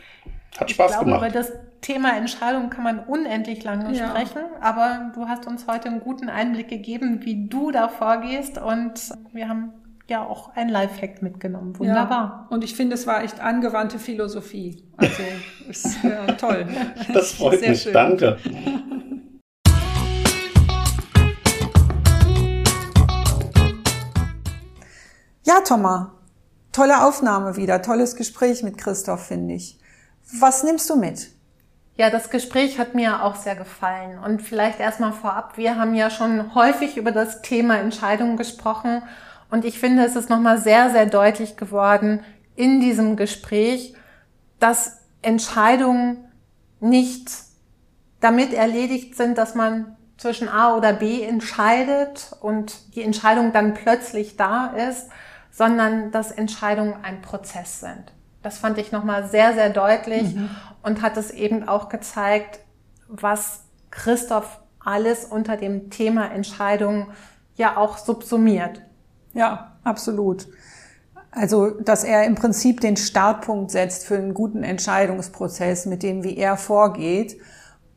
hat 0.58 0.72
Spaß 0.72 0.92
ich 0.92 0.98
glaube, 0.98 1.06
gemacht. 1.06 1.22
Über 1.22 1.32
das 1.32 1.52
Thema 1.82 2.16
Entscheidung 2.16 2.70
kann 2.70 2.84
man 2.84 3.00
unendlich 3.00 3.64
lange 3.64 3.96
ja. 3.96 4.10
sprechen, 4.10 4.42
aber 4.62 5.12
du 5.14 5.28
hast 5.28 5.48
uns 5.48 5.68
heute 5.68 5.90
einen 5.90 6.00
guten 6.00 6.30
Einblick 6.30 6.68
gegeben, 6.68 7.22
wie 7.24 7.48
du 7.48 7.72
da 7.72 7.88
vorgehst 7.88 8.58
und 8.58 8.94
wir 9.34 9.48
haben 9.50 9.74
ja 10.10 10.26
auch 10.26 10.56
ein 10.56 10.70
Lifehack 10.70 11.22
mitgenommen. 11.22 11.78
Wunderbar. 11.78 12.48
Ja, 12.50 12.56
und 12.56 12.64
ich 12.64 12.76
finde, 12.76 12.96
es 12.96 13.06
war 13.06 13.24
echt 13.24 13.42
angewandte 13.42 14.00
Philosophie. 14.00 14.84
Also 14.96 15.24
ist 15.70 16.04
ja, 16.04 16.26
toll. 16.34 16.66
Das 17.14 17.34
freut 17.34 17.60
Sehr 17.60 17.70
mich. 17.72 17.82
Schön. 17.82 17.94
Danke. 17.94 18.38
Ja, 25.46 25.62
Thomas, 25.66 26.08
tolle 26.78 27.04
Aufnahme 27.04 27.56
wieder, 27.56 27.82
tolles 27.82 28.16
Gespräch 28.16 28.62
mit 28.62 28.78
Christoph, 28.78 29.26
finde 29.26 29.56
ich. 29.56 29.80
Was 30.40 30.64
nimmst 30.64 30.88
du 30.92 30.96
mit? 30.96 31.32
Ja, 31.96 32.12
das 32.12 32.30
Gespräch 32.30 32.78
hat 32.78 32.94
mir 32.94 33.24
auch 33.24 33.36
sehr 33.36 33.56
gefallen. 33.56 34.20
Und 34.20 34.44
vielleicht 34.44 34.80
erstmal 34.80 35.12
vorab, 35.12 35.58
wir 35.58 35.80
haben 35.80 35.96
ja 35.96 36.12
schon 36.12 36.54
häufig 36.54 36.96
über 36.96 37.12
das 37.12 37.42
Thema 37.42 37.80
Entscheidungen 37.80 38.38
gesprochen. 38.38 39.02
Und 39.50 39.66
ich 39.66 39.80
finde, 39.80 40.06
es 40.06 40.16
ist 40.16 40.30
nochmal 40.30 40.60
sehr, 40.60 40.92
sehr 40.92 41.08
deutlich 41.08 41.58
geworden 41.58 42.24
in 42.56 42.80
diesem 42.80 43.16
Gespräch, 43.16 43.96
dass 44.60 45.00
Entscheidungen 45.24 46.26
nicht 46.80 47.32
damit 48.20 48.54
erledigt 48.54 49.16
sind, 49.16 49.40
dass 49.40 49.56
man 49.56 49.98
zwischen 50.20 50.48
A 50.48 50.76
oder 50.76 50.94
B 50.94 51.24
entscheidet 51.24 52.36
und 52.40 52.96
die 52.96 53.02
Entscheidung 53.02 53.52
dann 53.52 53.74
plötzlich 53.74 54.38
da 54.38 54.68
ist, 54.68 55.10
sondern 55.58 56.12
dass 56.12 56.30
Entscheidungen 56.30 56.94
ein 57.02 57.24
Prozess 57.24 57.80
sind. 57.80 58.14
Das 58.44 58.60
fand 58.60 58.78
ich 58.78 58.92
nochmal 58.92 59.28
sehr, 59.28 59.56
sehr 59.56 59.72
deutlich 59.72 60.36
mhm. 60.36 60.52
und 60.84 61.02
hat 61.02 61.18
es 61.18 61.32
eben 61.32 61.68
auch 61.68 61.90
gezeigt, 61.90 62.60
was 63.08 63.62
Christoph 63.90 64.60
alles 64.80 65.26
unter 65.26 65.58
dem 65.58 65.90
Thema 65.90 66.32
Entscheidungen 66.32 67.08
ja 67.56 67.76
auch 67.76 67.98
subsumiert. 67.98 68.84
Ja, 69.34 69.78
absolut. 69.84 70.48
Also, 71.32 71.72
dass 71.72 72.04
er 72.04 72.26
im 72.26 72.36
Prinzip 72.36 72.80
den 72.80 72.96
Startpunkt 72.96 73.72
setzt 73.72 74.06
für 74.06 74.16
einen 74.16 74.36
guten 74.36 74.62
Entscheidungsprozess, 74.62 75.88
mit 75.88 76.04
dem, 76.04 76.24
wie 76.24 76.38
er 76.38 76.56
vorgeht. 76.56 77.38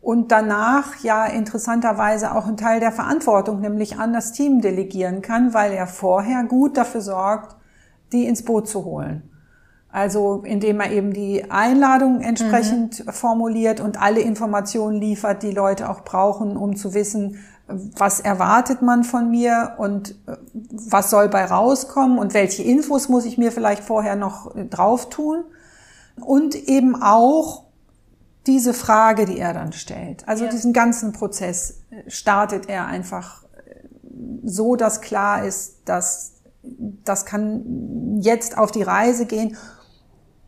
Und 0.01 0.33
danach 0.33 0.97
ja 1.03 1.27
interessanterweise 1.27 2.35
auch 2.35 2.47
einen 2.47 2.57
Teil 2.57 2.81
der 2.81 2.93
Verantwortung, 2.93 3.61
nämlich 3.61 3.99
an 3.99 4.13
das 4.13 4.33
Team 4.33 4.61
delegieren 4.61 5.21
kann, 5.21 5.53
weil 5.53 5.73
er 5.73 5.87
vorher 5.87 6.45
gut 6.45 6.77
dafür 6.77 7.03
sorgt, 7.03 7.57
die 8.13 8.27
ins 8.27 8.45
Boot 8.45 8.67
zu 8.67 8.85
holen. 8.85 9.31
Also 9.93 10.43
indem 10.45 10.81
er 10.81 10.93
eben 10.93 11.13
die 11.13 11.51
Einladung 11.51 12.21
entsprechend 12.21 13.05
mhm. 13.05 13.13
formuliert 13.13 13.81
und 13.81 14.01
alle 14.01 14.21
Informationen 14.21 15.01
liefert, 15.01 15.43
die 15.43 15.51
Leute 15.51 15.91
auch 15.91 16.03
brauchen, 16.03 16.57
um 16.57 16.77
zu 16.77 16.95
wissen, 16.95 17.39
was 17.67 18.21
erwartet 18.21 18.83
man 18.83 19.05
von 19.05 19.31
mir 19.31 19.75
und 19.79 20.13
äh, 20.27 20.37
was 20.53 21.11
soll 21.11 21.29
bei 21.29 21.45
rauskommen 21.45 22.19
und 22.19 22.35
welche 22.35 22.63
Infos 22.63 23.09
muss 23.09 23.25
ich 23.25 23.39
mir 23.39 23.53
vielleicht 23.53 23.85
vorher 23.85 24.17
noch 24.17 24.53
drauf 24.71 25.09
tun. 25.09 25.45
Und 26.21 26.55
eben 26.55 27.01
auch 27.01 27.65
diese 28.47 28.75
Frage, 28.75 29.27
die 29.27 29.39
er 29.39 29.53
dann 29.53 29.73
stellt. 29.73 30.27
Also 30.29 30.45
ja. 30.45 30.51
diesen 30.51 30.73
ganzen 30.73 31.13
Prozess 31.13 31.83
startet 32.07 32.69
er 32.69 32.87
einfach 32.87 33.45
so, 34.45 34.77
dass 34.77 35.01
klar 35.01 35.45
ist, 35.45 35.83
dass 35.85 36.41
das 36.63 37.25
kann 37.25 38.19
jetzt 38.21 38.59
auf 38.59 38.71
die 38.71 38.83
Reise 38.83 39.27
gehen 39.27 39.57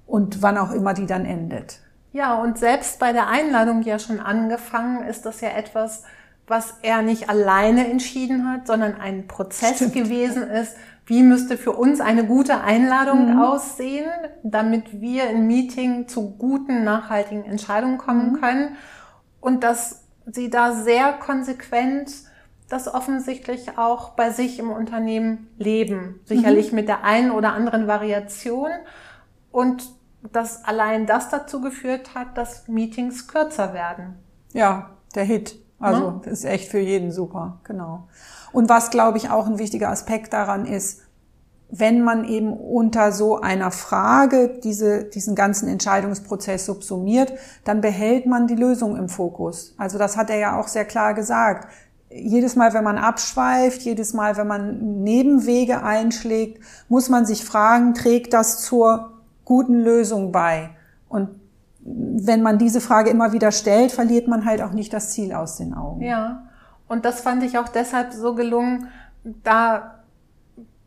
und 0.06 0.42
wann 0.42 0.58
auch 0.58 0.72
immer 0.72 0.94
die 0.94 1.06
dann 1.06 1.24
endet. 1.24 1.80
Ja, 2.12 2.34
und 2.34 2.58
selbst 2.58 2.98
bei 2.98 3.12
der 3.12 3.28
Einladung 3.28 3.82
ja 3.82 3.98
schon 3.98 4.20
angefangen 4.20 5.04
ist 5.04 5.24
das 5.24 5.40
ja 5.40 5.48
etwas, 5.50 6.02
was 6.46 6.74
er 6.82 7.00
nicht 7.00 7.30
alleine 7.30 7.88
entschieden 7.88 8.50
hat, 8.50 8.66
sondern 8.66 8.94
ein 8.94 9.26
Prozess 9.26 9.76
Stimmt. 9.76 9.94
gewesen 9.94 10.42
ist. 10.42 10.76
Wie 11.06 11.22
müsste 11.22 11.56
für 11.56 11.72
uns 11.72 12.00
eine 12.00 12.26
gute 12.26 12.60
Einladung 12.60 13.34
mhm. 13.34 13.40
aussehen, 13.40 14.10
damit 14.42 15.00
wir 15.00 15.30
im 15.30 15.46
Meeting 15.46 16.06
zu 16.08 16.36
guten, 16.36 16.84
nachhaltigen 16.84 17.44
Entscheidungen 17.44 17.98
kommen 17.98 18.32
mhm. 18.32 18.40
können? 18.40 18.76
Und 19.40 19.64
dass 19.64 20.04
sie 20.26 20.50
da 20.50 20.72
sehr 20.72 21.12
konsequent 21.14 22.12
das 22.68 22.92
offensichtlich 22.92 23.76
auch 23.76 24.10
bei 24.10 24.30
sich 24.30 24.58
im 24.58 24.70
Unternehmen 24.70 25.48
leben. 25.58 26.20
Sicherlich 26.24 26.70
mhm. 26.70 26.76
mit 26.76 26.88
der 26.88 27.04
einen 27.04 27.30
oder 27.30 27.52
anderen 27.52 27.86
Variation. 27.86 28.70
Und 29.50 29.90
dass 30.32 30.64
allein 30.64 31.06
das 31.06 31.28
dazu 31.28 31.60
geführt 31.60 32.14
hat, 32.14 32.38
dass 32.38 32.68
Meetings 32.68 33.28
kürzer 33.28 33.74
werden. 33.74 34.14
Ja, 34.52 34.90
der 35.14 35.24
Hit. 35.24 35.56
Also 35.78 36.22
ja. 36.24 36.30
ist 36.30 36.44
echt 36.44 36.70
für 36.70 36.78
jeden 36.78 37.10
super, 37.10 37.60
genau. 37.64 38.08
Und 38.52 38.68
was, 38.68 38.90
glaube 38.90 39.18
ich, 39.18 39.30
auch 39.30 39.46
ein 39.46 39.58
wichtiger 39.58 39.90
Aspekt 39.90 40.32
daran 40.32 40.66
ist, 40.66 41.00
wenn 41.74 42.02
man 42.02 42.26
eben 42.26 42.52
unter 42.52 43.12
so 43.12 43.40
einer 43.40 43.70
Frage 43.70 44.60
diese, 44.62 45.04
diesen 45.04 45.34
ganzen 45.34 45.68
Entscheidungsprozess 45.68 46.66
subsumiert, 46.66 47.32
dann 47.64 47.80
behält 47.80 48.26
man 48.26 48.46
die 48.46 48.56
Lösung 48.56 48.94
im 48.94 49.08
Fokus. 49.08 49.74
Also 49.78 49.96
das 49.96 50.18
hat 50.18 50.28
er 50.28 50.36
ja 50.36 50.60
auch 50.60 50.68
sehr 50.68 50.84
klar 50.84 51.14
gesagt. 51.14 51.68
Jedes 52.10 52.56
Mal, 52.56 52.74
wenn 52.74 52.84
man 52.84 52.98
abschweift, 52.98 53.80
jedes 53.80 54.12
Mal, 54.12 54.36
wenn 54.36 54.46
man 54.46 55.02
Nebenwege 55.02 55.82
einschlägt, 55.82 56.62
muss 56.90 57.08
man 57.08 57.24
sich 57.24 57.42
fragen, 57.42 57.94
trägt 57.94 58.34
das 58.34 58.60
zur 58.60 59.14
guten 59.46 59.80
Lösung 59.80 60.30
bei. 60.30 60.70
Und 61.08 61.30
wenn 61.80 62.42
man 62.42 62.58
diese 62.58 62.82
Frage 62.82 63.08
immer 63.08 63.32
wieder 63.32 63.50
stellt, 63.50 63.92
verliert 63.92 64.28
man 64.28 64.44
halt 64.44 64.60
auch 64.60 64.72
nicht 64.72 64.92
das 64.92 65.10
Ziel 65.12 65.32
aus 65.32 65.56
den 65.56 65.72
Augen. 65.72 66.02
Ja, 66.02 66.42
und 66.92 67.06
das 67.06 67.22
fand 67.22 67.42
ich 67.42 67.56
auch 67.56 67.68
deshalb 67.68 68.12
so 68.12 68.34
gelungen, 68.34 68.88
da 69.24 70.02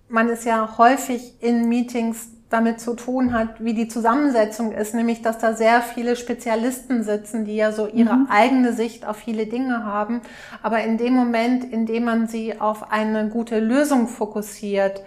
man 0.08 0.30
es 0.30 0.46
ja 0.46 0.78
häufig 0.78 1.42
in 1.42 1.68
Meetings 1.68 2.30
damit 2.48 2.80
zu 2.80 2.94
tun 2.94 3.34
hat, 3.34 3.64
wie 3.64 3.74
die 3.74 3.88
Zusammensetzung 3.88 4.72
ist, 4.72 4.94
nämlich 4.94 5.24
dass 5.24 5.40
da 5.40 5.56
sehr 5.56 5.82
viele 5.82 6.16
Spezialisten 6.16 7.02
sitzen, 7.02 7.44
die 7.46 7.56
ja 7.56 7.72
so 7.72 7.88
ihre 7.88 8.18
mhm. 8.18 8.28
eigene 8.30 8.74
Sicht 8.74 9.04
auf 9.04 9.18
viele 9.18 9.48
Dinge 9.48 9.84
haben. 9.84 10.22
Aber 10.62 10.84
in 10.84 11.00
dem 11.00 11.14
Moment, 11.16 11.66
in 11.66 11.88
dem 11.88 12.04
man 12.04 12.28
sie 12.28 12.62
auf 12.62 12.92
eine 12.92 13.28
gute 13.30 13.60
Lösung 13.60 14.08
fokussiert, 14.08 15.02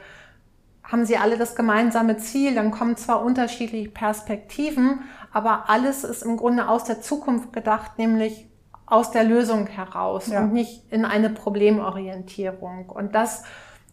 haben 0.82 1.06
sie 1.06 1.16
alle 1.16 1.38
das 1.38 1.54
gemeinsame 1.54 2.16
Ziel, 2.16 2.56
dann 2.56 2.72
kommen 2.72 2.96
zwar 2.96 3.24
unterschiedliche 3.24 3.90
Perspektiven, 3.90 5.02
aber 5.32 5.70
alles 5.70 6.02
ist 6.02 6.24
im 6.24 6.36
Grunde 6.36 6.68
aus 6.68 6.82
der 6.82 7.00
Zukunft 7.00 7.52
gedacht, 7.52 7.98
nämlich 7.98 8.47
aus 8.90 9.10
der 9.10 9.24
Lösung 9.24 9.66
heraus 9.66 10.28
ja. 10.28 10.40
und 10.40 10.52
nicht 10.52 10.90
in 10.90 11.04
eine 11.04 11.30
Problemorientierung. 11.30 12.88
Und 12.88 13.14
das 13.14 13.42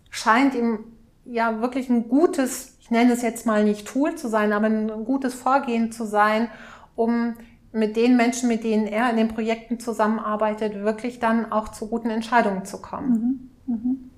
scheint 0.10 0.56
ihm 0.56 0.80
ja 1.26 1.62
wirklich 1.62 1.90
ein 1.90 2.08
gutes, 2.08 2.78
ich 2.80 2.92
nenne 2.92 3.14
es 3.14 3.22
jetzt 3.22 3.46
mal 3.46 3.64
nicht 3.64 3.88
Tool 3.88 4.16
zu 4.16 4.30
sein, 4.30 4.54
aber 4.54 4.68
ein 4.68 5.06
gutes 5.06 5.34
Vorgehen 5.34 5.92
zu 5.92 6.06
sein, 6.06 6.50
um 6.96 7.36
mit 7.74 7.98
den 7.98 8.16
Menschen, 8.16 8.48
mit 8.48 8.64
denen 8.64 8.88
er 8.88 9.10
in 9.10 9.18
den 9.18 9.28
Projekten 9.28 9.80
zusammenarbeitet, 9.80 10.76
wirklich 10.84 11.20
dann 11.20 11.52
auch 11.52 11.70
zu 11.70 11.88
guten 11.88 12.10
Entscheidungen 12.10 12.64
zu 12.64 12.82
kommen. 12.82 13.50
Mhm. 13.68 13.74
Mhm. 13.74 14.12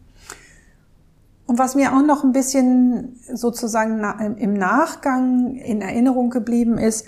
Und 1.47 1.57
was 1.57 1.75
mir 1.75 1.93
auch 1.93 2.05
noch 2.05 2.23
ein 2.23 2.33
bisschen 2.33 3.15
sozusagen 3.33 4.03
im 4.37 4.53
Nachgang 4.53 5.55
in 5.55 5.81
Erinnerung 5.81 6.29
geblieben 6.29 6.77
ist, 6.77 7.07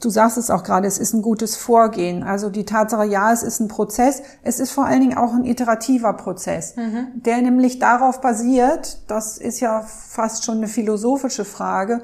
du 0.00 0.10
sagst 0.10 0.38
es 0.38 0.50
auch 0.50 0.62
gerade, 0.62 0.86
es 0.86 0.98
ist 0.98 1.14
ein 1.14 1.22
gutes 1.22 1.56
Vorgehen. 1.56 2.22
Also 2.22 2.50
die 2.50 2.64
Tatsache, 2.64 3.04
ja, 3.04 3.32
es 3.32 3.42
ist 3.42 3.60
ein 3.60 3.68
Prozess, 3.68 4.22
es 4.42 4.60
ist 4.60 4.70
vor 4.70 4.84
allen 4.84 5.00
Dingen 5.00 5.16
auch 5.16 5.32
ein 5.32 5.44
iterativer 5.44 6.12
Prozess, 6.12 6.76
mhm. 6.76 7.08
der 7.14 7.42
nämlich 7.42 7.78
darauf 7.78 8.20
basiert, 8.20 8.98
das 9.08 9.38
ist 9.38 9.60
ja 9.60 9.82
fast 9.82 10.44
schon 10.44 10.58
eine 10.58 10.68
philosophische 10.68 11.44
Frage, 11.44 12.02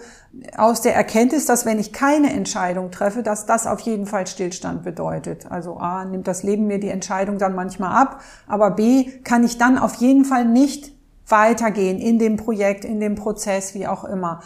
aus 0.56 0.80
der 0.80 0.94
Erkenntnis, 0.94 1.46
dass 1.46 1.66
wenn 1.66 1.78
ich 1.78 1.92
keine 1.92 2.32
Entscheidung 2.32 2.90
treffe, 2.90 3.22
dass 3.22 3.46
das 3.46 3.66
auf 3.66 3.80
jeden 3.80 4.06
Fall 4.06 4.26
Stillstand 4.26 4.84
bedeutet. 4.84 5.50
Also 5.50 5.76
A, 5.76 6.04
nimmt 6.04 6.28
das 6.28 6.42
Leben 6.42 6.66
mir 6.66 6.78
die 6.78 6.88
Entscheidung 6.88 7.38
dann 7.38 7.54
manchmal 7.54 8.00
ab, 8.00 8.20
aber 8.46 8.70
B, 8.70 9.10
kann 9.24 9.42
ich 9.42 9.58
dann 9.58 9.76
auf 9.76 9.94
jeden 9.94 10.24
Fall 10.24 10.44
nicht 10.44 10.92
weitergehen 11.26 11.98
in 11.98 12.18
dem 12.18 12.36
Projekt, 12.36 12.84
in 12.84 13.00
dem 13.00 13.14
Prozess, 13.14 13.74
wie 13.74 13.86
auch 13.86 14.04
immer. 14.04 14.40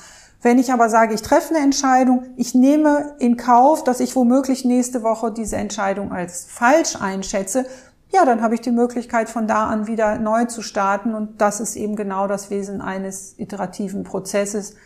Wenn 0.44 0.58
ich 0.58 0.70
aber 0.74 0.90
sage, 0.90 1.14
ich 1.14 1.22
treffe 1.22 1.54
eine 1.54 1.64
Entscheidung, 1.64 2.26
ich 2.36 2.54
nehme 2.54 3.14
in 3.18 3.38
Kauf, 3.38 3.82
dass 3.82 3.98
ich 3.98 4.14
womöglich 4.14 4.66
nächste 4.66 5.02
Woche 5.02 5.32
diese 5.32 5.56
Entscheidung 5.56 6.12
als 6.12 6.44
falsch 6.44 7.00
einschätze, 7.00 7.64
ja, 8.12 8.26
dann 8.26 8.42
habe 8.42 8.54
ich 8.54 8.60
die 8.60 8.70
Möglichkeit, 8.70 9.30
von 9.30 9.48
da 9.48 9.68
an 9.68 9.86
wieder 9.86 10.18
neu 10.18 10.44
zu 10.44 10.60
starten. 10.60 11.14
Und 11.14 11.40
das 11.40 11.60
ist 11.60 11.76
eben 11.76 11.96
genau 11.96 12.28
das 12.28 12.50
Wesen 12.50 12.82
eines 12.82 13.38
iterativen 13.38 14.04
Prozesses, 14.04 14.76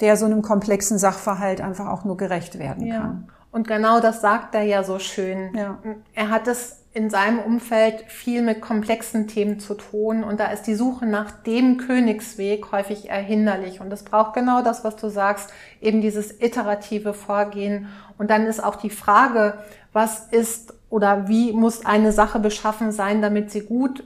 der 0.00 0.16
so 0.16 0.26
einem 0.26 0.42
komplexen 0.42 0.98
Sachverhalt 0.98 1.60
einfach 1.60 1.86
auch 1.86 2.04
nur 2.04 2.16
gerecht 2.16 2.58
werden 2.58 2.84
ja. 2.84 3.00
kann. 3.00 3.28
Und 3.52 3.68
genau 3.68 4.00
das 4.00 4.20
sagt 4.20 4.56
er 4.56 4.64
ja 4.64 4.82
so 4.82 4.98
schön. 4.98 5.54
Ja. 5.54 5.78
Er 6.14 6.30
hat 6.30 6.48
es 6.48 6.78
in 6.96 7.10
seinem 7.10 7.40
Umfeld 7.40 8.04
viel 8.08 8.40
mit 8.40 8.62
komplexen 8.62 9.28
Themen 9.28 9.60
zu 9.60 9.74
tun 9.74 10.24
und 10.24 10.40
da 10.40 10.46
ist 10.46 10.62
die 10.62 10.74
Suche 10.74 11.04
nach 11.04 11.30
dem 11.30 11.76
Königsweg 11.76 12.72
häufig 12.72 13.10
eher 13.10 13.20
hinderlich 13.20 13.82
und 13.82 13.92
es 13.92 14.02
braucht 14.02 14.32
genau 14.32 14.62
das, 14.62 14.82
was 14.82 14.96
du 14.96 15.10
sagst, 15.10 15.52
eben 15.82 16.00
dieses 16.00 16.40
iterative 16.40 17.12
Vorgehen 17.12 17.88
und 18.16 18.30
dann 18.30 18.46
ist 18.46 18.64
auch 18.64 18.76
die 18.76 18.88
Frage, 18.88 19.58
was 19.92 20.20
ist 20.30 20.72
oder 20.88 21.28
wie 21.28 21.52
muss 21.52 21.84
eine 21.84 22.12
Sache 22.12 22.38
beschaffen 22.38 22.92
sein, 22.92 23.20
damit 23.20 23.50
sie 23.50 23.60
gut 23.60 24.02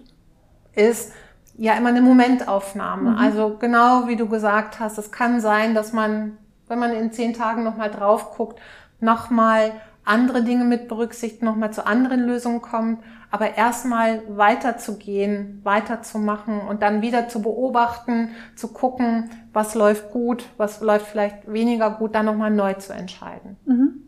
ist, 0.74 1.12
ja 1.56 1.74
immer 1.74 1.90
eine 1.90 2.02
Momentaufnahme. 2.02 3.10
Mhm. 3.10 3.18
Also 3.18 3.56
genau 3.60 4.08
wie 4.08 4.16
du 4.16 4.28
gesagt 4.28 4.80
hast, 4.80 4.98
es 4.98 5.12
kann 5.12 5.40
sein, 5.40 5.76
dass 5.76 5.92
man, 5.92 6.38
wenn 6.66 6.80
man 6.80 6.92
in 6.92 7.12
zehn 7.12 7.34
Tagen 7.34 7.62
nochmal 7.62 7.92
drauf 7.92 8.32
guckt, 8.36 8.58
nochmal 8.98 9.70
andere 10.04 10.42
Dinge 10.42 10.64
mit 10.64 10.88
berücksichtigt, 10.88 11.42
nochmal 11.42 11.72
zu 11.72 11.86
anderen 11.86 12.20
Lösungen 12.26 12.62
kommt, 12.62 13.02
aber 13.30 13.56
erstmal 13.56 14.22
weiterzugehen, 14.28 15.60
weiterzumachen 15.62 16.60
und 16.60 16.82
dann 16.82 17.02
wieder 17.02 17.28
zu 17.28 17.42
beobachten, 17.42 18.30
zu 18.56 18.68
gucken, 18.68 19.30
was 19.52 19.74
läuft 19.74 20.10
gut, 20.10 20.46
was 20.56 20.80
läuft 20.80 21.06
vielleicht 21.06 21.52
weniger 21.52 21.90
gut, 21.90 22.14
dann 22.14 22.26
nochmal 22.26 22.50
neu 22.50 22.74
zu 22.74 22.92
entscheiden. 22.92 23.56
Mhm. 23.66 24.02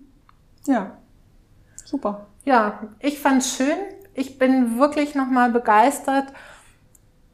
Ja, 0.66 0.92
super. 1.84 2.26
Ja, 2.44 2.80
ich 2.98 3.20
fand's 3.20 3.56
schön. 3.56 3.76
Ich 4.14 4.38
bin 4.38 4.78
wirklich 4.78 5.14
nochmal 5.14 5.50
begeistert 5.50 6.26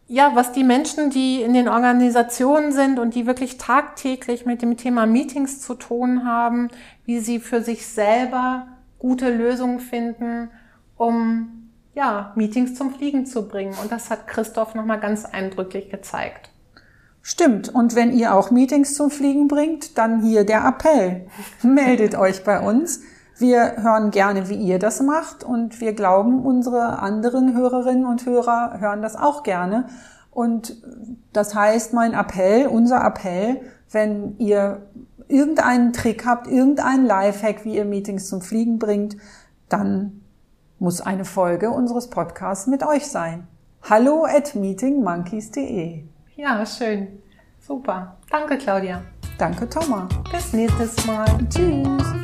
ja, 0.09 0.35
was 0.35 0.53
die 0.53 0.65
Menschen, 0.65 1.11
die 1.11 1.43
in 1.43 1.53
den 1.53 1.69
Organisationen 1.69 2.73
sind 2.73 2.99
und 2.99 3.15
die 3.15 3.27
wirklich 3.27 3.59
tagtäglich 3.59 4.47
mit 4.47 4.63
dem 4.63 4.79
Thema 4.79 5.05
Meetings 5.05 5.61
zu 5.61 5.75
tun 5.75 6.25
haben, 6.25 6.69
wie 7.05 7.21
sie 7.21 7.39
für 7.39 7.63
sich 7.63 7.87
selber 7.87 8.67
gute 8.99 9.31
Lösungen 9.31 9.81
finden, 9.81 10.51
um 10.97 11.71
ja, 11.95 12.33
Meetings 12.37 12.75
zum 12.75 12.95
Fliegen 12.95 13.27
zu 13.27 13.49
bringen. 13.49 13.75
Und 13.83 13.93
das 13.93 14.09
hat 14.09 14.27
Christoph 14.27 14.75
nochmal 14.75 14.99
ganz 14.99 15.27
eindrücklich 15.27 15.91
gezeigt. 15.91 16.51
Stimmt. 17.21 17.69
Und 17.69 17.95
wenn 17.95 18.13
ihr 18.13 18.35
auch 18.35 18.51
Meetings 18.51 18.95
zum 18.95 19.11
Fliegen 19.11 19.47
bringt, 19.47 19.99
dann 19.99 20.23
hier 20.23 20.45
der 20.45 20.65
Appell. 20.65 21.27
Meldet 21.63 22.15
euch 22.15 22.45
bei 22.45 22.61
uns. 22.61 23.01
Wir 23.39 23.77
hören 23.77 24.11
gerne, 24.11 24.49
wie 24.49 24.57
ihr 24.57 24.81
das 24.81 25.01
macht 25.01 25.45
und 25.45 25.81
wir 25.81 25.93
glauben, 25.93 26.45
unsere 26.45 26.99
anderen 26.99 27.57
Hörerinnen 27.57 28.05
und 28.05 28.27
Hörer 28.27 28.81
hören 28.81 29.01
das 29.01 29.15
auch 29.15 29.45
gerne. 29.45 29.87
Und 30.33 30.77
das 31.33 31.55
heißt, 31.55 31.95
mein 31.95 32.15
Appell, 32.15 32.67
unser 32.67 33.05
Appell, 33.05 33.61
wenn 33.93 34.37
ihr 34.39 34.83
irgendeinen 35.29 35.93
Trick 35.93 36.27
habt, 36.27 36.49
irgendeinen 36.49 37.07
Lifehack, 37.07 37.65
wie 37.65 37.77
ihr 37.77 37.85
Meetings 37.85 38.29
zum 38.29 38.41
Fliegen 38.41 38.79
bringt, 38.79 39.17
dann 39.69 40.23
muss 40.79 41.01
eine 41.01 41.25
Folge 41.25 41.71
unseres 41.71 42.11
Podcasts 42.11 42.67
mit 42.67 42.85
euch 42.85 43.07
sein. 43.07 43.47
Hallo 43.89 44.25
at 44.25 44.55
meetingmonkeys.de. 44.55 46.03
Ja, 46.37 46.65
schön. 46.67 47.21
Super. 47.61 48.17
Danke, 48.31 48.59
Claudia. 48.59 49.03
Danke, 49.39 49.69
Thomas. 49.69 50.09
Bis 50.33 50.53
nächstes 50.53 51.07
Mal. 51.07 51.27
Tschüss. 51.49 52.18